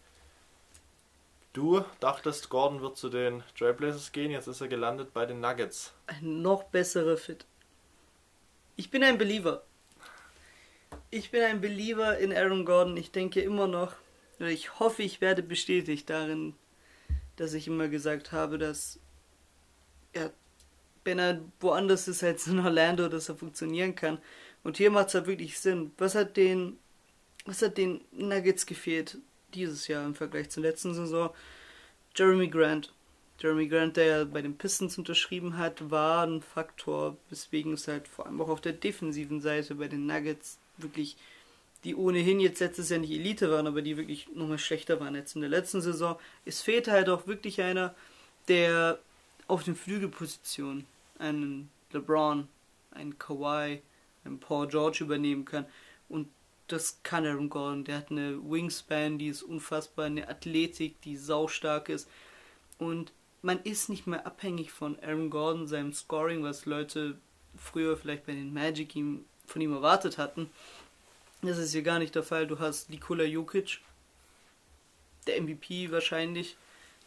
Du 1.54 1.84
dachtest, 2.00 2.50
Gordon 2.50 2.82
wird 2.82 2.98
zu 2.98 3.10
den 3.10 3.44
Trailblazers 3.58 4.12
gehen, 4.12 4.32
jetzt 4.32 4.48
ist 4.48 4.62
er 4.62 4.68
gelandet 4.68 5.14
bei 5.14 5.26
den 5.26 5.40
Nuggets. 5.40 5.94
Ein 6.06 6.42
noch 6.42 6.64
besserer 6.66 7.18
Fit. 7.18 7.46
Ich 8.76 8.92
bin 8.92 9.04
ein 9.04 9.18
Believer. 9.18 9.64
Ich 11.10 11.32
bin 11.32 11.42
ein 11.42 11.60
Believer 11.60 12.18
in 12.18 12.32
Aaron 12.32 12.64
Gordon. 12.64 12.96
Ich 12.96 13.12
denke 13.12 13.42
immer 13.42 13.66
noch, 13.66 13.94
oder 14.40 14.50
ich 14.50 14.80
hoffe, 14.80 15.04
ich 15.04 15.20
werde 15.20 15.42
bestätigt 15.42 16.10
darin, 16.10 16.54
dass 17.38 17.54
ich 17.54 17.68
immer 17.68 17.88
gesagt 17.88 18.32
habe, 18.32 18.58
dass 18.58 19.00
er 20.14 20.32
wenn 21.08 21.20
er 21.20 21.41
woanders 21.62 22.08
ist 22.10 22.22
als 22.22 22.48
in 22.48 22.60
Orlando, 22.60 23.08
dass 23.08 23.30
er 23.30 23.38
funktionieren 23.38 23.96
kann. 23.96 24.20
Und 24.63 24.76
hier 24.76 24.91
macht 24.91 25.08
es 25.08 25.15
halt 25.15 25.26
wirklich 25.26 25.58
Sinn. 25.58 25.91
Was 25.98 26.15
hat 26.15 26.36
den, 26.36 26.78
was 27.46 27.62
hat 27.62 27.78
den 27.78 28.02
Nuggets 28.12 28.65
gefehlt 28.65 29.17
dieses 29.54 29.88
Jahr 29.88 30.06
im 30.06 30.15
Vergleich 30.15 30.50
zur 30.50 30.63
letzten 30.63 30.93
Saison? 30.93 31.30
Jeremy 32.13 32.50
Grant. 32.50 32.93
Jeremy 33.39 33.67
Grant, 33.67 33.96
der 33.96 34.06
ja 34.06 34.24
bei 34.26 34.41
den 34.41 34.58
Pistons 34.58 34.98
unterschrieben 34.98 35.58
hat, 35.58 35.89
war 35.89 36.28
ein 36.28 36.41
Faktor, 36.41 37.15
weswegen 37.30 37.74
es 37.74 37.88
halt 37.88 38.08
vor 38.10 38.26
allem 38.26 38.41
auch 38.41 38.50
auf 38.50 38.62
der 38.62 38.74
defensiven 38.74 39.39
Seite 39.39 39.76
bei 39.76 39.88
den 39.88 40.08
Nuggets 40.08 40.58
wirklich, 40.76 41.15
die 41.86 41.96
ohnehin 41.96 42.41
jetzt 42.41 42.60
letztes 42.60 42.89
Jahr 42.89 43.00
nicht 43.00 43.12
Elite 43.12 43.50
waren, 43.50 43.67
aber 43.67 43.82
die 43.82 43.96
wirklich 43.96 44.28
nochmal 44.36 44.60
schlechter 44.60 45.00
waren 45.00 45.15
als 45.15 45.36
in 45.36 45.41
der 45.41 45.50
letzten 45.50 45.80
Saison. 45.80 46.20
Es 46.43 46.62
fehlt 46.62 46.89
halt 46.89 47.08
auch 47.08 47.28
wirklich 47.28 47.62
einer, 47.62 47.96
der 48.50 49.00
auf 49.48 49.63
den 49.63 49.76
Flügelpositionen 49.78 50.86
einen 51.19 51.69
LeBron, 51.91 52.47
einen 52.91 53.17
Kawhi, 53.17 53.82
einen 54.23 54.39
Paul 54.39 54.67
George 54.67 54.99
übernehmen 55.03 55.45
kann. 55.45 55.65
Und 56.10 56.30
das 56.67 56.99
kann 57.03 57.25
Aaron 57.25 57.49
Gordon. 57.49 57.84
Der 57.86 57.97
hat 57.97 58.12
eine 58.12 58.38
Wingspan, 58.43 59.17
die 59.17 59.27
ist 59.27 59.43
unfassbar, 59.43 60.06
eine 60.06 60.27
Athletik, 60.27 61.01
die 61.01 61.17
saustark 61.17 61.89
ist. 61.89 62.10
Und 62.77 63.12
man 63.41 63.62
ist 63.63 63.89
nicht 63.89 64.08
mehr 64.08 64.25
abhängig 64.25 64.71
von 64.71 64.99
Aaron 64.99 65.30
Gordon, 65.30 65.67
seinem 65.67 65.93
Scoring, 65.93 66.43
was 66.43 66.65
Leute 66.65 67.17
früher 67.58 67.97
vielleicht 67.97 68.25
bei 68.25 68.34
den 68.34 68.53
Magic 68.53 68.95
ihm, 68.95 69.25
von 69.45 69.62
ihm 69.62 69.73
erwartet 69.73 70.17
hatten. 70.17 70.49
Das 71.41 71.58
ist 71.58 71.71
hier 71.71 71.84
gar 71.84 71.99
nicht 71.99 72.15
der 72.15 72.23
Fall. 72.23 72.47
Du 72.47 72.60
hast 72.60 72.89
Nikola 72.89 73.23
Jokic, 73.23 73.80
der 75.27 75.41
MVP 75.41 75.91
wahrscheinlich, 75.91 76.58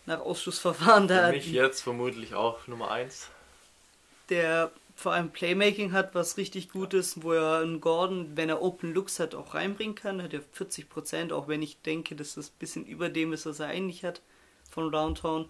nach 0.07 0.21
Ausschussverfahren 0.21 1.09
da. 1.09 1.27
Für 1.29 1.33
mich 1.33 1.53
jetzt 1.53 1.83
vermutlich 1.83 2.35
auch 2.35 2.67
Nummer 2.67 2.91
1 2.91 3.29
der 4.31 4.73
vor 5.01 5.13
allem 5.13 5.31
Playmaking 5.31 5.93
hat, 5.93 6.15
was 6.15 6.37
richtig 6.37 6.71
gut 6.71 6.93
ist, 6.93 7.23
wo 7.23 7.33
er 7.33 7.61
einen 7.61 7.81
Gordon, 7.81 8.37
wenn 8.37 8.51
er 8.51 8.61
Open 8.61 8.93
Looks 8.93 9.19
hat, 9.19 9.35
auch 9.35 9.55
reinbringen 9.55 9.95
kann. 9.95 10.23
Hat 10.23 10.35
er 10.35 10.43
40%, 10.43 11.33
auch 11.33 11.49
wenn 11.49 11.63
ich 11.63 11.81
denke, 11.81 12.15
dass 12.15 12.35
das 12.35 12.49
ein 12.49 12.59
bisschen 12.59 12.85
über 12.85 13.09
dem 13.09 13.33
ist, 13.33 13.47
was 13.47 13.61
er 13.61 13.69
eigentlich 13.69 14.05
hat 14.05 14.21
von 14.71 14.93
Downtown. 14.93 15.49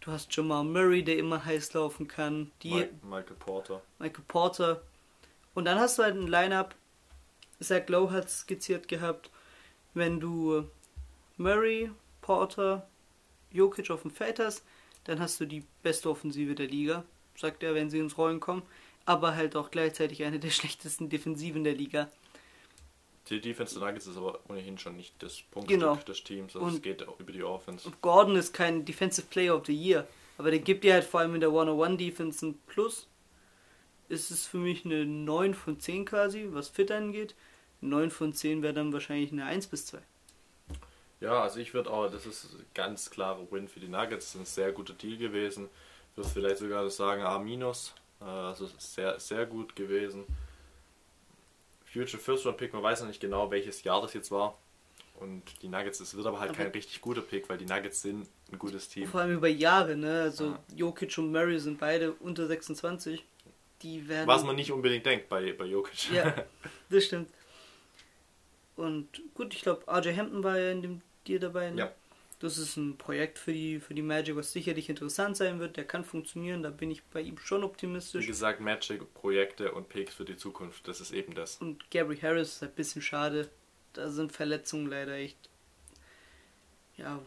Du 0.00 0.12
hast 0.12 0.34
Jamal 0.34 0.64
Murray, 0.64 1.02
der 1.02 1.16
immer 1.16 1.44
heiß 1.44 1.72
laufen 1.72 2.08
kann. 2.08 2.52
Die 2.62 2.88
Michael 3.02 3.36
Porter. 3.38 3.82
Michael 3.98 4.24
Porter. 4.28 4.82
Und 5.54 5.64
dann 5.64 5.78
hast 5.78 5.98
du 5.98 6.02
halt 6.02 6.16
ein 6.16 6.26
Lineup. 6.26 6.74
Zach 7.58 7.88
Lowe 7.88 8.10
hat 8.10 8.30
skizziert 8.30 8.86
gehabt. 8.86 9.30
Wenn 9.94 10.20
du 10.20 10.64
Murray, 11.38 11.90
Porter, 12.20 12.86
Jokic 13.50 13.90
auf 13.90 14.02
dem 14.02 14.10
Feld 14.10 14.38
hast, 14.38 14.62
dann 15.04 15.20
hast 15.20 15.40
du 15.40 15.46
die 15.46 15.64
beste 15.82 16.10
Offensive 16.10 16.54
der 16.54 16.66
Liga 16.66 17.04
sagt 17.40 17.62
er, 17.62 17.74
wenn 17.74 17.90
sie 17.90 17.98
ins 17.98 18.18
Rollen 18.18 18.40
kommen, 18.40 18.62
aber 19.06 19.34
halt 19.34 19.56
auch 19.56 19.70
gleichzeitig 19.70 20.24
eine 20.24 20.38
der 20.38 20.50
schlechtesten 20.50 21.08
Defensiven 21.08 21.64
der 21.64 21.74
Liga. 21.74 22.08
Die 23.28 23.40
Defense 23.40 23.78
der 23.78 23.86
Nuggets 23.86 24.06
ist 24.06 24.16
aber 24.16 24.40
ohnehin 24.48 24.78
schon 24.78 24.96
nicht 24.96 25.14
das 25.22 25.42
Punktstück 25.50 25.80
genau. 25.80 25.94
des 25.96 26.24
Teams, 26.24 26.54
also 26.54 26.66
und, 26.66 26.74
es 26.74 26.82
geht 26.82 27.06
auch 27.06 27.18
über 27.20 27.32
die 27.32 27.42
Offense. 27.42 27.90
Gordon 28.00 28.36
ist 28.36 28.52
kein 28.52 28.84
Defensive 28.84 29.26
Player 29.28 29.56
of 29.56 29.66
the 29.66 29.74
Year, 29.74 30.06
aber 30.36 30.50
der 30.50 30.58
gibt 30.58 30.84
dir 30.84 30.94
halt 30.94 31.04
vor 31.04 31.20
allem 31.20 31.34
in 31.34 31.40
der 31.40 31.50
101 31.50 31.98
Defense 31.98 32.46
ein 32.46 32.58
Plus. 32.66 33.06
Ist 34.08 34.32
es 34.32 34.46
für 34.46 34.56
mich 34.56 34.84
eine 34.84 35.06
9 35.06 35.54
von 35.54 35.78
10 35.78 36.04
quasi, 36.06 36.48
was 36.50 36.68
Fit 36.68 36.90
angeht. 36.90 37.36
9 37.82 38.10
von 38.10 38.32
10 38.32 38.62
wäre 38.62 38.74
dann 38.74 38.92
wahrscheinlich 38.92 39.30
eine 39.30 39.44
1 39.44 39.68
bis 39.68 39.86
2. 39.86 39.98
Ja, 41.20 41.42
also 41.42 41.60
ich 41.60 41.72
würde 41.72 41.90
auch, 41.90 42.10
das 42.10 42.26
ist 42.26 42.56
ganz 42.74 43.10
klarer 43.10 43.46
Win 43.52 43.68
für 43.68 43.78
die 43.78 43.88
Nuggets, 43.88 44.32
das 44.32 44.34
ist 44.34 44.40
ein 44.40 44.46
sehr 44.46 44.72
guter 44.72 44.94
Deal 44.94 45.18
gewesen 45.18 45.68
würde 46.16 46.28
vielleicht 46.28 46.58
sogar 46.58 46.88
sagen 46.90 47.22
A-, 47.22 47.42
äh, 48.20 48.24
also 48.24 48.68
sehr, 48.78 49.18
sehr 49.18 49.46
gut 49.46 49.74
gewesen. 49.76 50.24
Future 51.84 52.18
First 52.18 52.46
Round 52.46 52.56
Pick, 52.56 52.72
man 52.72 52.82
weiß 52.82 53.00
noch 53.00 53.08
nicht 53.08 53.20
genau, 53.20 53.50
welches 53.50 53.82
Jahr 53.82 54.00
das 54.00 54.14
jetzt 54.14 54.30
war. 54.30 54.56
Und 55.18 55.42
die 55.60 55.68
Nuggets, 55.68 56.00
es 56.00 56.16
wird 56.16 56.26
aber 56.26 56.40
halt 56.40 56.50
aber 56.50 56.58
kein 56.58 56.72
richtig 56.72 57.00
guter 57.00 57.20
Pick, 57.20 57.48
weil 57.48 57.58
die 57.58 57.66
Nuggets 57.66 58.00
sind 58.00 58.26
ein 58.50 58.58
gutes 58.58 58.88
Team. 58.88 59.06
Vor 59.06 59.20
allem 59.20 59.34
über 59.34 59.48
Jahre, 59.48 59.94
ne? 59.94 60.22
Also 60.22 60.46
ja. 60.46 60.58
Jokic 60.74 61.18
und 61.18 61.30
Murray 61.30 61.58
sind 61.58 61.78
beide 61.78 62.12
unter 62.12 62.46
26. 62.46 63.22
die 63.82 64.08
werden. 64.08 64.26
Was 64.26 64.44
man 64.44 64.56
nicht 64.56 64.72
unbedingt 64.72 65.04
denkt 65.04 65.28
bei, 65.28 65.52
bei 65.52 65.66
Jokic. 65.66 66.10
Ja, 66.12 66.34
das 66.90 67.04
stimmt. 67.04 67.28
Und 68.76 69.08
gut, 69.34 69.52
ich 69.54 69.60
glaube, 69.60 69.82
RJ 69.86 70.16
Hampton 70.16 70.42
war 70.42 70.58
ja 70.58 70.70
in 70.70 70.80
dem 70.80 71.02
Deal 71.26 71.38
dabei. 71.38 71.70
Ne? 71.70 71.80
Ja. 71.80 71.92
Das 72.40 72.56
ist 72.56 72.76
ein 72.76 72.96
Projekt 72.96 73.38
für 73.38 73.52
die, 73.52 73.80
für 73.80 73.92
die 73.92 74.02
Magic, 74.02 74.34
was 74.34 74.52
sicherlich 74.52 74.88
interessant 74.88 75.36
sein 75.36 75.60
wird. 75.60 75.76
Der 75.76 75.84
kann 75.84 76.04
funktionieren, 76.04 76.62
da 76.62 76.70
bin 76.70 76.90
ich 76.90 77.02
bei 77.04 77.20
ihm 77.20 77.36
schon 77.38 77.60
Wie 77.60 77.66
optimistisch. 77.66 78.26
gesagt, 78.26 78.60
Magic, 78.60 79.12
Projekte 79.12 79.72
und 79.72 79.90
Picks 79.90 80.14
für 80.14 80.24
die 80.24 80.36
Zukunft, 80.36 80.88
das 80.88 81.00
ist 81.02 81.12
eben 81.12 81.34
das. 81.34 81.56
Und 81.56 81.90
Gary 81.90 82.16
Harris 82.16 82.54
ist 82.54 82.62
ein 82.62 82.72
bisschen 82.72 83.02
schade. 83.02 83.50
Da 83.92 84.08
sind 84.08 84.32
Verletzungen 84.32 84.86
leider 84.86 85.14
echt. 85.14 85.36
Ja, 86.96 87.20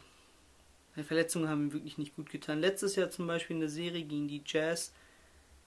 Verletzungen 1.01 1.47
haben 1.47 1.67
ihm 1.67 1.73
wirklich 1.73 1.97
nicht 1.97 2.15
gut 2.15 2.29
getan. 2.29 2.59
Letztes 2.59 2.95
Jahr 2.95 3.09
zum 3.09 3.27
Beispiel 3.27 3.55
in 3.55 3.61
der 3.61 3.69
Serie 3.69 4.03
gegen 4.03 4.27
die 4.27 4.43
Jazz. 4.45 4.93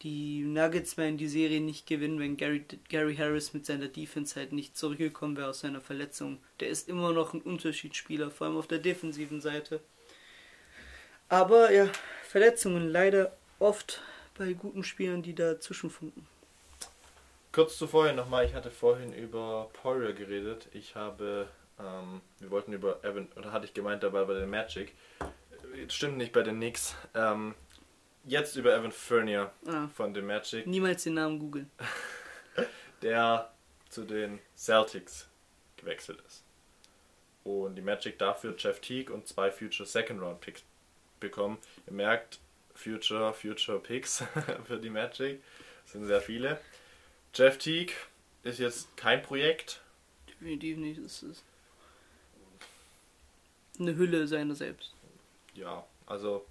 Die 0.03 0.43
Nuggets 0.43 0.97
werden 0.99 1.17
die 1.17 1.29
Serie 1.29 1.61
nicht 1.61 1.87
gewinnen, 1.87 2.21
wenn 2.21 2.37
Gary, 2.37 2.65
Gary 2.89 3.17
Harris 3.17 3.55
mit 3.55 3.65
seiner 3.65 3.89
Defense 3.89 4.39
halt 4.39 4.53
nicht 4.53 4.77
zurückgekommen 4.77 5.37
wäre 5.37 5.49
aus 5.49 5.61
seiner 5.61 5.81
Verletzung. 5.81 6.39
Der 6.61 6.69
ist 6.69 6.89
immer 6.89 7.13
noch 7.13 7.33
ein 7.33 7.41
Unterschiedsspieler, 7.41 8.31
vor 8.31 8.47
allem 8.47 8.59
auf 8.59 8.67
der 8.67 8.79
defensiven 8.79 9.41
Seite. 9.41 9.81
Aber 11.29 11.73
ja, 11.73 11.89
Verletzungen 12.25 12.89
leider 12.89 13.37
oft 13.59 14.03
bei 14.37 14.53
guten 14.53 14.85
Spielern, 14.85 15.23
die 15.23 15.35
dazwischen 15.35 15.91
funken. 15.91 16.27
Kurz 17.53 17.79
zuvor 17.79 18.13
nochmal, 18.13 18.45
ich 18.45 18.55
hatte 18.55 18.71
vorhin 18.71 19.15
über 19.15 19.71
Poirier 19.73 20.13
geredet. 20.13 20.69
Ich 20.73 20.95
habe, 20.95 21.49
ähm, 21.81 22.21
wir 22.39 22.51
wollten 22.51 22.75
über 22.75 23.03
Evan, 23.03 23.29
oder 23.35 23.51
hatte 23.51 23.65
ich 23.65 23.73
gemeint 23.73 24.03
dabei 24.03 24.25
bei 24.25 24.35
den 24.35 24.51
Magic. 24.51 24.93
Äh, 25.21 25.89
Stimmt 25.89 26.19
nicht 26.19 26.33
bei 26.33 26.43
den 26.43 26.57
Knicks. 26.57 26.95
Ähm, 27.15 27.55
jetzt 28.27 28.57
über 28.57 28.75
Evan 28.75 28.93
Fournier 28.93 29.53
Ah, 29.67 29.89
von 29.89 30.13
den 30.13 30.27
Magic, 30.27 30.67
niemals 30.67 31.05
den 31.05 31.15
Namen 31.15 31.39
googeln. 31.39 31.71
der 33.03 33.51
zu 33.89 34.05
den 34.05 34.39
Celtics 34.57 35.29
gewechselt 35.77 36.21
ist. 36.27 36.43
Und 37.45 37.77
die 37.77 37.83
Magic 37.83 38.19
dafür 38.19 38.55
Jeff 38.59 38.81
Teague 38.81 39.15
und 39.15 39.27
zwei 39.29 39.51
Future 39.51 39.89
Second 39.89 40.21
Round 40.21 40.41
Picks 40.41 40.65
bekommen. 41.21 41.59
Ihr 41.87 41.93
merkt, 41.93 42.41
Future, 42.75 43.33
Future 43.33 43.79
Picks 43.79 44.25
für 44.67 44.79
die 44.79 44.91
Magic. 44.91 45.41
Das 45.85 45.93
sind 45.93 46.07
sehr 46.07 46.21
viele. 46.21 46.59
Jeff 47.35 47.59
Teague 47.59 47.95
ist 48.43 48.59
jetzt 48.59 48.97
kein 48.97 49.23
Projekt. 49.23 49.81
Definitiv 50.29 50.77
nicht. 50.79 51.05
Das 51.05 51.23
ist 51.23 51.45
eine 53.79 53.95
Hülle 53.95 54.27
seiner 54.27 54.55
selbst. 54.55 54.93
Ja, 55.55 55.87
also 56.07 56.45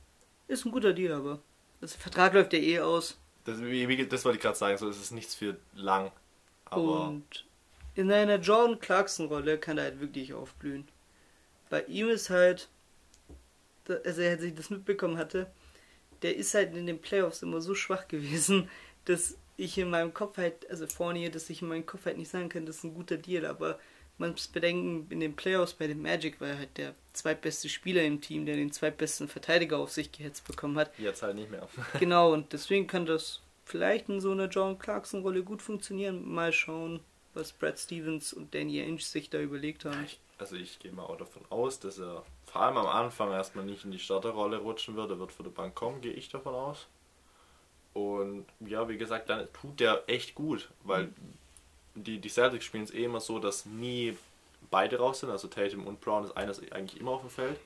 Ist 0.48 0.66
ein 0.66 0.72
guter 0.72 0.94
Deal, 0.94 1.12
aber 1.14 1.40
das 1.86 1.96
Vertrag 1.96 2.34
läuft 2.34 2.54
ja 2.54 2.60
eh 2.60 2.80
aus. 2.80 3.18
das, 3.46 3.58
das 3.58 4.26
wollte 4.26 4.38
ich 4.38 4.42
gerade 4.42 4.58
sagen, 4.58 4.78
so 4.78 4.90
es 4.90 5.00
ist 5.00 5.12
nichts 5.12 5.36
für 5.36 5.58
lang. 5.74 6.12
Aber 6.66 7.08
Und 7.08 7.46
in 7.96 8.12
einer 8.12 8.38
Jordan 8.38 8.80
Clarkson-Rolle 8.80 9.58
kann 9.58 9.78
er 9.78 9.86
halt 9.86 10.00
wirklich 10.00 10.34
aufblühen. 10.34 10.88
Bei 11.70 11.84
ihm 11.84 12.10
ist 12.10 12.30
halt, 12.30 12.70
also 13.88 14.22
als 14.22 14.42
ich 14.42 14.56
das 14.56 14.70
mitbekommen 14.70 15.18
hatte, 15.18 15.48
der 16.22 16.36
ist 16.36 16.54
halt 16.54 16.76
in 16.76 16.88
den 16.88 17.00
Playoffs 17.00 17.44
immer 17.44 17.62
so 17.62 17.76
schwach 17.76 18.08
gewesen, 18.10 18.70
dass 19.06 19.38
ich 19.58 19.78
in 19.78 19.90
meinem 19.90 20.14
Kopf 20.14 20.38
halt, 20.38 20.70
also 20.70 20.88
vorne, 20.88 21.30
dass 21.30 21.50
ich 21.50 21.62
in 21.62 21.70
meinem 21.70 21.86
Kopf 21.86 22.06
halt 22.06 22.18
nicht 22.18 22.30
sagen 22.30 22.50
kann, 22.50 22.66
das 22.66 22.78
ist 22.78 22.84
ein 22.84 22.94
guter 22.94 23.18
Deal, 23.18 23.46
aber 23.46 23.80
man 24.18 24.32
muss 24.32 24.48
bedenken, 24.48 25.08
in 25.10 25.20
den 25.20 25.36
Playoffs 25.36 25.74
bei 25.74 25.88
den 25.88 26.02
Magic 26.02 26.40
war 26.40 26.50
er 26.50 26.58
halt 26.60 26.78
der 26.78 26.94
zweitbeste 27.14 27.70
Spieler 27.70 28.04
im 28.04 28.22
Team, 28.22 28.46
der 28.46 28.56
den 28.56 28.72
zweitbesten 28.72 29.28
Verteidiger 29.28 29.78
auf 29.78 29.92
sich 29.92 30.12
gehetzt 30.12 30.48
bekommen 30.48 30.78
hat. 30.78 30.98
jetzt 30.98 31.22
halt 31.22 31.36
nicht 31.36 31.52
mehr. 31.52 31.68
Genau, 32.00 32.34
und 32.34 32.54
deswegen 32.54 32.88
kann 32.88 33.06
das 33.06 33.42
vielleicht 33.66 34.10
in 34.10 34.22
so 34.22 34.32
einer 34.32 34.48
John 34.48 34.80
Clarkson-Rolle 34.80 35.44
gut 35.44 35.62
funktionieren. 35.62 36.28
Mal 36.30 36.54
schauen, 36.54 37.00
was 37.34 37.52
Brad 37.52 37.78
Stevens 37.80 38.32
und 38.32 38.54
Danny 38.54 38.82
Ainge 38.82 39.02
sich 39.02 39.30
da 39.30 39.40
überlegt 39.40 39.86
haben. 39.86 40.08
Also 40.38 40.56
ich 40.56 40.80
gehe 40.80 40.92
mal 40.92 41.04
auch 41.04 41.18
davon 41.18 41.44
aus, 41.50 41.80
dass 41.80 41.98
er 41.98 42.24
vor 42.46 42.62
allem 42.62 42.78
am 42.78 42.88
Anfang 42.88 43.32
erstmal 43.32 43.66
nicht 43.66 43.86
in 43.86 43.92
die 43.92 44.00
Starterrolle 44.00 44.58
rutschen 44.58 44.96
wird. 44.96 45.10
Er 45.10 45.20
wird 45.20 45.32
von 45.32 45.46
der 45.46 45.52
Bank 45.52 45.76
kommen, 45.76 46.02
gehe 46.02 46.14
ich 46.14 46.30
davon 46.30 46.54
aus. 46.54 46.88
Und 47.94 48.46
ja, 48.60 48.88
wie 48.90 48.98
gesagt, 48.98 49.30
dann 49.30 49.48
tut 49.54 49.80
der 49.80 50.04
echt 50.08 50.36
gut, 50.36 50.70
weil 50.84 51.14
die, 51.96 52.20
die 52.20 52.30
Celtics 52.30 52.66
spielen 52.66 52.84
es 52.84 52.94
eh 52.94 53.06
immer 53.06 53.20
so, 53.20 53.40
dass 53.40 53.66
nie 53.66 54.18
beide 54.70 55.00
raus 55.00 55.22
sind. 55.22 55.30
Also 55.30 55.48
Tatum 55.48 55.88
und 55.88 56.02
Brown 56.02 56.24
ist 56.24 56.38
eines 56.38 56.60
eigentlich 56.72 57.00
immer 57.00 57.12
auf 57.12 57.22
dem 57.22 57.30
Feld. 57.30 57.60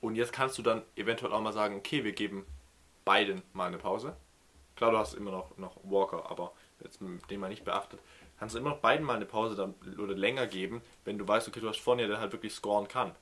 Und 0.00 0.16
jetzt 0.16 0.32
kannst 0.32 0.58
du 0.58 0.62
dann 0.62 0.82
eventuell 0.96 1.32
auch 1.32 1.40
mal 1.40 1.52
sagen, 1.52 1.76
okay, 1.76 2.04
wir 2.04 2.12
geben 2.12 2.44
beiden 3.04 3.42
mal 3.52 3.68
eine 3.68 3.78
Pause. 3.78 4.16
Klar, 4.76 4.90
du 4.90 4.98
hast 4.98 5.14
immer 5.14 5.30
noch, 5.30 5.56
noch 5.56 5.76
Walker, 5.84 6.30
aber 6.30 6.52
jetzt 6.82 7.00
den 7.30 7.40
mal 7.40 7.48
nicht 7.48 7.64
beachtet, 7.64 8.00
kannst 8.38 8.54
du 8.54 8.58
immer 8.58 8.70
noch 8.70 8.78
beiden 8.78 9.06
mal 9.06 9.16
eine 9.16 9.26
Pause 9.26 9.54
dann, 9.54 9.74
oder 9.98 10.14
länger 10.14 10.46
geben, 10.46 10.82
wenn 11.04 11.16
du 11.16 11.26
weißt, 11.26 11.48
okay, 11.48 11.60
du 11.60 11.68
hast 11.68 11.78
Fournier, 11.78 12.08
der 12.08 12.18
halt 12.18 12.32
wirklich 12.32 12.52
scoren 12.52 12.88
kann. 12.88 13.14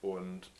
Und 0.00 0.50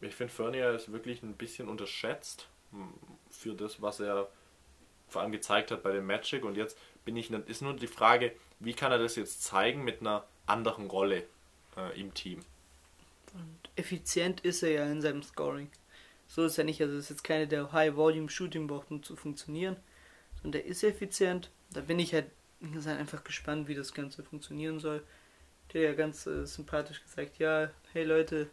ich 0.00 0.14
finde, 0.14 0.32
Fournier 0.32 0.70
ist 0.70 0.92
wirklich 0.92 1.22
ein 1.22 1.34
bisschen 1.34 1.68
unterschätzt 1.68 2.48
m, 2.72 2.94
für 3.30 3.54
das, 3.54 3.80
was 3.82 4.00
er 4.00 4.28
vor 5.08 5.22
allem 5.22 5.32
gezeigt 5.32 5.70
hat 5.70 5.82
bei 5.82 5.92
dem 5.92 6.06
Magic. 6.06 6.44
Und 6.44 6.56
jetzt 6.56 6.78
bin 7.04 7.16
ich, 7.16 7.30
ist 7.30 7.62
nur 7.62 7.74
die 7.74 7.86
Frage, 7.86 8.32
wie 8.60 8.74
kann 8.74 8.92
er 8.92 8.98
das 8.98 9.16
jetzt 9.16 9.42
zeigen 9.42 9.84
mit 9.84 10.00
einer 10.00 10.24
anderen 10.46 10.88
Rolle 10.88 11.24
äh, 11.76 12.00
im 12.00 12.14
Team? 12.14 12.40
Und 13.34 13.70
effizient 13.76 14.40
ist 14.40 14.62
er 14.62 14.70
ja 14.70 14.84
in 14.86 15.00
seinem 15.00 15.22
Scoring. 15.22 15.70
So 16.28 16.44
ist 16.44 16.58
er 16.58 16.64
nicht, 16.64 16.80
also 16.80 16.96
ist 16.96 17.10
jetzt 17.10 17.24
keine, 17.24 17.46
der 17.46 17.72
High-Volume-Shooting 17.72 18.66
braucht, 18.66 18.90
um 18.90 19.02
zu 19.02 19.16
funktionieren. 19.16 19.76
Sondern 20.36 20.62
der 20.62 20.64
ist 20.66 20.82
effizient. 20.84 21.50
Da 21.72 21.80
bin 21.80 21.98
ich 21.98 22.14
halt, 22.14 22.26
gesagt, 22.72 22.98
einfach 22.98 23.24
gespannt, 23.24 23.68
wie 23.68 23.74
das 23.74 23.92
Ganze 23.92 24.22
funktionieren 24.22 24.80
soll. 24.80 25.02
Der 25.72 25.82
ja 25.82 25.92
ganz 25.94 26.26
äh, 26.26 26.46
sympathisch 26.46 27.02
gesagt, 27.02 27.38
ja, 27.38 27.70
hey 27.92 28.04
Leute, 28.04 28.48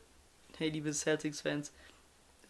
hey 0.58 0.70
liebe 0.70 0.92
Celtics-Fans, 0.92 1.72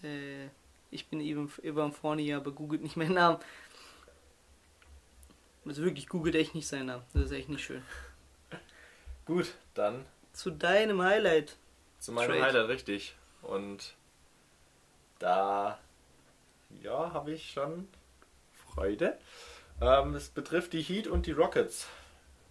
äh, 0.04 0.47
ich 0.91 1.08
bin 1.08 1.22
Ivan, 1.22 1.52
Ivan 1.64 1.93
Fournier, 1.93 2.38
aber 2.38 2.52
googelt 2.52 2.82
nicht 2.82 2.97
meinen 2.97 3.14
Namen. 3.14 3.39
Also 5.66 5.84
wirklich, 5.84 6.07
googelt 6.09 6.36
echt 6.36 6.55
nicht 6.55 6.68
seinen 6.68 6.88
Namen. 6.88 7.03
Das 7.14 7.24
ist 7.26 7.32
echt 7.32 7.49
nicht 7.49 7.64
schön. 7.64 7.84
Gut, 9.26 9.53
dann 9.74 10.05
Zu 10.34 10.51
deinem 10.51 11.01
Highlight. 11.01 11.57
zu 11.99 12.12
meinem 12.12 12.30
Trade. 12.32 12.43
Highlight, 12.43 12.68
richtig. 12.70 13.16
Und 13.41 13.95
da, 15.20 15.80
ja, 16.82 17.14
habe 17.14 17.32
ich 17.32 17.51
schon 17.51 17.88
Freude. 18.53 19.18
Ähm, 19.80 20.16
es 20.16 20.30
betrifft 20.30 20.74
die 20.74 20.82
Heat 20.82 21.07
und 21.07 21.26
die 21.26 21.32
Rockets. 21.32 21.88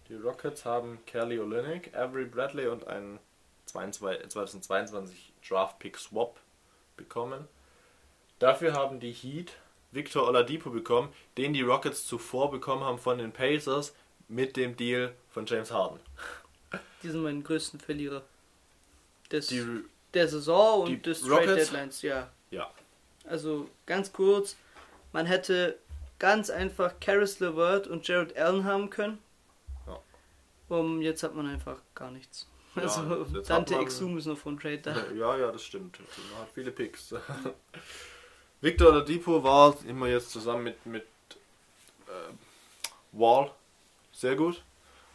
Die 0.07 0.15
Rockets 0.15 0.65
haben 0.65 0.99
Kelly 1.05 1.39
Olynyk, 1.39 1.95
Avery 1.95 2.25
Bradley 2.25 2.67
und 2.67 2.87
einen 2.87 3.19
22 3.65 4.29
2022 4.29 5.33
Draft 5.47 5.79
Pick 5.79 5.97
Swap 5.97 6.39
bekommen. 6.97 7.47
Dafür 8.39 8.73
haben 8.73 8.99
die 8.99 9.13
Heat 9.13 9.53
Victor 9.91 10.27
Oladipo 10.27 10.69
bekommen, 10.69 11.13
den 11.37 11.53
die 11.53 11.61
Rockets 11.61 12.05
zuvor 12.05 12.49
bekommen 12.51 12.83
haben 12.83 12.97
von 12.97 13.17
den 13.17 13.31
Pacers 13.31 13.93
mit 14.27 14.55
dem 14.55 14.75
Deal 14.77 15.13
von 15.29 15.45
James 15.45 15.71
Harden. 15.71 15.99
Die 17.03 17.09
sind 17.09 17.21
meine 17.21 17.41
größten 17.41 17.79
Verlierer. 17.79 18.23
Des, 19.31 19.47
Die, 19.47 19.65
der 20.13 20.27
Saison 20.27 20.83
und 20.83 21.05
des 21.05 21.21
Trade? 21.21 21.55
Deadlines, 21.55 22.01
ja. 22.01 22.29
ja, 22.49 22.69
Also 23.25 23.69
ganz 23.85 24.11
kurz, 24.11 24.57
man 25.13 25.25
hätte 25.25 25.77
ganz 26.19 26.49
einfach 26.49 26.99
Karis 26.99 27.39
LeVert 27.39 27.87
und 27.87 28.07
Jared 28.07 28.37
Allen 28.37 28.63
haben 28.63 28.89
können. 28.89 29.19
Ja. 29.87 29.99
Um, 30.69 31.01
jetzt 31.01 31.23
hat 31.23 31.35
man 31.35 31.47
einfach 31.47 31.81
gar 31.95 32.11
nichts. 32.11 32.47
Ja, 32.75 32.83
Also 32.83 33.41
Dante 33.41 33.75
Exum 33.75 34.17
ist 34.17 34.25
noch 34.27 34.37
von 34.37 34.57
Trade 34.57 34.79
da. 34.79 34.95
Ja, 35.15 35.37
ja, 35.37 35.51
das 35.51 35.63
stimmt. 35.63 35.99
Man 35.99 36.41
hat 36.41 36.51
viele 36.53 36.71
Picks. 36.71 37.13
Victor 38.61 38.89
Oladipo 38.89 39.43
war 39.43 39.75
immer 39.87 40.07
jetzt 40.07 40.29
zusammen 40.31 40.63
mit, 40.65 40.85
mit 40.85 41.03
äh, 42.07 42.33
Wall 43.11 43.51
sehr 44.13 44.35
gut. 44.35 44.61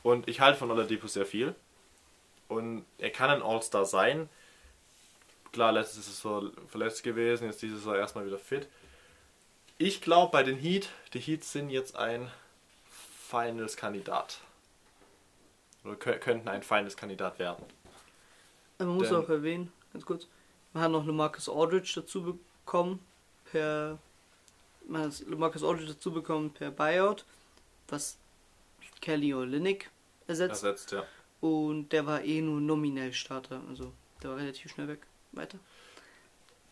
Und 0.02 0.28
ich 0.28 0.40
halte 0.40 0.58
von 0.58 0.70
Oladipo 0.70 1.06
sehr 1.06 1.26
viel. 1.26 1.54
Und 2.48 2.84
er 2.98 3.10
kann 3.10 3.30
ein 3.30 3.42
All-Star 3.42 3.84
sein. 3.84 4.28
Klar, 5.52 5.72
letztes 5.72 6.06
Saison 6.06 6.50
verletzt 6.68 7.02
gewesen, 7.02 7.44
jetzt 7.46 7.62
dieses 7.62 7.84
Jahr 7.84 7.96
erstmal 7.96 8.26
wieder 8.26 8.38
fit. 8.38 8.68
Ich 9.78 10.00
glaube 10.00 10.30
bei 10.32 10.42
den 10.42 10.56
Heat, 10.56 10.88
die 11.12 11.18
Heats 11.20 11.52
sind 11.52 11.70
jetzt 11.70 11.96
ein 11.96 12.30
Finals-Kandidat. 13.28 14.38
Oder 15.84 15.94
kö- 15.94 16.18
könnten 16.18 16.48
ein 16.48 16.62
Finals-Kandidat 16.62 17.38
werden. 17.38 17.64
Man 18.78 18.88
muss 18.88 19.08
Denn- 19.08 19.16
auch 19.16 19.28
erwähnen, 19.28 19.72
ganz 19.92 20.04
kurz, 20.04 20.26
man 20.72 20.82
hat 20.84 20.90
noch 20.92 21.04
Marcus 21.04 21.48
Aldridge 21.48 21.92
dazu 21.96 22.38
bekommen 22.64 23.04
per 23.56 23.98
man 24.88 25.02
hat 25.02 25.26
Marcus 25.26 25.64
Aldridge 25.64 25.94
dazu 25.94 26.12
bekommen 26.12 26.50
per 26.52 26.70
Buyout, 26.70 27.24
was 27.88 28.18
Kelly 29.00 29.34
Olynyk 29.34 29.90
ersetzt. 30.26 30.62
Ersetzt, 30.62 30.92
ja. 30.92 31.04
Und 31.40 31.90
der 31.90 32.06
war 32.06 32.22
eh 32.22 32.40
nur 32.40 32.60
nominell 32.60 33.12
Starter, 33.12 33.62
also 33.68 33.92
der 34.22 34.30
war 34.30 34.36
relativ 34.36 34.70
schnell 34.70 34.88
weg. 34.88 35.00
Weiter. 35.32 35.58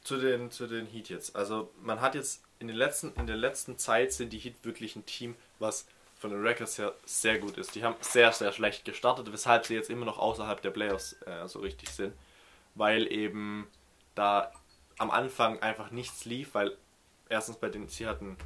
Zu 0.03 0.19
den, 0.19 0.51
zu 0.51 0.67
den 0.67 0.87
Heat 0.87 1.09
jetzt. 1.09 1.35
Also 1.35 1.71
man 1.83 2.01
hat 2.01 2.15
jetzt 2.15 2.43
in, 2.59 2.69
den 2.69 2.77
letzten, 2.77 3.13
in 3.15 3.27
der 3.27 3.37
letzten 3.37 3.79
Zeit 3.79 4.13
sind 4.13 4.33
die 4.33 4.39
Heat 4.39 4.55
wirklich 4.63 4.97
ein 4.97 5.05
Team, 5.07 5.35
was 5.59 5.87
von 6.19 6.31
den 6.31 6.41
Records 6.41 6.79
her 6.79 6.95
sehr 7.05 7.39
gut 7.39 7.59
ist. 7.59 7.75
Die 7.75 7.85
haben 7.85 7.97
sehr, 8.01 8.33
sehr 8.33 8.53
schlecht 8.53 8.85
gestartet, 8.85 9.33
weshalb 9.33 9.67
sie 9.67 9.75
jetzt 9.75 9.91
immer 9.91 10.07
noch 10.07 10.19
außerhalb 10.19 10.63
der 10.63 10.71
Playoffs 10.71 11.17
äh, 11.27 11.47
so 11.49 11.59
richtig 11.59 11.91
sind. 11.91 12.15
Weil 12.75 13.11
eben 13.13 13.67
da 14.15 14.53
am 14.99 15.11
Anfang 15.11 15.61
einfach 15.61 15.91
nichts 15.91 16.25
lief, 16.25 16.55
weil 16.55 16.77
erstens 17.29 17.57
bei 17.57 17.69
den, 17.69 17.89
sie 17.89 18.07
hatten 18.07 18.37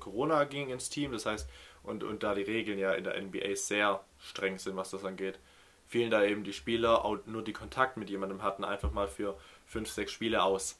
Corona 0.00 0.44
ging 0.44 0.70
ins 0.70 0.88
Team, 0.88 1.12
das 1.12 1.26
heißt, 1.26 1.48
und, 1.82 2.02
und 2.02 2.22
da 2.22 2.34
die 2.34 2.42
Regeln 2.42 2.78
ja 2.78 2.92
in 2.92 3.04
der 3.04 3.20
NBA 3.20 3.54
sehr 3.54 4.00
streng 4.18 4.58
sind, 4.58 4.76
was 4.76 4.90
das 4.90 5.04
angeht, 5.04 5.38
fielen 5.86 6.10
da 6.10 6.24
eben 6.24 6.42
die 6.42 6.52
Spieler 6.52 7.04
nur 7.26 7.42
die 7.42 7.52
Kontakt 7.52 7.96
mit 7.96 8.10
jemandem 8.10 8.42
hatten, 8.42 8.64
einfach 8.64 8.90
mal 8.90 9.06
für 9.08 9.38
5, 9.66 9.88
6 9.88 10.10
Spiele 10.10 10.42
aus. 10.42 10.78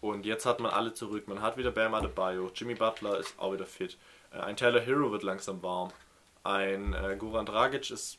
Und 0.00 0.26
jetzt 0.26 0.44
hat 0.44 0.60
man 0.60 0.70
alle 0.70 0.92
zurück. 0.92 1.28
Man 1.28 1.40
hat 1.40 1.56
wieder 1.56 1.70
Bam 1.70 1.94
Adebayo, 1.94 2.50
Jimmy 2.54 2.74
Butler 2.74 3.18
ist 3.18 3.38
auch 3.38 3.54
wieder 3.54 3.66
fit. 3.66 3.96
Äh, 4.32 4.40
ein 4.40 4.56
Tyler 4.56 4.80
Hero 4.80 5.10
wird 5.10 5.22
langsam 5.22 5.62
warm. 5.62 5.90
Ein 6.42 6.92
äh, 6.92 7.16
Goran 7.18 7.46
Dragic 7.46 7.90
ist, 7.90 8.18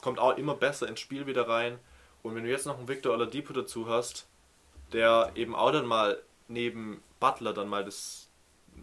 kommt 0.00 0.18
auch 0.18 0.38
immer 0.38 0.54
besser 0.54 0.88
ins 0.88 1.00
Spiel 1.00 1.26
wieder 1.26 1.46
rein. 1.46 1.78
Und 2.22 2.34
wenn 2.34 2.44
du 2.44 2.50
jetzt 2.50 2.66
noch 2.66 2.78
einen 2.78 2.88
Victor 2.88 3.12
Oladipo 3.12 3.52
dazu 3.52 3.86
hast, 3.88 4.26
der 4.92 5.32
eben 5.34 5.54
auch 5.54 5.72
dann 5.72 5.86
mal 5.86 6.22
neben 6.48 7.02
Butler 7.20 7.52
dann 7.52 7.68
mal 7.68 7.84
das 7.84 8.28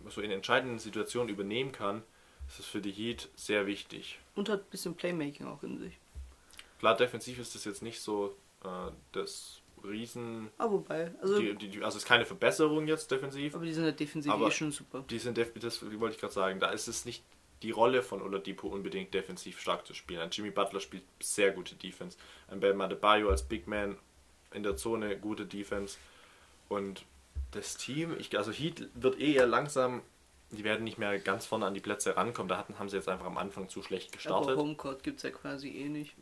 so 0.10 0.22
in 0.22 0.32
entscheidenden 0.32 0.80
Situationen 0.80 1.30
übernehmen 1.30 1.72
kann, 1.72 2.03
ist 2.47 2.60
das 2.60 2.66
für 2.66 2.82
die 2.82 2.91
Heat 2.91 3.30
sehr 3.36 3.66
wichtig. 3.66 4.20
Und 4.36 4.49
hat 4.49 4.62
ein 4.62 4.70
bisschen 4.70 4.95
Playmaking 4.95 5.47
auch 5.47 5.64
in 5.64 5.78
sich. 5.78 5.97
Klar, 6.80 6.95
defensiv 6.95 7.39
ist 7.39 7.55
das 7.55 7.66
jetzt 7.66 7.82
nicht 7.82 7.99
so 7.99 8.36
äh, 8.64 8.91
das 9.12 9.62
Riesen. 9.84 10.49
Ah, 10.58 10.70
wobei. 10.70 11.12
Also, 11.22 11.39
die, 11.39 11.55
die, 11.55 11.84
also 11.84 11.97
es 11.97 12.03
ist 12.03 12.08
keine 12.08 12.26
Verbesserung 12.26 12.88
jetzt 12.88 13.12
defensiv. 13.12 13.55
Aber 13.55 13.66
die 13.66 13.74
sind 13.74 13.84
halt 13.84 13.99
defensiv 13.99 14.34
eh 14.34 14.51
schon 14.51 14.72
super. 14.72 15.03
Die 15.10 15.20
sind 15.20 15.38
def 15.38 15.53
das 15.60 15.82
wollte 15.99 16.16
ich 16.16 16.22
gerade 16.22 16.34
sagen. 16.34 16.60
Da 16.60 16.70
ist 16.70 16.88
es 16.88 17.05
nicht 17.05 17.24
die 17.64 17.72
Rolle 17.72 18.03
von 18.03 18.22
Oladipo 18.22 18.68
unbedingt 18.68 19.14
defensiv 19.14 19.60
stark 19.60 19.86
zu 19.86 19.93
spielen. 19.93 20.22
Ein 20.22 20.30
Jimmy 20.32 20.51
Butler 20.51 20.80
spielt 20.80 21.03
sehr 21.20 21.51
gute 21.51 21.76
Defense. 21.76 22.18
Ein 22.47 22.60
Bam 22.60 22.82
Adebayo 22.82 23.30
als 23.30 23.43
Big 23.43 23.68
Man 23.68 23.97
in 24.53 24.63
der 24.63 24.75
Zone 24.75 25.17
gute 25.17 25.45
Defense. 25.45 25.97
Und 26.69 27.05
das 27.51 27.77
Team, 27.77 28.15
ich, 28.19 28.37
also 28.37 28.51
Heat 28.51 28.87
wird 28.93 29.19
eh 29.19 29.33
eher 29.33 29.47
langsam, 29.47 30.01
die 30.51 30.63
werden 30.63 30.83
nicht 30.83 30.97
mehr 30.97 31.19
ganz 31.19 31.45
vorne 31.45 31.65
an 31.65 31.73
die 31.73 31.79
Plätze 31.79 32.15
rankommen. 32.15 32.47
Da 32.47 32.57
hatten, 32.57 32.79
haben 32.79 32.89
sie 32.89 32.95
jetzt 32.95 33.09
einfach 33.09 33.25
am 33.25 33.37
Anfang 33.37 33.67
zu 33.67 33.83
schlecht 33.83 34.13
gestartet. 34.13 34.51
Aber 34.51 34.61
Homecourt 34.61 35.03
gibt 35.03 35.17
es 35.17 35.23
ja 35.23 35.31
quasi 35.31 35.69
eh 35.69 35.89
nicht. 35.89 36.15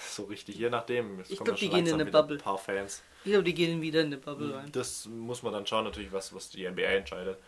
So 0.00 0.24
richtig, 0.24 0.56
je 0.56 0.70
nachdem. 0.70 1.20
Es 1.20 1.30
ich 1.30 1.38
glaube, 1.38 1.58
die 1.58 1.68
gehen 1.68 1.86
in 1.86 1.94
eine 1.94 2.06
Bubble. 2.06 2.36
Ein 2.36 2.42
paar 2.42 2.58
Fans. 2.58 3.02
Ich 3.24 3.30
glaube, 3.30 3.44
die 3.44 3.54
gehen 3.54 3.80
wieder 3.80 4.00
in 4.00 4.06
eine 4.06 4.18
Bubble 4.18 4.54
rein. 4.54 4.70
Das 4.72 5.06
muss 5.06 5.42
man 5.42 5.52
dann 5.52 5.66
schauen, 5.66 5.84
natürlich, 5.84 6.12
was, 6.12 6.32
was 6.34 6.50
die 6.50 6.68
NBA 6.68 6.82
entscheidet. 6.82 7.38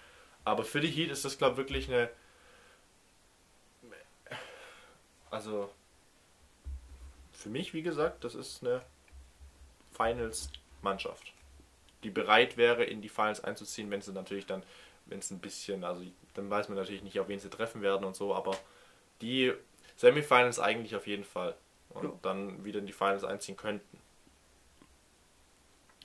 Aber 0.45 0.65
für 0.65 0.81
die 0.81 0.89
Heat 0.89 1.11
ist 1.11 1.25
das, 1.25 1.39
glaube 1.39 1.53
ich, 1.53 1.59
wirklich 1.59 1.89
eine. 1.89 2.11
Also. 5.31 5.71
Für 7.33 7.51
mich, 7.51 7.75
wie 7.75 7.83
gesagt, 7.83 8.25
das 8.25 8.35
ist 8.35 8.65
eine 8.65 8.83
Finals-Mannschaft 9.97 11.33
die 12.07 12.11
bereit 12.11 12.57
wäre, 12.57 12.85
in 12.85 13.03
die 13.03 13.09
Finals 13.09 13.43
einzuziehen, 13.43 13.91
wenn 13.91 14.01
sie 14.01 14.13
natürlich 14.13 14.47
dann, 14.47 14.63
wenn 15.07 15.19
es 15.19 15.31
ein 15.31 15.41
bisschen, 15.41 15.83
also 15.83 16.03
dann 16.35 16.49
weiß 16.49 16.69
man 16.69 16.79
natürlich 16.79 17.03
nicht, 17.03 17.19
auf 17.19 17.29
wen 17.29 17.41
sie 17.41 17.51
treffen 17.51 17.83
werden 17.83 18.05
und 18.05 18.15
so, 18.15 18.35
aber 18.35 18.57
die 19.21 19.53
Semifinals 19.97 20.61
eigentlich 20.61 20.95
auf 20.95 21.07
jeden 21.07 21.25
Fall. 21.25 21.57
Und 21.91 22.05
ja. 22.05 22.13
dann 22.23 22.65
wieder 22.65 22.79
in 22.81 22.87
die 22.87 22.93
Finals 22.93 23.25
einziehen 23.25 23.57
könnten. 23.57 23.99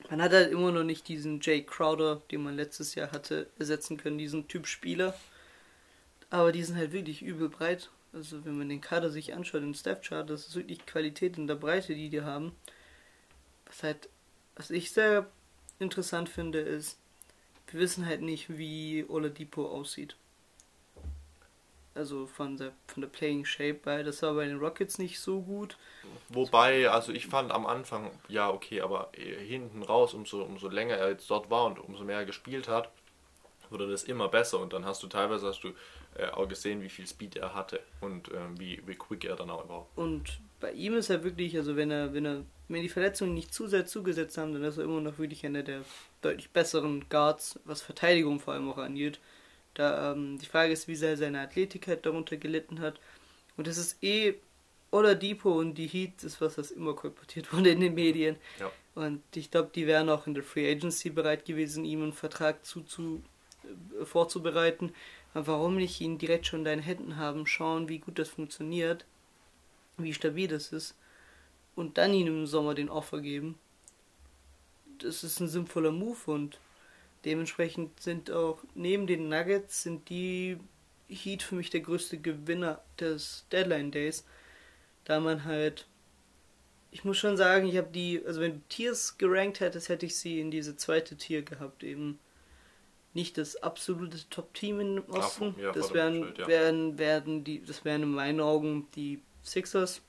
Man 0.08 0.22
hat 0.22 0.32
halt 0.32 0.50
immer 0.50 0.72
noch 0.72 0.84
nicht 0.84 1.06
diesen 1.06 1.40
Jay 1.40 1.62
Crowder, 1.62 2.22
den 2.30 2.42
man 2.42 2.56
letztes 2.56 2.94
Jahr 2.94 3.12
hatte, 3.12 3.48
ersetzen 3.58 3.98
können, 3.98 4.16
diesen 4.16 4.48
Typ 4.48 4.66
Spieler. 4.66 5.14
Aber 6.30 6.50
die 6.50 6.64
sind 6.64 6.76
halt 6.76 6.92
wirklich 6.92 7.22
übel 7.22 7.48
breit. 7.48 7.90
Also 8.14 8.44
wenn 8.44 8.56
man 8.56 8.68
den 8.68 8.80
Kader 8.80 9.10
sich 9.10 9.34
anschaut, 9.34 9.62
den 9.62 9.74
Staff 9.74 10.00
Chart, 10.00 10.28
das 10.28 10.48
ist 10.48 10.56
wirklich 10.56 10.84
Qualität 10.86 11.36
in 11.36 11.46
der 11.46 11.56
Breite, 11.56 11.94
die 11.94 12.08
die 12.08 12.22
haben. 12.22 12.52
Was 13.72 13.82
halt, 13.82 14.08
was 14.54 14.70
ich 14.70 14.92
sehr 14.92 15.26
interessant 15.78 16.28
finde, 16.28 16.58
ist, 16.58 16.98
wir 17.70 17.80
wissen 17.80 18.04
halt 18.04 18.20
nicht, 18.20 18.58
wie 18.58 19.06
Oladipo 19.08 19.66
aussieht. 19.66 20.14
Also 21.94 22.26
von 22.26 22.58
der, 22.58 22.72
von 22.86 23.00
der 23.00 23.08
Playing 23.08 23.44
Shape, 23.46 23.80
weil 23.84 24.04
das 24.04 24.22
war 24.22 24.34
bei 24.34 24.46
den 24.46 24.58
Rockets 24.58 24.98
nicht 24.98 25.20
so 25.20 25.40
gut. 25.40 25.78
Wobei, 26.28 26.88
also 26.90 27.12
ich 27.12 27.26
fand 27.26 27.50
am 27.50 27.66
Anfang, 27.66 28.10
ja 28.28 28.50
okay, 28.50 28.82
aber 28.82 29.10
hinten 29.14 29.82
raus, 29.82 30.14
umso, 30.14 30.42
umso 30.42 30.68
länger 30.68 30.96
er 30.96 31.10
jetzt 31.10 31.30
dort 31.30 31.50
war 31.50 31.64
und 31.66 31.78
umso 31.78 32.04
mehr 32.04 32.18
er 32.18 32.24
gespielt 32.26 32.68
hat, 32.68 32.90
wurde 33.70 33.90
das 33.90 34.04
immer 34.04 34.28
besser 34.28 34.58
und 34.60 34.72
dann 34.72 34.84
hast 34.84 35.02
du 35.02 35.06
teilweise 35.06 35.46
hast 35.46 35.64
du 35.64 35.72
äh, 36.14 36.28
auch 36.28 36.46
gesehen, 36.46 36.82
wie 36.82 36.90
viel 36.90 37.06
Speed 37.06 37.36
er 37.36 37.54
hatte 37.54 37.80
und 38.00 38.28
äh, 38.28 38.38
wie, 38.58 38.82
wie 38.86 38.94
quick 38.94 39.24
er 39.24 39.36
dann 39.36 39.50
auch 39.50 39.68
war. 39.68 39.86
Und 39.96 40.40
bei 40.60 40.72
ihm 40.72 40.94
ist 40.94 41.10
er 41.10 41.24
wirklich, 41.24 41.56
also 41.56 41.76
wenn 41.76 41.90
er, 41.90 42.12
wenn 42.14 42.26
er 42.26 42.44
wenn 42.72 42.82
die 42.82 42.88
Verletzungen 42.88 43.34
nicht 43.34 43.52
zu 43.52 43.66
sehr 43.66 43.86
zugesetzt 43.86 44.38
haben, 44.38 44.52
dann 44.52 44.64
ist 44.64 44.78
er 44.78 44.84
immer 44.84 45.00
noch 45.00 45.18
wirklich 45.18 45.44
einer 45.44 45.62
der 45.62 45.82
deutlich 46.22 46.50
besseren 46.50 47.04
Guards, 47.08 47.60
was 47.64 47.82
Verteidigung 47.82 48.40
vor 48.40 48.54
allem 48.54 48.70
auch 48.70 48.78
angeht. 48.78 49.20
Da 49.74 50.12
ähm, 50.12 50.38
die 50.38 50.46
Frage 50.46 50.72
ist, 50.72 50.88
wie 50.88 50.94
sehr 50.94 51.16
seine 51.16 51.40
Athletik 51.40 51.86
halt 51.86 52.06
darunter 52.06 52.36
gelitten 52.36 52.80
hat. 52.80 53.00
Und 53.56 53.66
das 53.66 53.78
ist 53.78 54.02
eh 54.02 54.34
oder 54.90 55.14
Depot 55.14 55.56
und 55.56 55.74
die 55.74 55.86
Heat 55.86 56.22
ist 56.22 56.40
was, 56.40 56.56
das 56.56 56.70
immer 56.70 56.94
kolportiert 56.94 57.52
wurde 57.56 57.70
in 57.70 57.80
den 57.80 57.94
Medien. 57.94 58.36
Ja. 58.58 58.70
Und 58.94 59.22
ich 59.34 59.50
glaube, 59.50 59.70
die 59.74 59.86
wären 59.86 60.10
auch 60.10 60.26
in 60.26 60.34
der 60.34 60.42
Free 60.42 60.70
Agency 60.70 61.10
bereit 61.10 61.44
gewesen, 61.44 61.84
ihm 61.84 62.02
einen 62.02 62.12
Vertrag 62.12 62.64
zu, 62.64 62.82
zu, 62.82 63.22
äh, 63.64 64.04
vorzubereiten. 64.04 64.92
Aber 65.34 65.46
warum 65.46 65.76
nicht 65.76 66.00
ihn 66.00 66.18
direkt 66.18 66.46
schon 66.46 66.60
in 66.60 66.64
deinen 66.66 66.82
Händen 66.82 67.16
haben, 67.16 67.46
schauen, 67.46 67.88
wie 67.88 67.98
gut 67.98 68.18
das 68.18 68.28
funktioniert, 68.28 69.06
wie 69.96 70.12
stabil 70.12 70.48
das 70.48 70.72
ist 70.72 70.94
und 71.74 71.98
dann 71.98 72.14
ihm 72.14 72.26
im 72.26 72.46
Sommer 72.46 72.74
den 72.74 72.88
Offer 72.88 73.20
geben. 73.20 73.58
Das 74.98 75.24
ist 75.24 75.40
ein 75.40 75.48
sinnvoller 75.48 75.92
Move 75.92 76.18
und 76.26 76.58
dementsprechend 77.24 78.00
sind 78.00 78.30
auch 78.30 78.58
neben 78.74 79.06
den 79.06 79.28
Nuggets 79.28 79.82
sind 79.82 80.08
die 80.08 80.58
Heat 81.08 81.42
für 81.42 81.56
mich 81.56 81.70
der 81.70 81.80
größte 81.80 82.18
Gewinner 82.18 82.80
des 82.98 83.46
Deadline 83.50 83.90
Days, 83.90 84.24
da 85.04 85.20
man 85.20 85.44
halt 85.44 85.86
ich 86.92 87.04
muss 87.04 87.16
schon 87.16 87.38
sagen, 87.38 87.66
ich 87.66 87.78
habe 87.78 87.88
die, 87.90 88.22
also 88.24 88.40
wenn 88.42 88.52
du 88.52 88.60
Tiers 88.68 89.16
gerankt 89.16 89.60
hättest, 89.60 89.88
hätte 89.88 90.04
ich 90.04 90.14
sie 90.14 90.40
in 90.40 90.50
diese 90.50 90.76
zweite 90.76 91.16
Tier 91.16 91.40
gehabt, 91.40 91.82
eben 91.82 92.18
nicht 93.14 93.38
das 93.38 93.56
absolute 93.56 94.18
Top-Team 94.28 94.80
im 94.80 95.04
Osten. 95.08 95.54
Ja, 95.58 95.72
das 95.72 95.94
wären, 95.94 96.34
ja. 96.36 96.46
wären, 96.46 96.98
werden 96.98 97.44
die, 97.44 97.62
das 97.64 97.86
wären 97.86 98.02
in 98.02 98.12
meinen 98.12 98.40
Augen 98.40 98.88
die 98.94 99.22
Sixers, 99.42 100.02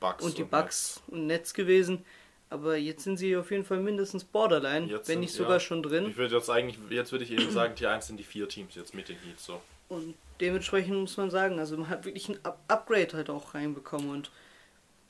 Bugs 0.00 0.24
und 0.24 0.38
die 0.38 0.42
und 0.42 0.50
Bugs 0.50 0.96
Netz. 0.96 1.02
und 1.08 1.26
Netz 1.26 1.54
gewesen. 1.54 2.04
Aber 2.48 2.76
jetzt 2.76 3.02
sind 3.02 3.16
sie 3.16 3.36
auf 3.36 3.50
jeden 3.50 3.64
Fall 3.64 3.80
mindestens 3.80 4.22
Borderline, 4.22 4.86
jetzt 4.86 5.08
wenn 5.08 5.20
nicht 5.20 5.32
sogar 5.32 5.54
ja, 5.54 5.60
schon 5.60 5.82
drin. 5.82 6.06
Ich 6.10 6.16
würde 6.16 6.36
jetzt 6.36 6.48
eigentlich, 6.48 6.78
jetzt 6.90 7.10
würde 7.10 7.24
ich 7.24 7.32
eben 7.32 7.50
sagen, 7.50 7.74
Tier 7.74 7.90
1 7.90 8.06
sind 8.06 8.18
die 8.18 8.24
vier 8.24 8.48
Teams 8.48 8.76
jetzt 8.76 8.94
mit 8.94 9.08
den 9.08 9.18
Heats 9.18 9.46
so. 9.46 9.60
Und 9.88 10.14
dementsprechend 10.40 10.96
muss 10.96 11.16
man 11.16 11.30
sagen, 11.30 11.58
also 11.58 11.76
man 11.76 11.88
hat 11.88 12.04
wirklich 12.04 12.28
ein 12.28 12.38
Up 12.44 12.60
Upgrade 12.68 13.14
halt 13.14 13.30
auch 13.30 13.54
reinbekommen 13.54 14.10
und 14.10 14.30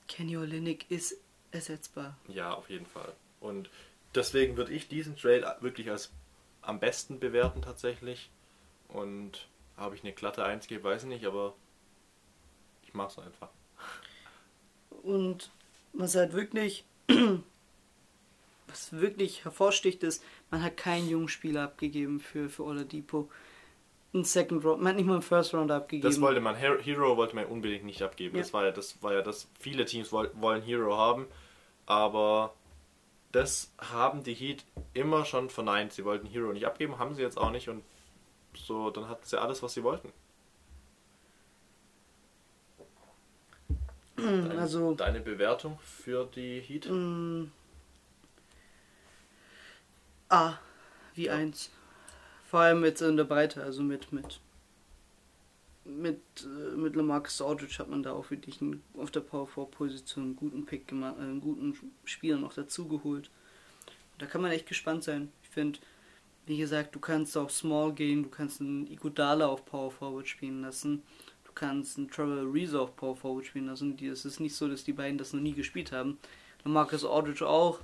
Kenny 0.08 0.36
Olynyk 0.36 0.90
ist 0.90 1.16
ersetzbar. 1.50 2.16
Ja, 2.28 2.54
auf 2.54 2.70
jeden 2.70 2.86
Fall. 2.86 3.12
Und 3.40 3.68
deswegen 4.14 4.56
würde 4.56 4.72
ich 4.72 4.88
diesen 4.88 5.16
Trade 5.16 5.56
wirklich 5.60 5.90
als 5.90 6.12
am 6.62 6.80
besten 6.80 7.20
bewerten 7.20 7.62
tatsächlich. 7.62 8.30
Und 8.88 9.48
habe 9.76 9.94
ich 9.94 10.02
eine 10.02 10.12
glatte 10.12 10.44
1 10.44 10.68
gegeben, 10.68 10.84
weiß 10.84 11.02
ich 11.02 11.08
nicht, 11.08 11.26
aber 11.26 11.54
ich 12.82 12.94
mache 12.94 13.08
es 13.08 13.18
einfach. 13.18 13.50
Und 15.06 15.50
was 15.92 16.16
halt 16.16 16.32
wirklich, 16.32 16.84
was 18.66 18.92
wirklich 18.92 19.44
hervorsticht, 19.44 20.02
ist, 20.02 20.22
man 20.50 20.64
hat 20.64 20.76
keinen 20.76 21.08
jungen 21.08 21.28
Spieler 21.28 21.62
abgegeben 21.62 22.18
für, 22.18 22.48
für 22.48 22.64
Oladipo. 22.64 23.30
Ein 24.12 24.24
Second 24.24 24.64
Round, 24.64 24.82
man 24.82 24.90
hat 24.90 24.96
nicht 24.96 25.06
mal 25.06 25.14
einen 25.14 25.22
First 25.22 25.54
Round 25.54 25.70
abgegeben. 25.70 26.08
Das 26.08 26.20
wollte 26.20 26.40
man, 26.40 26.56
Hero 26.56 27.16
wollte 27.16 27.36
man 27.36 27.46
unbedingt 27.46 27.84
nicht 27.84 28.02
abgeben. 28.02 28.34
Ja. 28.34 28.42
Das 28.42 28.52
war 28.52 28.64
ja 28.64 28.72
das, 28.72 29.00
war 29.00 29.12
ja 29.12 29.22
das, 29.22 29.48
viele 29.60 29.84
Teams 29.84 30.10
wollen 30.10 30.62
Hero 30.62 30.96
haben, 30.96 31.26
aber 31.86 32.52
das 33.30 33.72
haben 33.78 34.24
die 34.24 34.34
Heat 34.34 34.64
immer 34.92 35.24
schon 35.24 35.50
verneint. 35.50 35.92
Sie 35.92 36.04
wollten 36.04 36.26
Hero 36.26 36.52
nicht 36.52 36.66
abgeben, 36.66 36.98
haben 36.98 37.14
sie 37.14 37.22
jetzt 37.22 37.38
auch 37.38 37.50
nicht 37.50 37.68
und 37.68 37.84
so, 38.54 38.90
dann 38.90 39.08
hatten 39.08 39.24
sie 39.24 39.40
alles, 39.40 39.62
was 39.62 39.74
sie 39.74 39.84
wollten. 39.84 40.12
Deine, 44.16 44.58
also, 44.58 44.94
deine 44.94 45.20
Bewertung 45.20 45.78
für 45.82 46.26
die 46.34 46.60
Heat? 46.60 46.88
Mm, 46.88 47.50
A, 50.28 50.54
wie 51.14 51.26
ja. 51.26 51.34
1. 51.34 51.70
Vor 52.44 52.60
allem 52.60 52.84
jetzt 52.84 53.02
in 53.02 53.16
der 53.16 53.24
Breite, 53.24 53.62
also 53.62 53.82
mit 53.82 54.12
mit 54.12 54.40
mit, 55.86 56.20
äh, 56.42 56.76
mit 56.76 56.96
Lamarcus 56.96 57.40
Aldridge 57.40 57.78
hat 57.78 57.88
man 57.88 58.02
da 58.02 58.12
auch 58.12 58.30
wirklich 58.30 58.60
einen, 58.60 58.82
auf 58.96 59.10
der 59.10 59.20
Power 59.20 59.46
4 59.46 59.64
Position 59.66 60.24
einen 60.24 60.36
guten 60.36 60.66
Pick 60.66 60.88
gemacht, 60.88 61.16
äh, 61.18 61.22
einen 61.22 61.40
guten 61.40 61.76
Spieler 62.04 62.38
noch 62.38 62.54
dazu 62.54 62.88
geholt. 62.88 63.30
Da 64.18 64.26
kann 64.26 64.42
man 64.42 64.50
echt 64.50 64.66
gespannt 64.66 65.04
sein. 65.04 65.30
Ich 65.42 65.48
finde, 65.50 65.78
wie 66.46 66.58
gesagt, 66.58 66.94
du 66.94 67.00
kannst 67.00 67.36
auch 67.36 67.50
Small 67.50 67.92
gehen, 67.92 68.24
du 68.24 68.28
kannst 68.28 68.60
einen 68.60 68.90
Iguodala 68.90 69.46
auf 69.46 69.64
Power 69.64 69.90
Forward 69.90 70.28
spielen 70.28 70.62
lassen, 70.62 71.02
kannst 71.56 71.98
einen 71.98 72.08
Trevor 72.08 72.52
Reese 72.52 72.80
auf 72.80 72.94
Power 72.94 73.16
Forward 73.16 73.46
spielen 73.46 73.66
lassen. 73.66 73.98
Es 74.00 74.24
ist 74.24 74.38
nicht 74.38 74.54
so, 74.54 74.68
dass 74.68 74.84
die 74.84 74.92
beiden 74.92 75.18
das 75.18 75.32
noch 75.32 75.40
nie 75.40 75.54
gespielt 75.54 75.90
haben. 75.90 76.18
Und 76.64 76.72
Marcus 76.72 77.04
Aldridge 77.04 77.46
auch, 77.46 77.80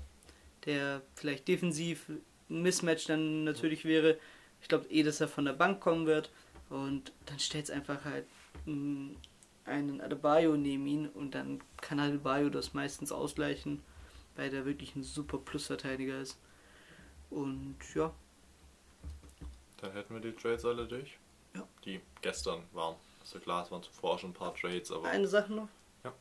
der 0.66 1.02
vielleicht 1.16 1.48
defensiv 1.48 2.08
ein 2.48 2.62
Mismatch 2.62 3.06
dann 3.06 3.42
natürlich 3.42 3.84
wäre. 3.84 4.18
Ich 4.60 4.68
glaube 4.68 4.86
eh, 4.90 5.02
dass 5.02 5.20
er 5.20 5.26
von 5.26 5.44
der 5.44 5.54
Bank 5.54 5.80
kommen 5.80 6.06
wird. 6.06 6.30
Und 6.70 7.12
dann 7.26 7.40
stellt 7.40 7.64
es 7.64 7.70
einfach 7.70 8.04
halt 8.04 8.26
einen 8.66 10.00
Adebayo 10.00 10.56
neben 10.56 10.86
ihn 10.86 11.08
und 11.08 11.34
dann 11.34 11.60
kann 11.80 11.98
Adebayo 11.98 12.50
das 12.50 12.74
meistens 12.74 13.10
ausgleichen, 13.10 13.82
weil 14.36 14.50
der 14.50 14.64
wirklich 14.64 14.94
ein 14.94 15.02
super 15.02 15.38
Plusverteidiger 15.38 16.20
ist. 16.20 16.38
Und 17.30 17.76
ja. 17.94 18.12
Dann 19.80 19.92
hätten 19.92 20.14
wir 20.14 20.20
die 20.20 20.32
Trades 20.32 20.64
alle 20.64 20.86
durch. 20.86 21.18
Ja. 21.54 21.66
Die 21.84 22.00
gestern 22.20 22.62
waren. 22.72 22.96
Also 23.22 23.38
klar, 23.38 23.64
es 23.64 23.70
waren 23.70 23.82
zuvor 23.82 24.18
schon 24.18 24.30
ein 24.30 24.34
paar 24.34 24.54
Trades, 24.54 24.90
aber. 24.90 25.08
Eine 25.08 25.28
Sache 25.28 25.52
noch. 25.52 25.68
Ja. 26.04 26.12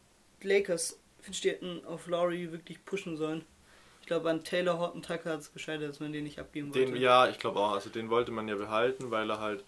Die 0.42 0.48
Lakers, 0.48 1.00
finde 1.20 1.36
ich, 1.36 1.42
die 1.42 1.50
hätten 1.50 1.86
auf 1.86 2.08
Laurie 2.08 2.52
wirklich 2.52 2.84
pushen 2.86 3.18
sollen. 3.18 3.44
Ich 4.02 4.08
glaube, 4.08 4.30
an 4.30 4.44
Taylor 4.44 4.80
Horton 4.80 5.02
Tucker 5.02 5.32
hat 5.32 5.40
es 5.42 5.54
gescheitert, 5.54 5.90
dass 5.90 6.00
man 6.00 6.12
den 6.12 6.24
nicht 6.24 6.40
abgeben 6.40 6.74
wollte. 6.74 6.92
Den, 6.92 7.02
ja, 7.02 7.28
ich 7.28 7.40
glaube 7.40 7.60
auch. 7.60 7.72
Also 7.72 7.90
den 7.90 8.10
wollte 8.10 8.32
man 8.32 8.48
ja 8.48 8.56
behalten, 8.56 9.12
weil 9.12 9.30
er 9.30 9.40
halt 9.40 9.64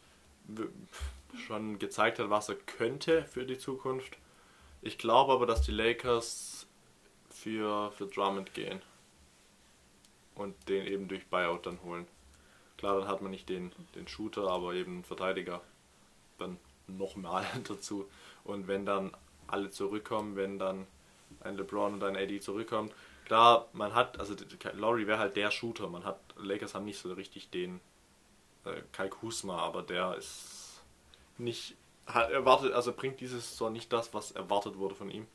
schon 1.48 1.80
gezeigt 1.80 2.20
hat, 2.20 2.30
was 2.30 2.50
er 2.50 2.56
könnte 2.56 3.24
für 3.26 3.46
die 3.46 3.58
Zukunft. 3.58 4.18
Ich 4.82 4.98
glaube 4.98 5.34
aber, 5.34 5.46
dass 5.46 5.62
die 5.62 5.72
Lakers 5.72 6.68
für, 7.30 7.92
für 7.92 8.08
Drummond 8.08 8.54
gehen 8.54 8.82
und 10.36 10.56
den 10.68 10.86
eben 10.86 11.08
durch 11.08 11.26
Buyout 11.28 11.66
dann 11.66 11.82
holen. 11.84 12.08
Klar, 12.78 13.00
dann 13.00 13.08
hat 13.08 13.22
man 13.22 13.32
nicht 13.32 13.50
den, 13.50 13.72
den 13.96 14.08
Shooter, 14.08 14.50
aber 14.50 14.74
eben 14.74 14.96
einen 14.96 15.04
Verteidiger 15.04 15.62
dann 16.38 16.58
nochmal 16.88 17.46
dazu. 17.68 18.10
Und 18.44 18.68
wenn 18.68 18.86
dann 18.86 19.12
alle 19.48 19.70
zurückkommen, 19.70 20.36
wenn 20.36 20.60
dann 20.60 20.88
ein 21.42 21.56
LeBron 21.58 21.94
und 21.94 22.04
ein 22.04 22.16
AD 22.16 22.40
zurückkommen, 22.40 22.92
klar, 23.26 23.68
man 23.74 23.94
hat, 23.94 24.20
also 24.20 24.36
Laurie 24.74 25.08
wäre 25.08 25.20
halt 25.20 25.36
der 25.36 25.52
Shooter, 25.52 25.88
man 25.90 26.04
hat, 26.04 26.20
Lakers 26.38 26.76
haben 26.76 26.86
nicht 26.86 27.00
so 27.00 27.12
richtig 27.14 27.50
den 27.50 27.80
äh, 28.66 28.82
Kai 28.92 29.08
Kusma, 29.08 29.58
aber 29.58 29.82
der 29.82 30.16
ist 30.16 30.82
nicht 31.38 31.76
hat 32.06 32.32
erwartet, 32.32 32.74
also 32.74 32.92
bringt 32.94 33.20
dieses 33.22 33.58
so 33.58 33.70
nicht 33.70 33.92
das, 33.94 34.14
was 34.14 34.32
erwartet 34.32 34.78
wurde 34.78 34.96
von 34.96 35.10
ihm. 35.10 35.26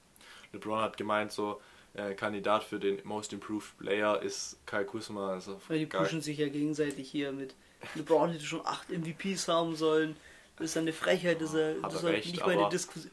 LeBron 0.52 0.80
hat 0.80 0.96
gemeint, 0.96 1.32
so 1.32 1.60
äh, 1.94 2.14
Kandidat 2.14 2.64
für 2.64 2.78
den 2.78 3.00
Most 3.04 3.32
Improved 3.32 3.76
Player 3.78 4.20
ist 4.20 4.58
Kai 4.66 4.84
Kusma. 4.84 5.30
Also 5.32 5.60
Weil 5.68 5.80
die 5.80 5.88
geil. 5.88 6.02
pushen 6.02 6.20
sich 6.20 6.38
ja 6.38 6.48
gegenseitig 6.48 7.10
hier 7.10 7.32
mit. 7.32 7.54
LeBron 7.94 8.30
hätte 8.30 8.44
schon 8.44 8.64
acht 8.66 8.90
MVPs 8.90 9.48
haben 9.48 9.76
sollen. 9.76 10.16
Das 10.58 10.70
ist 10.70 10.76
eine 10.76 10.92
Frechheit, 10.92 11.40
er 11.54 11.76
er 12.04 12.12
recht, 12.12 12.30
nicht 12.32 12.40
mal 12.40 12.52
aber- 12.52 12.62
eine 12.62 12.70
Diskussion. 12.70 13.10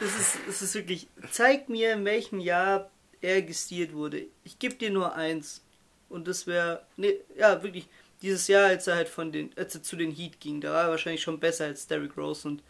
Das 0.00 0.18
ist, 0.18 0.38
das 0.46 0.62
ist 0.62 0.74
wirklich. 0.74 1.06
Zeig 1.30 1.68
mir, 1.68 1.92
in 1.92 2.04
welchem 2.04 2.40
Jahr 2.40 2.90
er 3.20 3.42
gestiert 3.42 3.92
wurde. 3.92 4.26
Ich 4.42 4.58
gebe 4.58 4.74
dir 4.74 4.90
nur 4.90 5.14
eins. 5.14 5.62
Und 6.08 6.26
das 6.26 6.46
wäre. 6.46 6.84
Nee, 6.96 7.20
ja, 7.36 7.62
wirklich. 7.62 7.88
Dieses 8.22 8.48
Jahr, 8.48 8.66
als 8.66 8.86
er 8.86 8.96
halt 8.96 9.08
von 9.08 9.30
den, 9.32 9.50
als 9.56 9.74
er 9.74 9.82
zu 9.82 9.96
den 9.96 10.10
Heat 10.10 10.40
ging, 10.40 10.60
da 10.60 10.72
war 10.72 10.84
er 10.84 10.90
wahrscheinlich 10.90 11.22
schon 11.22 11.38
besser 11.38 11.66
als 11.66 11.86
Derrick 11.86 12.16
Rose 12.16 12.48
und 12.48 12.62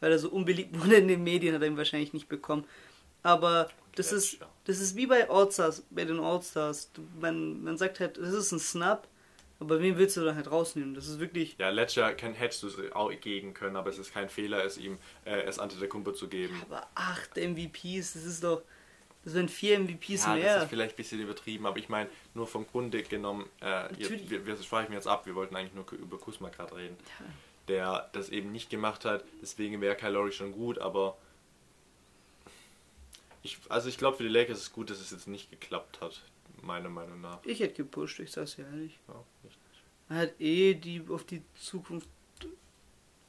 weil 0.00 0.12
er 0.12 0.18
so 0.18 0.30
unbeliebt 0.30 0.78
wurde 0.80 0.96
in 0.96 1.08
den 1.08 1.22
Medien, 1.24 1.54
hat 1.54 1.62
er 1.62 1.68
ihn 1.68 1.76
wahrscheinlich 1.76 2.12
nicht 2.12 2.28
bekommen. 2.28 2.64
Aber 3.22 3.68
das 3.96 4.12
ist, 4.12 4.38
das 4.64 4.78
ist 4.80 4.96
wie 4.96 5.06
bei 5.06 5.28
Allstars, 5.28 5.82
bei 5.90 6.04
den 6.04 6.20
Allstars. 6.20 6.90
Man, 7.20 7.62
man 7.62 7.76
sagt 7.76 8.00
halt, 8.00 8.16
das 8.16 8.32
ist 8.32 8.52
ein 8.52 8.58
Snap, 8.60 9.06
aber 9.60 9.80
wen 9.80 9.98
willst 9.98 10.16
du 10.16 10.24
dann 10.24 10.34
halt 10.36 10.50
rausnehmen? 10.50 10.94
Das 10.94 11.06
ist 11.06 11.20
wirklich. 11.20 11.56
Ja, 11.58 11.68
Jahr 11.94 12.12
kann, 12.14 12.32
hättest 12.32 12.62
du 12.62 12.68
es 12.68 12.92
auch 12.92 13.10
geben 13.20 13.52
können, 13.54 13.76
aber 13.76 13.90
es 13.90 13.98
ist 13.98 14.12
kein 14.12 14.28
Fehler, 14.28 14.64
es 14.64 14.78
ihm 14.78 14.98
äh, 15.24 15.42
es 15.42 15.58
Antetokounmpo 15.58 16.12
zu 16.12 16.28
geben. 16.28 16.60
Aber 16.68 16.86
acht 16.94 17.36
MVPs, 17.36 18.14
das 18.14 18.24
ist 18.24 18.42
doch. 18.42 18.62
Das 19.22 19.34
sind 19.34 19.50
vier 19.50 19.78
MVPs 19.78 20.24
Ja, 20.24 20.34
das 20.34 20.42
mehr. 20.42 20.62
ist 20.62 20.68
vielleicht 20.70 20.94
ein 20.94 20.96
bisschen 20.96 21.20
übertrieben, 21.20 21.66
aber 21.66 21.78
ich 21.78 21.90
meine, 21.90 22.08
nur 22.32 22.46
vom 22.46 22.66
Grunde 22.66 23.02
genommen, 23.02 23.50
äh, 23.60 23.94
jetzt, 23.96 24.30
wir, 24.30 24.46
wir 24.46 24.56
schweifen 24.56 24.94
jetzt 24.94 25.06
ab, 25.06 25.26
wir 25.26 25.34
wollten 25.34 25.54
eigentlich 25.56 25.74
nur 25.74 25.84
über 25.92 26.16
Kusma 26.16 26.48
gerade 26.48 26.74
reden, 26.74 26.96
der 27.68 28.08
das 28.14 28.30
eben 28.30 28.50
nicht 28.50 28.70
gemacht 28.70 29.04
hat, 29.04 29.22
deswegen 29.42 29.82
wäre 29.82 29.94
Lowry 30.10 30.32
schon 30.32 30.52
gut, 30.52 30.78
aber 30.78 31.18
ich, 33.42 33.58
also 33.68 33.90
ich 33.90 33.98
glaube 33.98 34.16
für 34.16 34.22
die 34.22 34.30
Lakers 34.30 34.56
ist 34.56 34.64
es 34.64 34.72
gut, 34.72 34.88
dass 34.88 35.00
es 35.00 35.10
jetzt 35.10 35.28
nicht 35.28 35.50
geklappt 35.50 36.00
hat, 36.00 36.22
meiner 36.62 36.88
Meinung 36.88 37.20
nach. 37.20 37.40
Ich 37.44 37.60
hätte 37.60 37.74
gepusht, 37.74 38.20
ich 38.20 38.30
sag's 38.30 38.56
dir 38.56 38.64
ehrlich. 38.64 38.98
Ja. 39.06 39.22
Man 40.10 40.18
hat 40.18 40.40
eh 40.40 40.74
die 40.74 41.02
auf 41.08 41.22
die 41.22 41.40
Zukunft 41.54 42.08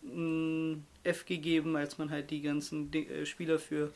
ein 0.04 0.84
F 1.04 1.26
gegeben, 1.26 1.76
als 1.76 2.00
man 2.00 2.10
halt 2.10 2.32
die 2.32 2.42
ganzen 2.42 2.92
äh, 2.92 3.24
Spieler 3.26 3.60
für 3.60 3.94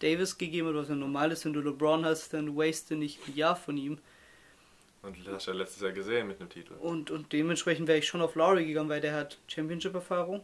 Davis 0.00 0.36
gegeben 0.36 0.68
hat, 0.68 0.74
was 0.74 0.88
ja 0.90 0.94
normal 0.94 1.32
ist, 1.32 1.46
wenn 1.46 1.54
du 1.54 1.60
LeBron 1.60 2.04
hast, 2.04 2.34
dann 2.34 2.54
waste 2.54 2.94
nicht 2.94 3.26
ein 3.26 3.34
Jahr 3.34 3.56
von 3.56 3.78
ihm. 3.78 3.98
Und 5.02 5.16
das 5.24 5.34
hast 5.34 5.46
du 5.46 5.50
ja 5.52 5.56
letztes 5.56 5.82
Jahr 5.82 5.92
gesehen 5.92 6.28
mit 6.28 6.38
einem 6.38 6.50
Titel. 6.50 6.74
Und, 6.74 7.10
und 7.10 7.32
dementsprechend 7.32 7.88
wäre 7.88 7.98
ich 7.98 8.06
schon 8.06 8.20
auf 8.20 8.34
Lowry 8.34 8.66
gegangen, 8.66 8.90
weil 8.90 9.00
der 9.00 9.14
hat 9.14 9.38
Championship-Erfahrung. 9.48 10.42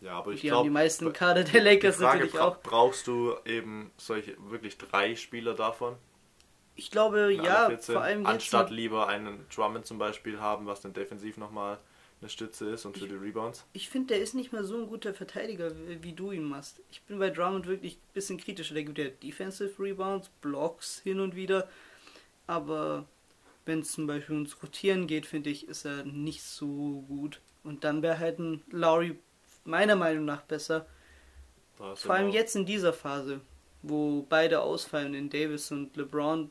Ja, 0.00 0.12
aber 0.12 0.30
ich 0.30 0.38
haben 0.38 0.44
die 0.44 0.48
glaube, 0.48 0.70
meisten 0.70 1.12
Kader 1.12 1.44
der 1.44 1.62
Lakers 1.62 1.98
die 1.98 2.02
Frage, 2.02 2.18
natürlich 2.20 2.40
auch. 2.40 2.62
brauchst 2.62 3.06
du 3.06 3.34
eben 3.44 3.90
solche 3.98 4.36
wirklich 4.48 4.78
drei 4.78 5.14
Spieler 5.16 5.54
davon? 5.54 5.96
Ich 6.76 6.90
glaube, 6.90 7.32
ja, 7.32 7.66
sind, 7.68 7.82
vor 7.84 8.02
allem 8.02 8.24
anstatt 8.26 8.70
lieber 8.70 9.06
einen 9.08 9.44
Drummond 9.54 9.86
zum 9.86 9.98
Beispiel 9.98 10.40
haben, 10.40 10.66
was 10.66 10.80
dann 10.80 10.92
defensiv 10.92 11.36
nochmal 11.36 11.78
eine 12.20 12.28
Stütze 12.30 12.70
ist 12.70 12.84
und 12.84 12.98
für 12.98 13.08
die 13.08 13.14
Rebounds. 13.14 13.64
Ich 13.72 13.88
finde, 13.88 14.08
der 14.14 14.22
ist 14.22 14.34
nicht 14.34 14.52
mehr 14.52 14.62
so 14.64 14.76
ein 14.76 14.86
guter 14.86 15.14
Verteidiger, 15.14 15.70
wie, 15.88 16.02
wie 16.02 16.12
du 16.12 16.32
ihn 16.32 16.44
machst. 16.44 16.80
Ich 16.90 17.02
bin 17.02 17.18
bei 17.18 17.30
Drummond 17.30 17.66
wirklich 17.66 17.96
ein 17.96 18.12
bisschen 18.14 18.38
kritischer. 18.38 18.74
Der 18.74 18.84
gibt 18.84 18.98
ja 18.98 19.08
Defensive 19.08 19.82
Rebounds, 19.82 20.28
Blocks 20.40 21.00
hin 21.00 21.20
und 21.20 21.34
wieder. 21.34 21.68
Aber 22.46 23.06
wenn 23.64 23.80
es 23.80 23.92
zum 23.92 24.06
Beispiel 24.06 24.34
ums 24.36 24.62
Rotieren 24.62 25.06
geht, 25.06 25.26
finde 25.26 25.50
ich, 25.50 25.68
ist 25.68 25.84
er 25.84 26.04
nicht 26.04 26.42
so 26.42 27.04
gut. 27.08 27.40
Und 27.64 27.84
dann 27.84 28.02
wäre 28.02 28.18
halt 28.18 28.38
ein 28.38 28.62
Lowry 28.70 29.18
meiner 29.64 29.96
Meinung 29.96 30.24
nach 30.24 30.42
besser. 30.42 30.86
Vor 31.76 32.14
allem 32.14 32.26
immer- 32.26 32.34
jetzt 32.34 32.56
in 32.56 32.66
dieser 32.66 32.92
Phase, 32.92 33.40
wo 33.82 34.22
beide 34.28 34.60
ausfallen, 34.60 35.14
in 35.14 35.30
Davis 35.30 35.70
und 35.70 35.96
LeBron, 35.96 36.50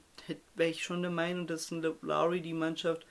wäre 0.55 0.69
ich 0.69 0.83
schon 0.83 1.01
der 1.01 1.11
Meinung, 1.11 1.47
dass 1.47 1.71
ein 1.71 1.81
Lowry 2.01 2.41
die 2.41 2.53
Mannschaft 2.53 3.05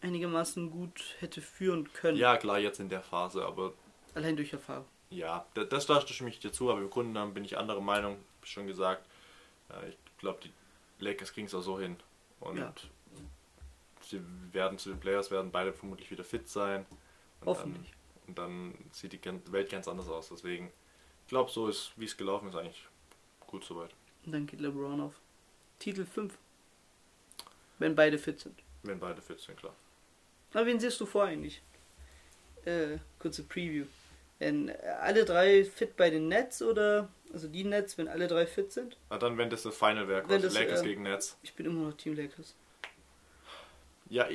einigermaßen 0.00 0.70
gut 0.70 1.16
hätte 1.20 1.40
führen 1.40 1.92
können. 1.92 2.16
Ja, 2.16 2.36
klar, 2.36 2.58
jetzt 2.58 2.80
in 2.80 2.88
der 2.88 3.02
Phase, 3.02 3.44
aber 3.44 3.72
Allein 4.14 4.36
durch 4.36 4.52
Erfahrung. 4.52 4.86
ja, 5.10 5.44
da- 5.54 5.64
das 5.64 5.86
da 5.86 6.00
stimme 6.00 6.30
ich 6.30 6.38
dir 6.38 6.52
zu, 6.52 6.70
aber 6.70 6.80
im 6.80 6.90
Grunde 6.90 7.12
genommen 7.12 7.34
bin 7.34 7.44
ich 7.44 7.56
anderer 7.58 7.80
Meinung, 7.80 8.16
schon 8.42 8.66
gesagt. 8.66 9.04
Äh, 9.70 9.90
Ich 9.90 9.96
glaube, 10.20 10.40
die 10.42 10.50
Lakers 11.04 11.32
kriegen 11.32 11.46
es 11.46 11.54
auch 11.54 11.62
so 11.62 11.78
hin. 11.78 11.96
Und 12.40 12.56
Ja. 12.58 12.72
sie 14.02 14.20
werden 14.52 14.78
zu 14.78 14.88
den 14.90 14.98
Players 15.00 15.30
werden 15.30 15.50
beide 15.52 15.72
vermutlich 15.72 16.10
wieder 16.10 16.24
fit 16.24 16.48
sein. 16.48 16.86
Und 17.40 17.46
Hoffentlich. 17.46 17.90
Dann, 17.90 18.26
und 18.26 18.38
dann 18.38 18.90
sieht 18.92 19.12
die 19.12 19.20
Welt 19.52 19.70
ganz 19.70 19.86
anders 19.88 20.08
aus. 20.08 20.28
Deswegen, 20.30 20.72
ich 21.22 21.28
glaube, 21.28 21.50
so 21.52 21.68
ist, 21.68 21.92
wie 21.96 22.04
es 22.06 22.16
gelaufen 22.16 22.48
ist, 22.48 22.56
eigentlich 22.56 22.84
gut 23.48 23.64
soweit. 23.64 23.90
Und 24.24 24.32
dann 24.32 24.46
geht 24.46 24.60
LeBron 24.60 25.00
auf 25.00 25.14
Titel 25.80 26.04
5. 26.04 26.32
Wenn 27.80 27.96
beide 27.96 28.18
fit 28.18 28.38
sind. 28.38 28.62
Wenn 28.84 29.00
beide 29.00 29.20
fit 29.20 29.40
sind, 29.40 29.58
klar. 29.58 29.74
Aber 30.52 30.66
wen 30.66 30.78
siehst 30.78 31.00
du 31.00 31.06
vor 31.06 31.24
eigentlich? 31.24 31.60
Äh, 32.64 32.98
kurze 33.18 33.42
Preview. 33.42 33.86
Wenn 34.38 34.68
äh, 34.68 34.76
alle 35.00 35.24
drei 35.24 35.64
fit 35.64 35.96
bei 35.96 36.10
den 36.10 36.28
Nets 36.28 36.62
oder, 36.62 37.08
also 37.32 37.48
die 37.48 37.64
Nets, 37.64 37.98
wenn 37.98 38.08
alle 38.08 38.28
drei 38.28 38.46
fit 38.46 38.72
sind? 38.72 38.96
Na 39.10 39.18
dann, 39.18 39.36
wenn 39.36 39.50
das 39.50 39.62
das 39.62 39.76
Final 39.76 40.08
wäre, 40.08 40.22
quasi 40.22 40.48
Lakers 40.48 40.80
ähm, 40.80 40.86
gegen 40.86 41.02
Nets. 41.02 41.36
Ich 41.42 41.54
bin 41.54 41.66
immer 41.66 41.88
noch 41.88 41.96
Team 41.96 42.14
Lakers. 42.14 42.54
Ja, 44.08 44.26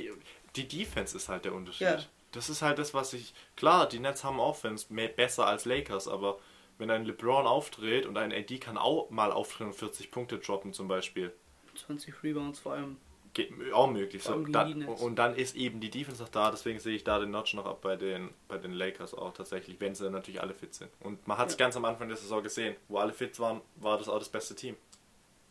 die 0.55 0.67
Defense 0.67 1.17
ist 1.17 1.29
halt 1.29 1.45
der 1.45 1.53
Unterschied. 1.53 1.87
Ja. 1.87 2.03
Das 2.31 2.49
ist 2.49 2.61
halt 2.61 2.79
das, 2.79 2.93
was 2.93 3.13
ich. 3.13 3.33
Klar, 3.55 3.87
die 3.87 3.99
Nets 3.99 4.23
haben 4.23 4.39
Offense 4.39 4.91
mehr, 4.93 5.07
besser 5.07 5.47
als 5.47 5.65
Lakers, 5.65 6.07
aber 6.07 6.39
wenn 6.77 6.89
ein 6.91 7.05
LeBron 7.05 7.45
auftritt 7.47 8.05
und 8.05 8.17
ein 8.17 8.31
AD 8.31 8.57
kann 8.59 8.77
auch 8.77 9.09
mal 9.09 9.31
auftreten 9.31 9.69
und 9.71 9.75
40 9.75 10.11
Punkte 10.11 10.39
droppen 10.39 10.73
zum 10.73 10.87
Beispiel, 10.87 11.33
20 11.75 12.21
Rebounds 12.23 12.59
vor 12.59 12.73
allem. 12.73 12.97
geht 13.33 13.51
auch 13.73 13.89
möglich. 13.89 14.21
So, 14.23 14.37
dann, 14.45 14.83
und 14.85 15.15
dann 15.15 15.35
ist 15.35 15.55
eben 15.55 15.79
die 15.79 15.89
Defense 15.89 16.21
noch 16.21 16.29
da, 16.29 16.51
deswegen 16.51 16.79
sehe 16.79 16.95
ich 16.95 17.03
da 17.03 17.17
den 17.19 17.31
Notch 17.31 17.53
noch 17.55 17.65
ab 17.65 17.81
bei 17.81 17.95
den, 17.95 18.29
bei 18.47 18.57
den 18.59 18.73
Lakers 18.73 19.13
auch 19.15 19.33
tatsächlich, 19.33 19.79
wenn 19.81 19.95
sie 19.95 20.09
natürlich 20.11 20.41
alle 20.41 20.53
fit 20.53 20.73
sind. 20.75 20.91
Und 20.99 21.27
man 21.27 21.37
hat 21.39 21.47
es 21.49 21.53
Ja. 21.55 21.57
ganz 21.65 21.75
am 21.75 21.85
Anfang 21.85 22.07
der 22.09 22.17
Saison 22.17 22.43
gesehen, 22.43 22.75
wo 22.89 22.97
alle 22.97 23.11
fit 23.13 23.39
waren, 23.39 23.61
war 23.77 23.97
das 23.97 24.07
auch 24.07 24.19
das 24.19 24.29
beste 24.29 24.53
Team. 24.55 24.75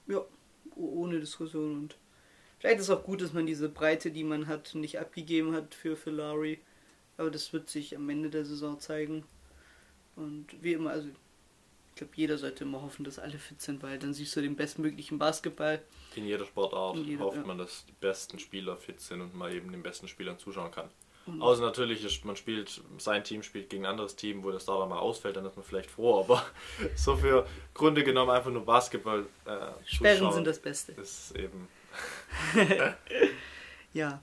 Ja, 0.06 0.20
ohne 0.76 1.18
Diskussion. 1.18 1.72
Und 1.76 1.96
vielleicht 2.60 2.76
ist 2.78 2.88
es 2.88 2.90
auch 2.90 3.02
gut, 3.02 3.20
dass 3.20 3.32
man 3.32 3.46
diese 3.46 3.68
Breite, 3.68 4.12
die 4.12 4.24
man 4.24 4.46
hat, 4.46 4.74
nicht 4.76 5.00
abgegeben 5.00 5.52
hat 5.54 5.74
für, 5.74 5.96
für 5.96 6.10
Lowry. 6.10 6.60
Aber 7.16 7.30
das 7.32 7.52
wird 7.52 7.68
sich 7.68 7.96
am 7.96 8.08
Ende 8.08 8.30
der 8.30 8.44
Saison 8.44 8.78
zeigen. 8.80 9.24
Und 10.16 10.46
wie 10.62 10.74
immer, 10.74 10.90
also 10.90 11.08
ich 11.08 11.96
glaube, 11.96 12.12
jeder 12.16 12.38
sollte 12.38 12.64
immer 12.64 12.80
hoffen, 12.82 13.04
dass 13.04 13.18
alle 13.18 13.38
fit 13.38 13.60
sind, 13.60 13.82
weil 13.82 13.98
dann 13.98 14.14
siehst 14.14 14.34
du 14.36 14.40
den 14.40 14.56
bestmöglichen 14.56 15.18
Basketball. 15.18 15.82
In 16.16 16.26
jeder 16.26 16.44
Sportart 16.46 16.96
In 16.96 17.04
jeder- 17.04 17.24
hofft 17.24 17.36
ja. 17.38 17.44
man, 17.44 17.58
dass 17.58 17.84
die 17.86 17.92
besten 18.00 18.38
Spieler 18.38 18.76
fit 18.76 19.00
sind 19.00 19.20
und 19.20 19.34
man 19.34 19.52
eben 19.52 19.70
den 19.72 19.82
besten 19.82 20.08
Spielern 20.08 20.38
zuschauen 20.38 20.70
kann. 20.70 20.88
Außer 21.38 21.62
natürlich, 21.62 22.04
ist, 22.04 22.24
man 22.24 22.34
spielt, 22.34 22.80
sein 22.98 23.22
Team 23.22 23.44
spielt 23.44 23.70
gegen 23.70 23.84
ein 23.86 23.90
anderes 23.92 24.16
Team, 24.16 24.42
wo 24.42 24.50
der 24.50 24.58
Starter 24.58 24.86
mal 24.86 24.98
ausfällt, 24.98 25.36
dann 25.36 25.46
ist 25.46 25.54
man 25.54 25.64
vielleicht 25.64 25.88
froh, 25.88 26.18
aber 26.18 26.44
so 26.96 27.16
für 27.16 27.46
Gründe 27.74 28.02
genommen 28.02 28.32
einfach 28.32 28.50
nur 28.50 28.64
Basketball 28.64 29.26
äh, 29.44 29.56
Sperren 29.86 30.32
sind 30.32 30.44
das 30.46 30.58
Beste. 30.58 30.92
Ist 30.92 31.36
eben. 31.36 31.68
Ja. 33.92 34.22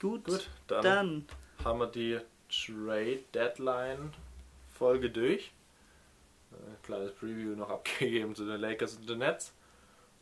Gut. 0.00 0.24
Gut, 0.24 0.48
dann, 0.68 0.82
Dann. 0.82 1.26
haben 1.64 1.80
wir 1.80 1.86
die 1.88 2.18
Trade 2.48 3.18
Deadline 3.34 4.12
Folge 4.80 5.10
durch. 5.10 5.52
Äh, 6.52 6.82
kleines 6.82 7.12
Preview 7.12 7.54
noch 7.54 7.68
abgegeben 7.68 8.34
zu 8.34 8.46
den 8.46 8.58
Lakers 8.58 8.96
und 8.96 9.08
den 9.08 9.18
Nets. 9.18 9.52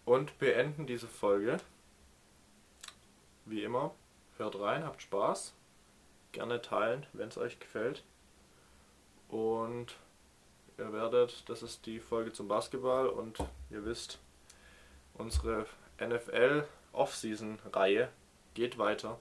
Und 0.05 0.37
beenden 0.41 0.85
diese 0.85 1.07
Folge. 1.07 1.59
Wie 3.45 3.63
immer, 3.63 3.95
hört 4.37 4.59
rein, 4.59 4.83
habt 4.83 5.01
Spaß. 5.01 5.55
Gerne 6.33 6.61
teilen, 6.61 7.07
wenn 7.13 7.29
es 7.29 7.39
euch 7.39 7.61
gefällt. 7.61 8.03
Und 9.29 9.97
ihr 10.77 10.93
werdet, 10.93 11.49
das 11.49 11.63
ist 11.63 11.87
die 11.87 12.01
Folge 12.01 12.33
zum 12.33 12.49
Basketball 12.49 13.09
und 13.09 13.39
ihr 13.71 13.85
wisst, 13.85 14.19
unsere 15.15 15.67
NFL 16.01 16.67
Offseason 16.93 17.61
Reihe 17.73 18.11
geht 18.55 18.77
weiter. 18.77 19.21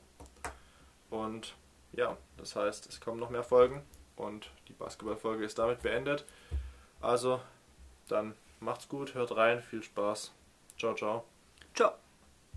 Und 1.11 1.53
ja, 1.91 2.17
das 2.37 2.55
heißt, 2.55 2.87
es 2.87 2.99
kommen 2.99 3.19
noch 3.19 3.29
mehr 3.29 3.43
Folgen 3.43 3.83
und 4.17 4.49
die 4.67 4.73
Basketballfolge 4.73 5.45
ist 5.45 5.57
damit 5.57 5.81
beendet. 5.81 6.25
Also, 7.01 7.39
dann 8.07 8.35
macht's 8.59 8.89
gut, 8.89 9.13
hört 9.13 9.35
rein, 9.35 9.61
viel 9.61 9.83
Spaß. 9.83 10.33
Ciao, 10.77 10.93
ciao. 10.95 11.23
Ciao. 11.73 11.93